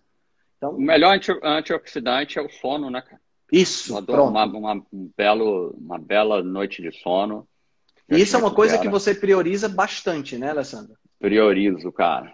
Então, 0.57 0.71
o 0.71 0.81
melhor 0.81 1.15
anti, 1.15 1.31
antioxidante 1.43 2.39
é 2.39 2.41
o 2.41 2.49
sono, 2.49 2.89
né, 2.89 3.01
cara? 3.01 3.21
Isso, 3.51 3.97
uma, 3.97 4.45
uma, 4.45 4.73
um 4.91 5.11
belo, 5.15 5.75
uma 5.77 5.99
bela 5.99 6.41
noite 6.41 6.81
de 6.81 6.91
sono. 6.91 7.47
Isso 8.09 8.35
é 8.35 8.39
uma 8.39 8.53
coisa 8.53 8.77
que 8.77 8.87
você 8.87 9.13
prioriza 9.13 9.67
bastante, 9.67 10.37
né, 10.37 10.49
Alessandra? 10.49 10.95
Priorizo, 11.19 11.91
cara. 11.91 12.33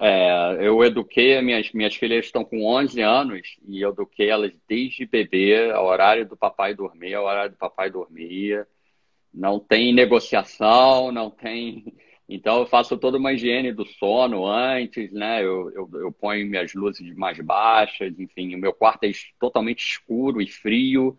É, 0.00 0.66
eu 0.66 0.82
eduquei, 0.84 1.40
minhas, 1.42 1.72
minhas 1.72 1.94
filhas 1.94 2.24
estão 2.24 2.44
com 2.44 2.64
11 2.64 3.00
anos 3.00 3.58
e 3.66 3.80
eu 3.80 3.90
eduquei 3.90 4.30
elas 4.30 4.52
desde 4.68 5.04
bebê, 5.04 5.70
ao 5.70 5.86
horário 5.86 6.26
do 6.26 6.36
papai 6.36 6.74
dormir, 6.74 7.14
ao 7.14 7.24
horário 7.24 7.52
do 7.52 7.58
papai 7.58 7.90
dormir. 7.90 8.66
Não 9.32 9.58
tem 9.58 9.92
negociação, 9.92 11.12
não 11.12 11.30
tem. 11.30 11.84
Então 12.30 12.58
eu 12.58 12.66
faço 12.66 12.98
toda 12.98 13.16
uma 13.16 13.32
higiene 13.32 13.72
do 13.72 13.86
sono 13.86 14.46
antes, 14.46 15.10
né? 15.14 15.42
Eu, 15.42 15.70
eu, 15.70 15.88
eu 15.94 16.12
ponho 16.12 16.46
minhas 16.46 16.74
luzes 16.74 17.16
mais 17.16 17.40
baixas, 17.40 18.12
enfim, 18.18 18.54
o 18.54 18.58
meu 18.58 18.70
quarto 18.74 19.04
é 19.04 19.10
totalmente 19.40 19.78
escuro 19.78 20.42
e 20.42 20.46
frio. 20.46 21.18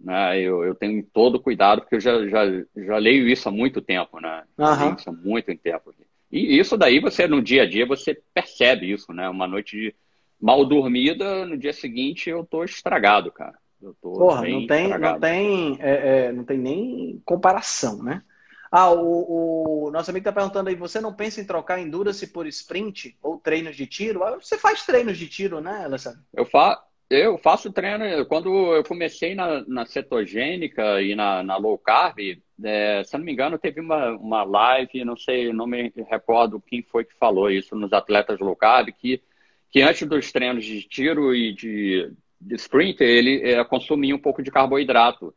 Né? 0.00 0.40
Eu, 0.40 0.64
eu 0.64 0.74
tenho 0.74 1.02
todo 1.12 1.38
cuidado, 1.38 1.82
porque 1.82 1.96
eu 1.96 2.00
já, 2.00 2.26
já, 2.28 2.44
já 2.76 2.96
leio 2.96 3.28
isso 3.28 3.46
há 3.46 3.52
muito 3.52 3.82
tempo, 3.82 4.20
né? 4.20 4.44
Uhum. 4.56 4.94
Isso 4.94 5.10
há 5.10 5.12
muito 5.12 5.54
tempo. 5.58 5.92
E 6.30 6.58
isso 6.58 6.76
daí 6.76 7.00
você, 7.00 7.26
no 7.26 7.42
dia 7.42 7.62
a 7.62 7.68
dia, 7.68 7.86
você 7.86 8.20
percebe 8.34 8.90
isso, 8.92 9.12
né? 9.12 9.28
Uma 9.28 9.46
noite 9.46 9.94
mal 10.40 10.64
dormida, 10.64 11.44
no 11.46 11.56
dia 11.56 11.72
seguinte 11.72 12.30
eu 12.30 12.44
tô 12.44 12.64
estragado, 12.64 13.32
cara. 13.32 13.58
Eu 13.80 13.94
tô 14.00 14.12
Porra, 14.12 14.42
não 14.42 14.66
tem, 14.66 14.98
não 14.98 15.20
tem, 15.20 15.78
é, 15.80 16.26
é, 16.26 16.32
não 16.32 16.44
tem 16.44 16.58
nem 16.58 17.22
comparação, 17.24 18.02
né? 18.02 18.22
Ah, 18.70 18.90
o, 18.90 19.86
o, 19.86 19.90
nosso 19.90 20.10
amigo 20.10 20.24
tá 20.24 20.32
perguntando 20.32 20.68
aí, 20.68 20.74
você 20.74 21.00
não 21.00 21.14
pensa 21.14 21.40
em 21.40 21.46
trocar 21.46 21.80
endurance 21.80 22.26
por 22.26 22.46
sprint 22.46 23.16
ou 23.22 23.38
treinos 23.38 23.74
de 23.76 23.86
tiro? 23.86 24.22
Ah, 24.22 24.36
você 24.36 24.58
faz 24.58 24.84
treinos 24.84 25.16
de 25.16 25.26
tiro, 25.26 25.60
né, 25.60 25.84
Alessandro? 25.84 26.20
Eu, 26.34 26.44
fa 26.44 26.78
eu 27.08 27.38
faço 27.38 27.72
treino, 27.72 28.26
quando 28.26 28.74
eu 28.74 28.84
comecei 28.84 29.34
na, 29.34 29.64
na 29.66 29.86
cetogênica 29.86 31.00
e 31.00 31.14
na, 31.14 31.42
na 31.42 31.56
low 31.56 31.78
carb, 31.78 32.18
é, 32.62 33.02
se 33.04 33.16
não 33.16 33.24
me 33.24 33.32
engano, 33.32 33.58
teve 33.58 33.80
uma, 33.80 34.10
uma 34.12 34.42
live, 34.42 35.04
não 35.04 35.16
sei, 35.16 35.52
não 35.52 35.66
me 35.66 35.92
recordo 36.08 36.60
quem 36.60 36.82
foi 36.82 37.04
que 37.04 37.14
falou 37.14 37.50
isso 37.50 37.76
nos 37.76 37.92
atletas 37.92 38.40
low 38.40 38.56
carb, 38.56 38.88
que, 38.92 39.22
que 39.70 39.80
antes 39.80 40.06
dos 40.08 40.32
treinos 40.32 40.64
de 40.64 40.82
tiro 40.82 41.34
e 41.34 41.52
de, 41.54 42.12
de 42.40 42.54
sprint, 42.56 43.02
ele 43.02 43.42
é, 43.42 43.64
consumia 43.64 44.14
um 44.14 44.20
pouco 44.20 44.42
de 44.42 44.50
carboidrato. 44.50 45.34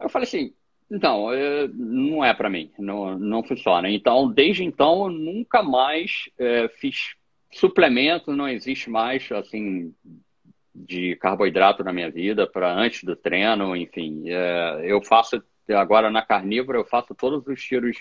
Eu 0.00 0.08
falei 0.08 0.26
assim, 0.26 0.54
então, 0.90 1.32
é, 1.32 1.68
não 1.68 2.24
é 2.24 2.32
para 2.34 2.50
mim, 2.50 2.70
não, 2.78 3.18
não 3.18 3.44
funciona. 3.44 3.90
Então, 3.90 4.30
desde 4.30 4.64
então, 4.64 5.04
eu 5.04 5.10
nunca 5.10 5.62
mais 5.62 6.28
é, 6.38 6.68
fiz 6.68 7.14
suplemento, 7.50 8.34
não 8.34 8.48
existe 8.48 8.90
mais, 8.90 9.30
assim, 9.32 9.94
de 10.74 11.16
carboidrato 11.16 11.84
na 11.84 11.92
minha 11.92 12.10
vida 12.10 12.46
para 12.46 12.72
antes 12.72 13.04
do 13.04 13.14
treino, 13.14 13.76
enfim. 13.76 14.24
É, 14.26 14.80
eu 14.84 15.02
faço 15.02 15.42
agora 15.74 16.10
na 16.10 16.22
carnívora, 16.22 16.78
eu 16.78 16.84
faço 16.84 17.14
todos 17.14 17.46
os 17.46 17.62
tiros, 17.62 17.98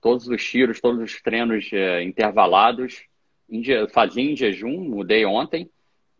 todos 0.00 0.28
os 0.28 0.44
tiros, 0.44 0.80
todos 0.80 1.02
os 1.02 1.20
treinos 1.20 1.68
é, 1.72 2.02
intervalados. 2.02 3.04
Em, 3.48 3.62
fazia 3.88 4.22
em 4.22 4.36
jejum, 4.36 4.80
mudei 4.80 5.24
ontem. 5.24 5.70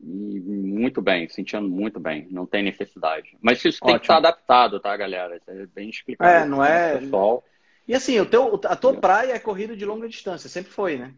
E 0.02 0.40
muito 0.40 1.02
bem, 1.02 1.28
sentindo 1.28 1.68
muito 1.68 2.00
bem, 2.00 2.26
não 2.30 2.46
tem 2.46 2.62
necessidade. 2.62 3.36
Mas 3.40 3.58
isso 3.58 3.78
Ótimo. 3.82 3.90
tem 3.90 3.98
que 3.98 4.04
estar 4.04 4.16
adaptado, 4.16 4.80
tá, 4.80 4.96
galera? 4.96 5.36
Isso 5.36 5.50
é 5.50 5.66
bem 5.66 5.90
explicado. 5.90 6.30
É, 6.30 6.48
não 6.48 6.64
é. 6.64 6.98
Pessoal. 6.98 7.44
E 7.86 7.94
assim, 7.94 8.18
o 8.18 8.24
teu, 8.24 8.58
a 8.64 8.76
tua 8.76 8.94
praia 8.94 9.32
é 9.32 9.38
corrida 9.38 9.76
de 9.76 9.84
longa 9.84 10.08
distância, 10.08 10.48
sempre 10.48 10.72
foi, 10.72 10.96
né? 10.96 11.12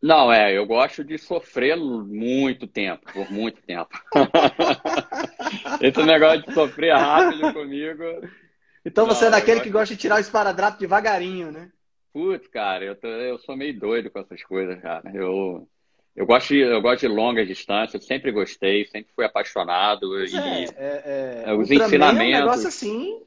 Não, 0.00 0.32
é, 0.32 0.56
eu 0.56 0.64
gosto 0.64 1.02
de 1.02 1.18
sofrer 1.18 1.76
muito 1.76 2.66
tempo, 2.66 3.12
por 3.12 3.30
muito 3.32 3.60
tempo. 3.62 3.90
Esse 5.80 6.02
negócio 6.04 6.42
de 6.42 6.54
sofrer 6.54 6.94
rápido 6.94 7.52
comigo. 7.52 8.04
Então 8.88 9.06
você 9.06 9.26
é 9.26 9.30
daquele 9.30 9.60
que 9.60 9.70
gosta 9.70 9.94
de 9.94 10.00
tirar 10.00 10.16
o 10.16 10.20
esparadrapo 10.20 10.78
devagarinho, 10.78 11.52
né? 11.52 11.70
Putz, 12.12 12.48
cara, 12.48 12.84
eu, 12.84 12.96
tô, 12.96 13.06
eu 13.06 13.38
sou 13.38 13.54
meio 13.54 13.78
doido 13.78 14.10
com 14.10 14.18
essas 14.18 14.42
coisas, 14.42 14.80
cara. 14.80 15.10
Eu, 15.14 15.68
eu, 16.16 16.26
gosto, 16.26 16.48
de, 16.48 16.60
eu 16.60 16.80
gosto 16.80 17.00
de 17.00 17.08
longas 17.08 17.46
distâncias, 17.46 18.06
sempre 18.06 18.32
gostei, 18.32 18.86
sempre 18.86 19.12
fui 19.14 19.26
apaixonado. 19.26 20.24
e, 20.24 20.34
é, 20.34 20.64
é, 20.76 21.42
é, 21.46 21.54
os 21.54 21.70
ensinamentos. 21.70 22.34
É 22.34 22.38
um 22.38 22.40
negócio 22.40 22.68
assim. 22.68 23.22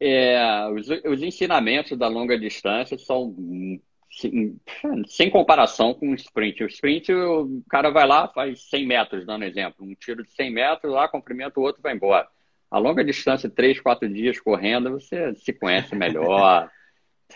É, 0.00 0.68
os, 0.74 0.88
os 0.88 1.22
ensinamentos 1.22 1.96
da 1.96 2.08
longa 2.08 2.36
distância 2.36 2.98
são 2.98 3.34
sem, 4.10 4.60
sem 5.06 5.30
comparação 5.30 5.94
com 5.94 6.10
o 6.10 6.14
sprint. 6.14 6.64
O 6.64 6.66
sprint, 6.66 7.12
o 7.12 7.62
cara 7.70 7.90
vai 7.90 8.06
lá, 8.06 8.26
faz 8.26 8.68
100 8.68 8.86
metros, 8.86 9.24
dando 9.24 9.44
exemplo. 9.44 9.86
Um 9.86 9.94
tiro 9.94 10.24
de 10.24 10.30
100 10.30 10.52
metros, 10.52 10.92
lá 10.92 11.08
cumprimenta 11.08 11.60
o 11.60 11.62
outro 11.62 11.80
vai 11.80 11.94
embora. 11.94 12.28
A 12.70 12.78
longa 12.78 13.04
distância, 13.04 13.50
três, 13.50 13.80
quatro 13.80 14.08
dias 14.08 14.38
correndo, 14.38 14.92
você 14.92 15.34
se 15.34 15.52
conhece 15.52 15.94
melhor. 15.94 16.70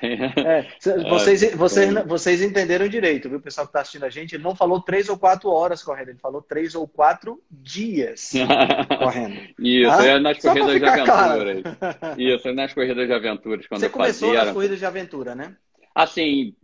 É, 0.02 0.66
vocês, 1.08 1.42
é, 1.44 1.54
vocês, 1.54 1.94
vocês 2.04 2.42
entenderam 2.42 2.88
direito, 2.88 3.28
viu? 3.28 3.38
O 3.38 3.40
pessoal 3.40 3.64
que 3.64 3.70
está 3.70 3.80
assistindo 3.80 4.02
a 4.02 4.10
gente, 4.10 4.34
ele 4.34 4.42
não 4.42 4.52
falou 4.56 4.80
três 4.80 5.08
ou 5.08 5.16
quatro 5.16 5.48
horas 5.48 5.84
correndo, 5.84 6.08
ele 6.08 6.18
falou 6.18 6.42
três 6.42 6.74
ou 6.74 6.88
quatro 6.88 7.40
dias 7.48 8.32
correndo. 8.98 9.40
Isso, 9.56 9.90
ah? 9.92 10.04
é 10.04 10.18
nas 10.18 10.40
corridas 10.40 10.80
de 10.80 10.84
aventuras. 10.84 11.62
Claro. 11.62 12.20
Isso, 12.20 12.48
é 12.48 12.52
nas 12.52 12.74
corridas 12.74 13.06
de 13.06 13.12
aventuras. 13.12 13.66
Quando 13.68 13.80
Você 13.80 13.88
começou 13.88 14.28
fazia... 14.30 14.44
nas 14.46 14.52
corridas 14.52 14.78
de 14.80 14.84
aventura, 14.84 15.36
né? 15.36 15.56
Assim, 15.94 16.56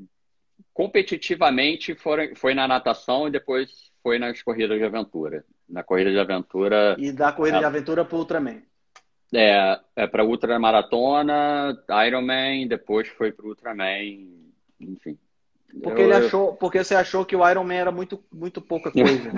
competitivamente 0.74 1.94
foi, 1.94 2.34
foi 2.34 2.52
na 2.52 2.66
natação 2.66 3.28
e 3.28 3.30
depois 3.30 3.92
foi 4.02 4.18
nas 4.18 4.42
corridas 4.42 4.76
de 4.76 4.84
aventura. 4.84 5.44
Na 5.70 5.82
corrida 5.84 6.10
de 6.10 6.18
aventura. 6.18 6.96
E 6.98 7.12
da 7.12 7.32
corrida 7.32 7.58
é... 7.58 7.60
de 7.60 7.64
aventura 7.64 8.04
para 8.04 8.18
Ultraman. 8.18 8.62
É, 9.32 9.78
é 9.94 10.06
para 10.08 10.24
ultramaratona, 10.24 11.78
Ironman, 12.06 12.66
depois 12.66 13.06
foi 13.08 13.30
para 13.30 13.46
Ultraman, 13.46 14.26
enfim. 14.80 15.16
Porque 15.82 16.02
eu, 16.02 16.06
ele 16.06 16.14
achou, 16.14 16.54
porque 16.56 16.82
você 16.82 16.96
achou 16.96 17.24
que 17.24 17.36
o 17.36 17.48
Ironman 17.48 17.78
era 17.78 17.92
muito, 17.92 18.22
muito 18.32 18.60
pouca 18.60 18.90
coisa, 18.90 19.32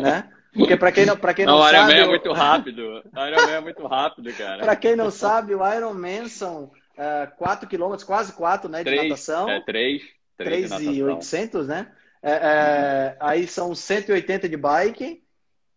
né? 0.00 0.30
Porque 0.54 0.76
para 0.76 0.92
quem 0.92 1.06
não, 1.06 1.16
para 1.16 1.34
quem 1.34 1.46
não, 1.46 1.58
não 1.58 1.64
sabe, 1.64 1.76
o 1.76 1.80
Ironman 1.80 1.96
é 1.96 2.06
muito 2.06 2.32
rápido. 2.32 2.82
O 2.82 3.26
Ironman 3.26 3.54
é 3.54 3.60
muito 3.60 3.86
rápido, 3.86 4.32
cara. 4.34 4.58
para 4.62 4.76
quem 4.76 4.94
não 4.94 5.10
sabe, 5.10 5.54
o 5.54 5.74
Ironman 5.74 6.28
são 6.28 6.64
uh, 6.64 7.36
4 7.36 7.68
km, 7.68 7.96
quase 8.06 8.32
4, 8.34 8.70
né, 8.70 8.78
de 8.78 8.84
3, 8.84 9.02
natação. 9.02 9.50
É 9.50 9.60
3, 9.62 10.02
3, 10.36 10.68
3 10.70 10.82
e 10.96 11.02
800, 11.02 11.66
né? 11.66 11.90
É, 12.22 12.32
é, 12.32 13.16
aí 13.18 13.48
são 13.48 13.74
180 13.74 14.48
de 14.48 14.56
bike 14.56 15.21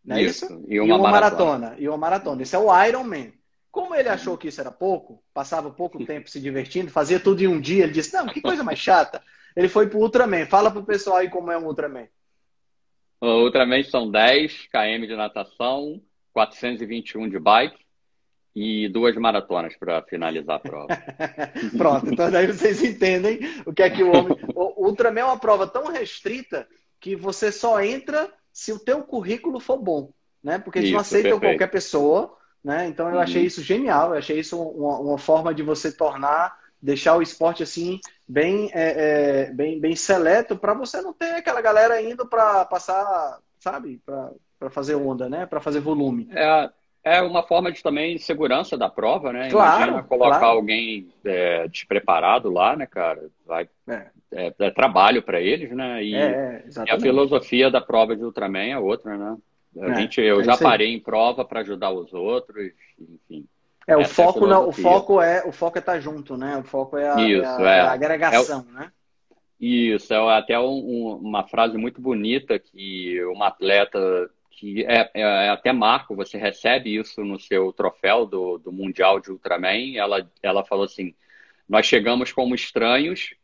não 0.05 0.15
é 0.15 0.21
isso? 0.21 0.45
isso? 0.45 0.65
E, 0.67 0.79
uma, 0.79 0.87
e 0.87 0.91
uma 0.91 1.09
maratona. 1.09 1.45
maratona. 1.45 1.75
E 1.79 1.87
uma 1.87 1.97
maratona. 1.97 2.41
Esse 2.43 2.55
é 2.55 2.59
o 2.59 2.85
Iron 2.85 3.03
Man. 3.03 3.31
Como 3.71 3.93
ele 3.93 4.07
achou 4.07 4.37
que 4.37 4.47
isso 4.47 4.61
era 4.61 4.71
pouco, 4.71 5.21
passava 5.33 5.69
pouco 5.69 6.05
tempo 6.05 6.29
se 6.29 6.39
divertindo, 6.39 6.89
fazia 6.89 7.19
tudo 7.19 7.41
em 7.41 7.47
um 7.47 7.59
dia, 7.59 7.83
ele 7.83 7.93
disse: 7.93 8.13
Não, 8.13 8.27
que 8.27 8.41
coisa 8.41 8.63
mais 8.63 8.79
chata. 8.79 9.21
Ele 9.55 9.67
foi 9.67 9.87
pro 9.87 9.99
Ultraman. 9.99 10.45
Fala 10.45 10.71
pro 10.71 10.83
pessoal 10.83 11.17
aí 11.17 11.29
como 11.29 11.51
é 11.51 11.57
um 11.57 11.65
Ultraman. 11.65 12.07
O 13.19 13.43
Ultraman 13.43 13.83
são 13.83 14.09
10 14.09 14.67
km 14.67 15.07
de 15.07 15.15
natação, 15.15 16.01
421 16.33 17.29
de 17.29 17.39
bike 17.39 17.85
e 18.55 18.87
duas 18.87 19.15
maratonas 19.15 19.75
para 19.77 20.01
finalizar 20.03 20.55
a 20.55 20.59
prova. 20.59 20.87
Pronto, 21.77 22.07
então 22.09 22.31
daí 22.31 22.47
vocês 22.47 22.81
entendem 22.81 23.39
o 23.65 23.73
que 23.73 23.83
é 23.83 23.89
que 23.89 24.03
o 24.03 24.11
homem. 24.11 24.37
O 24.55 24.87
Ultraman 24.87 25.21
é 25.21 25.25
uma 25.25 25.39
prova 25.39 25.67
tão 25.67 25.91
restrita 25.91 26.67
que 26.99 27.15
você 27.15 27.51
só 27.51 27.81
entra 27.81 28.31
se 28.55 28.71
o 28.71 28.79
teu 28.79 29.03
currículo 29.03 29.59
for 29.59 29.77
bom, 29.77 30.11
né? 30.41 30.57
Porque 30.57 30.79
eles 30.79 30.87
isso, 30.87 30.93
não 30.93 31.01
aceitam 31.01 31.31
perfeito. 31.31 31.51
qualquer 31.59 31.67
pessoa, 31.67 32.37
né? 32.63 32.87
Então 32.87 33.09
eu 33.09 33.15
uhum. 33.15 33.19
achei 33.19 33.43
isso 33.43 33.61
genial, 33.61 34.11
eu 34.11 34.17
achei 34.17 34.39
isso 34.39 34.57
uma, 34.57 34.97
uma, 34.97 35.17
forma 35.17 35.53
de 35.53 35.61
você 35.61 35.91
tornar, 35.91 36.57
deixar 36.81 37.17
o 37.17 37.21
esporte 37.21 37.61
assim 37.61 37.99
bem, 38.25 38.71
é, 38.73 39.47
é, 39.47 39.51
bem, 39.51 39.77
bem 39.77 39.93
seleto 39.93 40.55
para 40.55 40.73
você 40.73 41.01
não 41.01 41.11
ter 41.11 41.31
aquela 41.31 41.59
galera 41.59 42.01
indo 42.01 42.25
para 42.25 42.63
passar, 42.63 43.39
sabe, 43.59 44.01
para 44.05 44.69
fazer 44.69 44.95
onda, 44.95 45.27
né? 45.27 45.45
Para 45.45 45.59
fazer 45.59 45.81
volume. 45.81 46.29
É, 46.31 46.69
é 47.05 47.21
uma 47.21 47.43
forma 47.43 47.71
de 47.71 47.83
também 47.83 48.17
segurança 48.17 48.75
da 48.75 48.89
prova, 48.89 49.31
né? 49.31 49.47
Claro, 49.51 49.83
Imagina 49.83 50.03
colocar 50.03 50.39
claro. 50.39 50.57
alguém 50.57 51.07
é, 51.23 51.67
despreparado 51.67 52.49
lá, 52.51 52.75
né, 52.75 52.87
cara? 52.87 53.29
Vai, 53.45 53.69
é. 53.87 54.07
É, 54.31 54.53
é 54.57 54.71
trabalho 54.71 55.21
para 55.21 55.39
eles, 55.39 55.69
né? 55.71 56.03
E, 56.03 56.15
é, 56.15 56.65
e, 56.65 56.91
a 56.91 56.99
filosofia 56.99 57.69
da 57.69 57.79
prova 57.79 58.15
de 58.15 58.23
Ultraman 58.23 58.71
é 58.71 58.79
outra, 58.79 59.15
né? 59.15 59.37
A 59.79 59.91
é, 59.91 59.95
gente, 59.95 60.19
eu 60.19 60.41
é 60.41 60.43
já 60.43 60.57
parei 60.57 60.93
em 60.93 60.99
prova 60.99 61.45
para 61.45 61.59
ajudar 61.59 61.91
os 61.91 62.11
outros, 62.11 62.71
enfim. 62.99 63.45
É, 63.87 63.95
o 63.95 64.03
foco, 64.03 64.47
não, 64.47 64.67
o 64.67 64.71
foco 64.71 65.21
é 65.21 65.43
o 65.45 65.51
foco 65.51 65.77
é 65.77 65.79
estar 65.79 65.93
tá 65.93 65.99
junto, 65.99 66.35
né? 66.35 66.57
O 66.57 66.63
foco 66.63 66.97
é 66.97 67.07
a, 67.07 67.21
Isso, 67.21 67.45
a, 67.45 67.83
a 67.83 67.91
agregação, 67.91 68.65
né? 68.73 68.91
Isso, 69.59 70.11
é 70.11 70.37
até 70.37 70.59
um, 70.59 71.19
uma 71.21 71.43
frase 71.43 71.77
muito 71.77 72.01
bonita 72.01 72.57
que 72.57 73.23
uma 73.25 73.47
atleta 73.47 74.29
que 74.55 74.85
é, 74.85 75.11
é, 75.13 75.21
é, 75.21 75.49
até 75.49 75.73
marco, 75.73 76.15
você 76.15 76.37
recebe 76.37 76.95
isso 76.95 77.23
no 77.23 77.39
seu 77.39 77.73
troféu 77.73 78.25
do, 78.25 78.57
do 78.57 78.71
Mundial 78.71 79.19
de 79.19 79.29
Ultraman. 79.31 79.95
Ela, 79.95 80.29
ela 80.41 80.63
falou 80.63 80.85
assim: 80.85 81.13
Nós 81.67 81.85
chegamos 81.85 82.31
como 82.31 82.55
estranhos, 82.55 83.35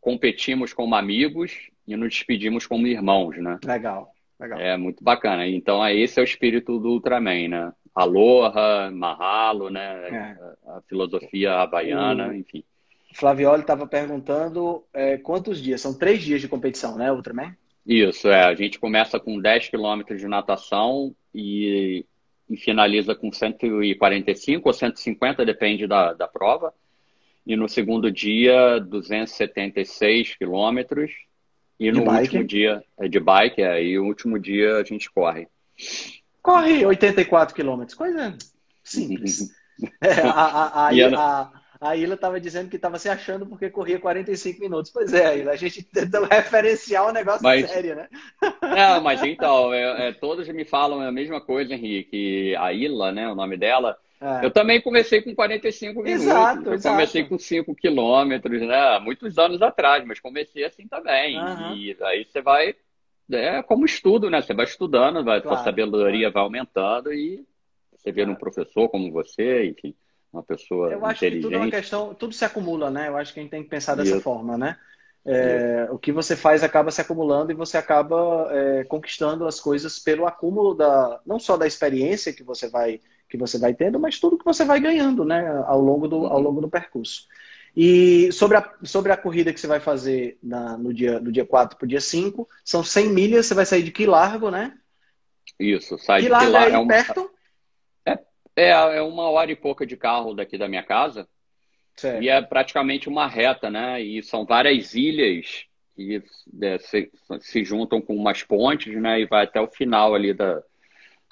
competimos 0.00 0.72
como 0.72 0.96
amigos 0.96 1.70
e 1.86 1.96
nos 1.96 2.10
despedimos 2.10 2.66
como 2.66 2.86
irmãos, 2.86 3.36
né? 3.38 3.58
Legal, 3.64 4.12
legal. 4.38 4.58
É 4.58 4.76
muito 4.76 5.02
bacana. 5.02 5.46
Então, 5.46 5.84
é, 5.84 5.94
esse 5.94 6.18
é 6.18 6.22
o 6.22 6.24
espírito 6.24 6.78
do 6.78 6.88
Ultraman, 6.88 7.48
né? 7.48 7.72
Aloha, 7.94 8.90
Mahalo, 8.90 9.70
né? 9.70 10.08
É. 10.08 10.36
A, 10.66 10.80
filosofia 10.88 11.54
havaiana, 11.54 12.36
enfim. 12.36 12.64
Flavioli 13.14 13.62
estava 13.62 13.86
perguntando 13.86 14.84
é, 14.92 15.16
quantos 15.16 15.62
dias? 15.62 15.80
São 15.80 15.96
três 15.96 16.22
dias 16.22 16.40
de 16.40 16.48
competição, 16.48 16.96
né, 16.96 17.10
Ultraman? 17.10 17.56
Isso, 17.88 18.28
é. 18.28 18.44
A 18.44 18.54
gente 18.54 18.78
começa 18.78 19.18
com 19.18 19.40
10 19.40 19.70
quilômetros 19.70 20.20
de 20.20 20.28
natação 20.28 21.16
e, 21.34 22.04
e, 22.50 22.56
finaliza 22.58 23.14
com 23.14 23.32
145 23.32 24.68
ou 24.68 24.72
150, 24.74 25.46
depende 25.46 25.86
da, 25.86 26.12
da 26.12 26.28
prova. 26.28 26.74
E 27.46 27.56
no 27.56 27.66
segundo 27.66 28.12
dia, 28.12 28.78
276 28.78 30.36
quilômetros. 30.36 31.10
E 31.80 31.90
no 31.90 32.02
último 32.10 32.44
dia, 32.44 32.84
é 32.98 33.08
de 33.08 33.18
bike, 33.18 33.62
é, 33.62 33.82
e 33.82 33.98
o 33.98 34.04
último 34.04 34.38
dia 34.38 34.76
a 34.76 34.84
gente 34.84 35.10
corre. 35.10 35.48
Corre 36.42 36.84
84 36.84 37.54
quilômetros, 37.54 37.96
coisa 37.96 38.36
simples. 38.84 39.50
é, 40.02 40.20
a, 40.20 40.30
a, 40.30 40.88
a, 40.88 41.52
a, 41.80 41.96
Ilha 41.96 42.14
estava 42.14 42.40
dizendo 42.40 42.68
que 42.68 42.76
estava 42.76 42.98
se 42.98 43.08
achando 43.08 43.46
porque 43.46 43.70
corria 43.70 43.98
45 43.98 44.60
minutos. 44.60 44.90
Pois 44.90 45.12
é, 45.12 45.38
Ilha, 45.38 45.52
a 45.52 45.56
gente 45.56 45.82
tenta 45.82 46.24
referenciar 46.26 47.06
o 47.06 47.10
um 47.10 47.12
negócio 47.12 47.42
mas, 47.42 47.70
sério, 47.70 47.94
né? 47.94 48.08
Não, 48.62 49.00
mas 49.02 49.22
então, 49.22 49.72
é, 49.72 50.08
é, 50.08 50.12
todos 50.12 50.48
me 50.48 50.64
falam 50.64 51.00
a 51.00 51.12
mesma 51.12 51.40
coisa, 51.40 51.74
Henrique. 51.74 52.54
A 52.56 52.72
Ilha, 52.72 53.12
né, 53.12 53.28
o 53.28 53.34
nome 53.34 53.56
dela. 53.56 53.96
É. 54.20 54.44
Eu 54.44 54.50
também 54.50 54.80
comecei 54.80 55.22
com 55.22 55.32
45 55.34 56.02
minutos. 56.02 56.24
Exato, 56.24 56.64
eu 56.66 56.74
exato. 56.74 56.94
comecei 56.94 57.24
com 57.24 57.38
5 57.38 57.74
quilômetros, 57.76 58.60
né? 58.62 58.98
Muitos 58.98 59.38
anos 59.38 59.62
atrás, 59.62 60.04
mas 60.04 60.18
comecei 60.18 60.64
assim 60.64 60.88
também. 60.88 61.38
Uhum. 61.38 61.76
E 61.76 61.96
aí 62.02 62.24
você 62.24 62.42
vai. 62.42 62.74
É 63.30 63.62
como 63.62 63.84
estudo, 63.84 64.28
né? 64.28 64.42
Você 64.42 64.54
vai 64.54 64.64
estudando, 64.64 65.22
vai, 65.22 65.40
claro, 65.40 65.58
a 65.58 65.62
sabedoria 65.62 66.32
claro. 66.32 66.32
vai 66.32 66.42
aumentando 66.42 67.12
e 67.12 67.44
você 67.94 68.10
vê 68.10 68.22
claro. 68.22 68.32
um 68.32 68.34
professor 68.34 68.88
como 68.88 69.12
você, 69.12 69.66
enfim 69.66 69.94
uma 70.32 70.42
pessoa 70.42 70.90
Eu 70.90 71.04
acho 71.04 71.20
que 71.20 71.40
tudo 71.40 71.54
é 71.54 71.58
uma 71.58 71.70
questão, 71.70 72.14
tudo 72.14 72.34
se 72.34 72.44
acumula, 72.44 72.90
né? 72.90 73.08
Eu 73.08 73.16
acho 73.16 73.32
que 73.32 73.40
a 73.40 73.42
gente 73.42 73.50
tem 73.50 73.62
que 73.62 73.70
pensar 73.70 73.94
dessa 73.94 74.12
Isso. 74.12 74.20
forma, 74.20 74.56
né? 74.56 74.76
É, 75.26 75.88
o 75.90 75.98
que 75.98 76.10
você 76.10 76.34
faz 76.34 76.62
acaba 76.62 76.90
se 76.90 77.00
acumulando 77.00 77.52
e 77.52 77.54
você 77.54 77.76
acaba 77.76 78.48
é, 78.50 78.84
conquistando 78.84 79.46
as 79.46 79.60
coisas 79.60 79.98
pelo 79.98 80.26
acúmulo 80.26 80.74
da 80.74 81.20
não 81.26 81.38
só 81.38 81.56
da 81.56 81.66
experiência 81.66 82.32
que 82.32 82.42
você 82.42 82.68
vai 82.68 83.00
que 83.28 83.36
você 83.36 83.58
vai 83.58 83.74
tendo, 83.74 84.00
mas 84.00 84.18
tudo 84.18 84.38
que 84.38 84.44
você 84.44 84.64
vai 84.64 84.80
ganhando, 84.80 85.22
né, 85.22 85.46
ao 85.66 85.78
longo 85.82 86.08
do, 86.08 86.26
ao 86.26 86.40
longo 86.40 86.62
do 86.62 86.68
percurso. 86.68 87.26
E 87.76 88.32
sobre 88.32 88.56
a, 88.56 88.72
sobre 88.82 89.12
a 89.12 89.16
corrida 89.16 89.52
que 89.52 89.60
você 89.60 89.66
vai 89.66 89.80
fazer 89.80 90.38
na, 90.42 90.78
no, 90.78 90.94
dia, 90.94 91.20
do 91.20 91.30
dia 91.30 91.44
4 91.44 91.76
para 91.76 91.84
o 91.84 91.88
dia 91.88 92.00
5, 92.00 92.48
são 92.64 92.82
100 92.82 93.10
milhas, 93.10 93.46
você 93.46 93.54
vai 93.54 93.66
sair 93.66 93.82
de 93.82 93.92
Quilargo, 93.92 94.50
né? 94.50 94.74
Isso, 95.60 95.98
sai 95.98 96.22
Quilargo 96.22 96.46
de 96.46 96.52
Quilargo. 96.52 96.74
É, 96.74 96.74
é 96.74 96.78
uma... 96.78 96.88
perto? 96.88 97.30
É, 98.58 98.70
é 98.70 99.02
uma 99.02 99.30
hora 99.30 99.52
e 99.52 99.56
pouca 99.56 99.86
de 99.86 99.96
carro 99.96 100.34
daqui 100.34 100.58
da 100.58 100.68
minha 100.68 100.82
casa. 100.82 101.28
Certo. 101.96 102.22
E 102.22 102.28
é 102.28 102.40
praticamente 102.42 103.08
uma 103.08 103.26
reta, 103.26 103.70
né? 103.70 104.00
E 104.00 104.22
são 104.22 104.44
várias 104.44 104.94
ilhas 104.94 105.64
que 105.94 106.22
é, 106.62 106.78
se, 106.78 107.10
se, 107.40 107.64
juntam 107.64 108.00
com 108.00 108.14
umas 108.14 108.42
pontes, 108.42 108.94
né? 109.00 109.20
E 109.20 109.26
vai 109.26 109.44
até 109.44 109.60
o 109.60 109.66
final 109.66 110.14
ali 110.14 110.32
da, 110.32 110.62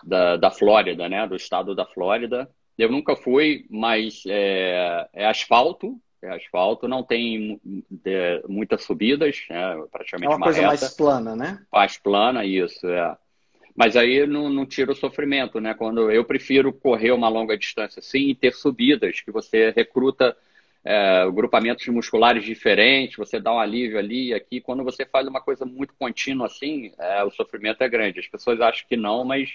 da, 0.05 0.37
da 0.37 0.51
Flórida, 0.51 1.09
né? 1.09 1.27
Do 1.27 1.37
estado 1.37 1.75
da 1.75 1.87
Flórida. 1.87 2.49
Eu 2.77 2.91
nunca 2.91 3.17
fui, 3.17 3.65
mas 3.71 4.23
é, 4.27 5.09
é 5.13 5.27
asfalto, 5.27 6.01
é 6.21 6.31
asfalto, 6.31 6.89
não 6.89 7.03
tem 7.03 7.61
é, 8.05 8.43
muitas 8.49 8.83
subidas, 8.83 9.45
é 9.49 9.77
praticamente 9.91 10.27
é 10.27 10.29
uma, 10.29 10.37
uma 10.37 10.45
coisa 10.47 10.61
reta. 10.61 10.69
mais 10.69 10.95
plana, 10.95 11.37
né? 11.37 11.67
Mais 11.73 11.97
plana, 11.97 12.45
isso, 12.45 12.87
é. 12.89 13.17
Mas 13.77 13.95
aí 13.95 14.27
não, 14.27 14.49
não 14.49 14.65
tira 14.65 14.93
o 14.93 14.97
sofrimento, 14.97 15.61
né? 15.61 15.75
Quando 15.75 16.11
eu 16.11 16.25
prefiro 16.25 16.73
correr 16.73 17.13
uma 17.13 17.29
longa 17.29 17.59
distância 17.59 18.01
assim 18.01 18.31
e 18.31 18.35
ter 18.35 18.55
subidas, 18.55 19.21
que 19.21 19.31
você 19.31 19.71
recruta 19.71 20.35
é, 20.83 21.29
grupamentos 21.31 21.87
musculares 21.89 22.45
diferentes, 22.45 23.17
você 23.17 23.39
dá 23.39 23.53
um 23.53 23.59
alívio 23.59 23.99
ali 23.99 24.29
e 24.29 24.35
aqui. 24.35 24.61
Quando 24.61 24.83
você 24.83 25.05
faz 25.05 25.27
uma 25.27 25.41
coisa 25.41 25.67
muito 25.67 25.93
contínua 25.99 26.47
assim, 26.47 26.93
é, 26.99 27.23
o 27.25 27.31
sofrimento 27.31 27.83
é 27.83 27.89
grande. 27.89 28.21
As 28.21 28.29
pessoas 28.29 28.61
acham 28.61 28.87
que 28.89 28.97
não, 28.97 29.25
mas 29.25 29.51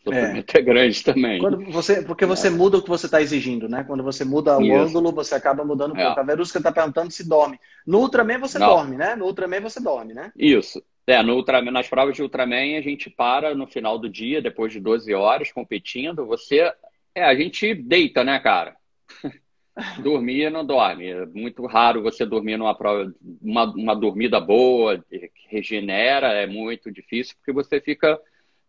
o 0.00 0.04
sofrimento 0.04 0.56
é, 0.56 0.60
é 0.60 0.62
grande 0.62 1.04
também. 1.04 1.38
Quando 1.38 1.70
você, 1.70 2.00
porque 2.02 2.24
você 2.24 2.46
é. 2.46 2.50
muda 2.50 2.78
o 2.78 2.82
que 2.82 2.88
você 2.88 3.06
está 3.06 3.20
exigindo, 3.20 3.68
né? 3.68 3.84
Quando 3.84 4.02
você 4.02 4.24
muda 4.24 4.56
o 4.56 4.62
Isso. 4.62 4.72
ângulo, 4.72 5.12
você 5.12 5.34
acaba 5.34 5.62
mudando 5.62 5.92
o 5.92 5.98
é. 5.98 6.04
A 6.04 6.22
Verusca 6.22 6.58
está 6.58 6.72
perguntando 6.72 7.10
se 7.10 7.28
dorme. 7.28 7.58
No 7.86 7.98
Ultraman 7.98 8.38
você 8.38 8.58
não. 8.58 8.68
dorme, 8.68 8.96
né? 8.96 9.14
No 9.14 9.26
Ultraman 9.26 9.60
você 9.60 9.80
dorme, 9.80 10.14
né? 10.14 10.32
Isso. 10.34 10.82
É, 11.08 11.22
no 11.22 11.36
Ultraman, 11.36 11.70
nas 11.70 11.88
provas 11.88 12.14
de 12.14 12.22
Ultraman 12.22 12.76
a 12.76 12.82
gente 12.82 13.08
para 13.08 13.54
no 13.54 13.66
final 13.66 13.98
do 13.98 14.10
dia, 14.10 14.42
depois 14.42 14.72
de 14.72 14.78
12 14.78 15.14
horas 15.14 15.50
competindo, 15.50 16.26
você 16.26 16.70
É, 17.14 17.24
a 17.24 17.34
gente 17.34 17.74
deita, 17.74 18.22
né, 18.22 18.38
cara? 18.38 18.76
dormir 20.02 20.50
não 20.50 20.64
dorme. 20.66 21.06
É 21.06 21.26
muito 21.26 21.64
raro 21.66 22.02
você 22.02 22.26
dormir 22.26 22.56
numa 22.56 22.74
prova, 22.76 23.12
uma, 23.40 23.64
uma 23.74 23.94
dormida 23.96 24.40
boa, 24.40 25.02
regenera, 25.48 26.28
é 26.28 26.46
muito 26.46 26.90
difícil, 26.92 27.36
porque 27.36 27.52
você 27.52 27.80
fica 27.80 28.20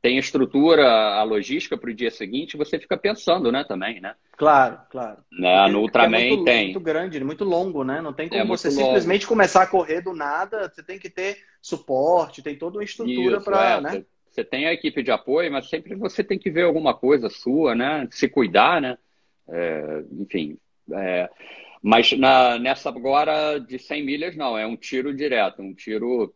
tem 0.02 0.18
a 0.18 0.20
estrutura, 0.20 0.88
a 0.88 1.24
logística 1.24 1.78
para 1.78 1.90
o 1.90 1.94
dia 1.94 2.10
seguinte, 2.10 2.56
você 2.56 2.80
fica 2.80 2.98
pensando, 2.98 3.52
né, 3.52 3.66
também, 3.66 4.00
né? 4.00 4.16
Claro, 4.38 4.80
claro. 4.90 5.18
Né? 5.32 5.68
No 5.68 5.82
Ultraman 5.82 6.18
é 6.18 6.28
muito, 6.30 6.46
tem. 6.46 6.64
muito 6.66 6.80
grande, 6.80 7.24
muito 7.24 7.44
longo, 7.44 7.84
né? 7.84 8.02
Não 8.02 8.14
tem 8.14 8.28
É 8.28 8.30
como 8.30 8.46
muito 8.46 8.60
você 8.60 8.70
longo. 8.70 8.82
simplesmente 8.82 9.28
começar 9.28 9.64
a 9.64 9.68
correr 9.68 10.02
do 10.02 10.14
nada, 10.14 10.70
você 10.74 10.82
tem 10.82 10.98
que 10.98 11.10
ter 11.10 11.38
suporte, 11.62 12.42
tem 12.42 12.56
toda 12.58 12.78
uma 12.78 12.84
estrutura 12.84 13.42
para, 13.42 13.72
é. 13.72 13.82
né? 13.82 14.06
Você- 14.30 14.44
tem 14.44 14.68
a 14.68 14.74
equipe 14.74 15.04
de 15.04 15.12
apoio, 15.12 15.52
mas 15.52 15.68
sempre 15.68 15.96
você 15.96 16.24
tem 16.24 16.40
que 16.40 16.50
ver 16.50 16.64
alguma 16.64 16.94
coisa 16.94 17.30
sua, 17.30 17.76
né? 17.76 18.08
Se 18.10 18.30
cuidar, 18.30 18.80
né? 18.80 18.98
É, 19.50 20.04
enfim. 20.14 20.58
é, 20.94 21.30
mas 21.82 22.14
na, 22.14 22.58
nessa 22.58 22.88
agora 22.88 23.58
de 23.60 23.78
100 23.78 24.06
milhas, 24.06 24.36
não. 24.38 24.58
É 24.58 24.66
um 24.66 24.78
tiro 24.78 25.14
direto, 25.14 25.62
um 25.62 25.74
tiro... 25.74 26.34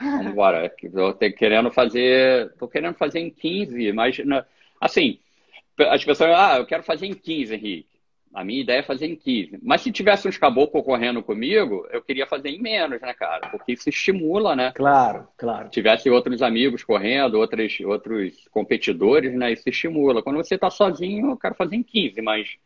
Vamos 0.00 0.26
embora. 0.26 0.68
Tô 0.70 1.14
querendo 1.36 1.70
fazer... 1.70 2.52
Tô 2.58 2.66
querendo 2.66 2.94
fazer 2.94 3.20
em 3.20 3.30
15, 3.30 3.92
mas... 3.92 4.16
assim, 4.80 5.18
as 5.78 6.04
pessoas... 6.04 6.30
Ah, 6.34 6.56
eu 6.58 6.66
quero 6.66 6.82
fazer 6.82 7.06
em 7.06 7.14
15, 7.14 7.54
Henrique. 7.54 7.90
A 8.32 8.44
minha 8.44 8.60
ideia 8.60 8.78
é 8.78 8.82
fazer 8.82 9.06
em 9.06 9.16
15. 9.16 9.58
Mas 9.60 9.80
se 9.80 9.90
tivesse 9.90 10.28
uns 10.28 10.38
caboclos 10.38 10.84
correndo 10.84 11.20
comigo, 11.20 11.86
eu 11.90 12.00
queria 12.00 12.26
fazer 12.26 12.50
em 12.50 12.62
menos, 12.62 13.00
né, 13.00 13.12
cara? 13.12 13.48
Porque 13.48 13.72
isso 13.72 13.88
estimula, 13.88 14.54
né? 14.54 14.72
Claro, 14.72 15.26
claro. 15.36 15.68
tivesse 15.68 16.08
outros 16.08 16.40
amigos 16.40 16.84
correndo, 16.84 17.34
outros, 17.34 17.80
outros 17.80 18.48
competidores, 18.52 19.34
né? 19.34 19.52
Isso 19.52 19.68
estimula. 19.68 20.22
Quando 20.22 20.36
você 20.36 20.54
está 20.54 20.70
sozinho, 20.70 21.30
eu 21.30 21.36
quero 21.36 21.56
fazer 21.56 21.74
em 21.74 21.82
15, 21.82 22.22
mas 22.22 22.56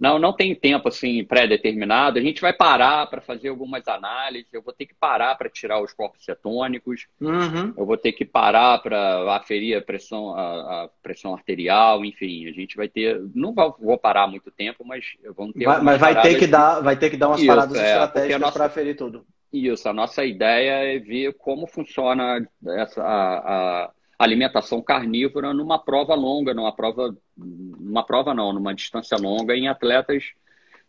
não, 0.00 0.18
não 0.18 0.32
tem 0.32 0.54
tempo 0.54 0.88
assim 0.88 1.22
pré-determinado. 1.24 2.18
A 2.18 2.22
gente 2.22 2.40
vai 2.40 2.52
parar 2.52 3.06
para 3.08 3.20
fazer 3.20 3.48
algumas 3.48 3.86
análises, 3.86 4.48
eu 4.52 4.62
vou 4.62 4.72
ter 4.72 4.86
que 4.86 4.94
parar 4.94 5.34
para 5.36 5.50
tirar 5.50 5.80
os 5.82 5.92
corpos 5.92 6.24
cetônicos, 6.24 7.06
Uhum. 7.20 7.74
eu 7.76 7.84
vou 7.86 7.96
ter 7.98 8.12
que 8.12 8.24
parar 8.24 8.78
para 8.82 9.36
aferir 9.36 9.76
a 9.76 9.82
pressão, 9.82 10.34
a, 10.34 10.84
a 10.84 10.88
pressão 11.02 11.34
arterial, 11.34 12.04
enfim, 12.04 12.48
a 12.48 12.52
gente 12.52 12.76
vai 12.76 12.88
ter. 12.88 13.20
Não 13.34 13.52
vou, 13.54 13.76
vou 13.78 13.98
parar 13.98 14.26
muito 14.26 14.50
tempo, 14.50 14.84
mas 14.84 15.04
vamos 15.36 15.52
ter 15.54 15.64
Vai- 15.66 15.82
mas 15.82 16.00
vai 16.00 16.20
ter 16.22 16.34
que 16.38 16.46
de- 16.46 16.52
dar, 16.52 16.80
vai 16.80 16.96
ter 16.98 17.10
que 17.10 17.16
dar 17.16 17.28
umas 17.28 17.38
Isso, 17.40 17.46
paradas 17.48 17.76
é, 17.76 17.84
estratégicas 17.92 18.40
nossa- 18.40 18.52
para 18.54 18.64
aferir 18.66 18.96
tudo. 18.96 19.26
Isso, 19.52 19.88
a 19.88 19.92
nossa 19.92 20.24
ideia 20.24 20.94
é 20.94 20.98
ver 20.98 21.34
como 21.34 21.66
funciona 21.66 22.46
essa, 22.68 23.02
a, 23.02 23.84
a 23.86 23.90
alimentação 24.20 24.82
carnívora 24.82 25.54
numa 25.54 25.78
prova 25.78 26.14
longa, 26.14 26.52
numa 26.52 26.70
prova, 26.70 27.16
numa 27.34 28.04
prova 28.04 28.34
não, 28.34 28.52
numa 28.52 28.74
distância 28.74 29.16
longa 29.16 29.56
em 29.56 29.66
atletas 29.66 30.24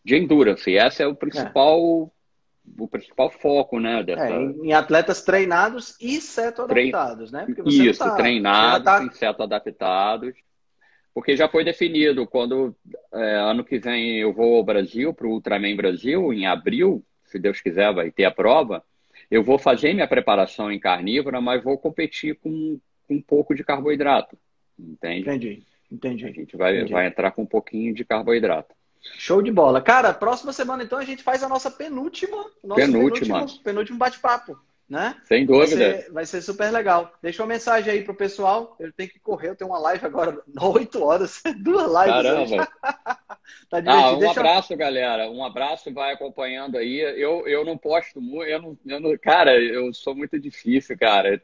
de 0.04 0.16
endurance. 0.16 0.70
E 0.70 0.76
esse 0.76 1.02
é 1.02 1.06
o 1.06 1.14
principal, 1.14 2.12
o 2.78 2.88
principal 2.88 3.30
foco, 3.30 3.80
né, 3.80 4.02
dessa... 4.02 4.26
É, 4.26 4.42
em, 4.42 4.74
atletas 4.74 5.22
treinados 5.22 5.96
e 5.98 6.20
seto-adaptados, 6.20 7.32
né? 7.32 7.46
Porque 7.46 7.62
você 7.62 7.88
Isso, 7.88 8.04
tá, 8.04 8.14
treinados, 8.16 8.84
tá- 8.84 9.02
inseto 9.02 9.42
adaptados. 9.42 10.34
Porque 11.14 11.34
já 11.34 11.48
foi 11.48 11.64
definido, 11.64 12.26
quando 12.26 12.76
é, 13.14 13.36
ano 13.36 13.64
que 13.64 13.78
vem 13.78 14.18
eu 14.18 14.34
vou 14.34 14.56
ao 14.56 14.64
Brasil, 14.64 15.14
para 15.14 15.26
o 15.26 15.30
Ultraman 15.30 15.74
Brasil, 15.74 16.34
em 16.34 16.46
abril, 16.46 17.02
se 17.24 17.38
Deus 17.38 17.62
quiser 17.62 17.94
vai 17.94 18.10
ter 18.10 18.26
a 18.26 18.30
prova, 18.30 18.84
eu 19.30 19.42
vou 19.42 19.58
fazer 19.58 19.94
minha 19.94 20.08
preparação 20.08 20.70
em 20.70 20.78
carnívora, 20.78 21.40
mas 21.40 21.64
vou 21.64 21.78
competir 21.78 22.38
com, 22.38 22.78
com 23.12 23.18
um 23.18 23.22
pouco 23.22 23.54
de 23.54 23.62
carboidrato, 23.64 24.36
entende? 24.78 25.20
Entendi, 25.20 25.62
A 25.90 25.94
entendi. 25.94 26.32
gente 26.32 26.56
vai, 26.56 26.76
Entendi. 26.76 26.92
vai 26.92 27.06
entrar 27.06 27.30
com 27.32 27.42
um 27.42 27.46
pouquinho 27.46 27.94
de 27.94 28.04
carboidrato. 28.04 28.74
Show 29.18 29.42
de 29.42 29.50
bola. 29.50 29.80
Cara, 29.82 30.14
próxima 30.14 30.52
semana 30.52 30.82
então 30.84 30.98
a 30.98 31.04
gente 31.04 31.22
faz 31.22 31.42
a 31.42 31.48
nossa 31.48 31.70
penúltima, 31.70 32.44
Penúltima. 32.76 33.38
penúltimo, 33.40 33.62
penúltimo 33.64 33.98
bate-papo, 33.98 34.56
né? 34.92 35.16
Sem 35.24 35.46
Vai 35.46 35.58
dúvida. 35.58 36.02
ser, 36.02 36.12
vai 36.12 36.26
ser 36.26 36.42
super 36.42 36.70
legal. 36.70 37.10
Deixa 37.22 37.42
uma 37.42 37.48
mensagem 37.48 37.90
aí 37.90 38.02
pro 38.04 38.14
pessoal. 38.14 38.76
Eu 38.78 38.92
tenho 38.92 39.08
que 39.08 39.18
correr, 39.18 39.48
eu 39.48 39.56
tenho 39.56 39.70
uma 39.70 39.78
live 39.78 40.04
agora, 40.04 40.38
8 40.60 41.02
horas, 41.02 41.42
duas 41.64 41.86
lives. 41.86 42.22
Caramba. 42.22 42.68
Tá. 43.68 43.82
Ah, 43.86 44.12
um 44.12 44.18
Deixa- 44.18 44.38
abraço, 44.40 44.76
galera. 44.76 45.28
Um 45.30 45.44
abraço, 45.44 45.92
vai 45.92 46.12
acompanhando 46.12 46.76
aí. 46.78 47.00
Eu, 47.00 47.46
eu 47.48 47.64
não 47.64 47.76
posto 47.76 48.20
muito, 48.20 48.48
eu 48.48 48.60
não, 48.62 48.78
eu 48.86 49.00
não- 49.00 49.18
cara, 49.18 49.58
eu 49.58 49.92
sou 49.92 50.14
muito 50.14 50.38
difícil, 50.38 50.96
cara. 50.96 51.40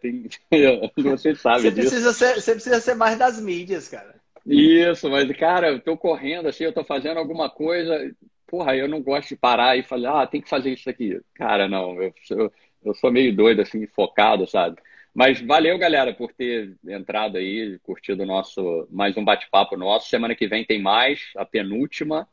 Eu- 0.51 0.91
você 0.97 1.35
sabe 1.35 1.63
Você 1.63 1.71
disso. 1.71 1.89
precisa, 1.89 2.13
ser, 2.13 2.35
você 2.41 2.53
precisa 2.53 2.81
ser 2.81 2.95
mais 2.95 3.19
das 3.19 3.41
mídias, 3.41 3.89
cara. 3.89 4.15
Isso, 4.47 5.11
mas, 5.11 5.31
cara, 5.37 5.71
eu 5.71 5.81
tô 5.81 5.97
correndo 5.97 6.49
assim, 6.49 6.65
eu 6.65 6.73
tô 6.73 6.85
fazendo 6.85 7.19
alguma 7.19 7.51
coisa. 7.51 8.15
Porra, 8.47 8.77
eu 8.77 8.89
não 8.89 9.03
gosto 9.03 9.31
de 9.31 9.37
parar 9.37 9.77
e 9.77 9.83
falar, 9.83 10.23
ah, 10.23 10.27
tem 10.27 10.41
que 10.41 10.49
fazer 10.49 10.71
isso 10.71 10.89
aqui. 10.89 11.21
Cara, 11.35 11.69
não, 11.69 12.01
eu, 12.03 12.15
eu, 12.31 12.53
eu 12.85 12.95
sou 12.95 13.11
meio 13.11 13.35
doido, 13.35 13.63
assim, 13.63 13.87
focado, 13.87 14.47
sabe? 14.47 14.81
Mas 15.15 15.41
valeu, 15.41 15.77
galera, 15.79 16.15
por 16.15 16.33
ter 16.33 16.77
entrado 16.87 17.37
aí, 17.39 17.79
curtido 17.83 18.25
nosso, 18.25 18.87
mais 18.91 19.17
um 19.17 19.25
bate-papo 19.25 19.77
nosso. 19.77 20.09
Semana 20.09 20.35
que 20.35 20.47
vem 20.47 20.65
tem 20.65 20.81
mais, 20.81 21.21
a 21.37 21.45
penúltima. 21.45 22.29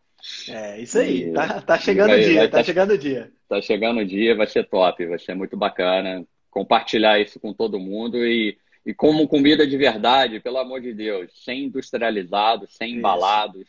É, 0.49 0.79
isso 0.79 0.97
aí. 0.99 1.29
E- 1.29 1.33
Tá, 1.33 1.61
tá 1.61 1.77
chegando 1.79 2.09
vai- 2.09 2.19
o 2.19 2.23
dia, 2.23 2.39
vai 2.39 2.47
tá 2.49 2.57
tá- 2.59 2.63
chegando 2.63 2.91
o 2.91 2.97
dia. 2.97 3.31
Tá 3.49 3.61
chegando 3.61 3.99
o 4.01 4.05
dia, 4.05 4.35
vai 4.35 4.47
ser 4.47 4.67
top, 4.67 5.05
vai 5.05 5.19
ser 5.19 5.33
muito 5.35 5.55
bacana 5.57 6.25
compartilhar 6.49 7.19
isso 7.19 7.39
com 7.39 7.53
todo 7.53 7.79
mundo 7.79 8.25
e, 8.25 8.57
e 8.85 8.93
como 8.93 9.27
comida 9.27 9.67
de 9.67 9.75
verdade, 9.77 10.39
pelo 10.39 10.57
amor 10.57 10.79
de 10.79 10.93
Deus, 10.93 11.29
sem 11.43 11.65
industrializados, 11.65 12.73
sem 12.75 12.89
Isso. 12.91 12.97
embalados, 12.99 13.67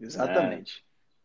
Exatamente. 0.00 0.82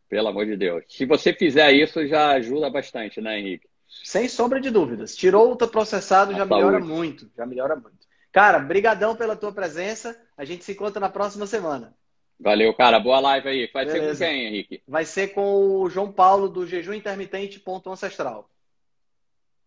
pelo 0.09 0.27
amor 0.27 0.45
de 0.45 0.57
Deus. 0.57 0.83
Se 0.89 1.05
você 1.05 1.33
fizer 1.33 1.71
isso, 1.71 2.05
já 2.07 2.31
ajuda 2.31 2.69
bastante, 2.69 3.21
né, 3.21 3.39
Henrique? 3.39 3.67
Sem 3.87 4.27
sombra 4.29 4.59
de 4.59 4.69
dúvidas. 4.69 5.15
Tirou 5.15 5.47
o 5.47 5.49
ultraprocessado, 5.49 6.33
já 6.33 6.43
A 6.43 6.45
melhora 6.45 6.79
muito. 6.79 7.29
Já 7.37 7.45
melhora 7.45 7.75
muito. 7.75 7.97
Cara, 8.31 8.59
brigadão 8.59 9.15
pela 9.15 9.35
tua 9.35 9.51
presença. 9.51 10.19
A 10.37 10.45
gente 10.45 10.63
se 10.63 10.73
encontra 10.73 10.99
na 10.99 11.09
próxima 11.09 11.45
semana. 11.47 11.93
Valeu, 12.39 12.73
cara. 12.73 12.99
Boa 12.99 13.19
live 13.19 13.49
aí. 13.49 13.69
Vai 13.73 13.85
ser 13.85 13.93
com 13.93 13.99
Beleza. 13.99 14.25
quem, 14.25 14.45
Henrique? 14.45 14.83
Vai 14.87 15.05
ser 15.05 15.29
com 15.29 15.81
o 15.81 15.89
João 15.89 16.11
Paulo 16.11 16.47
do 16.47 16.67
Jejum 16.67 16.93
Intermitente 16.93 17.59
Ponto 17.59 17.89
Ancestral. 17.91 18.49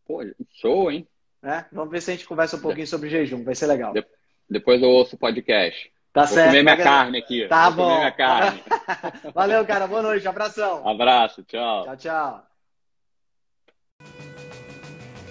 Pô, 0.07 0.23
show, 0.61 0.91
hein? 0.91 1.07
Né? 1.43 1.67
Vamos 1.73 1.91
ver 1.91 2.01
se 2.03 2.11
a 2.11 2.15
gente 2.15 2.27
conversa 2.27 2.57
um 2.57 2.61
pouquinho 2.61 2.87
sobre 2.87 3.09
jejum. 3.09 3.43
Vai 3.43 3.55
ser 3.55 3.67
legal. 3.67 3.93
De- 3.93 4.07
Depois 4.49 4.81
eu 4.83 4.89
ouço 4.89 5.17
o 5.17 5.19
podcast. 5.19 5.91
Tá 6.13 6.25
Vou 6.25 6.35
certo. 6.35 6.49
comer 6.49 6.63
minha 6.63 6.77
Tá- 6.77 6.83
carne 6.85 7.19
aqui. 7.19 7.49
Tá 7.49 7.71
Vou 7.71 7.85
comer 7.85 7.89
bom. 7.95 7.99
minha 7.99 8.13
carne. 8.13 8.63
Valeu, 9.35 9.65
cara. 9.67 9.87
Boa 9.87 10.03
noite. 10.03 10.29
Abração. 10.29 10.87
Abraço, 10.87 11.43
tchau. 11.45 11.85
Tchau, 11.85 11.97
tchau. 11.97 12.50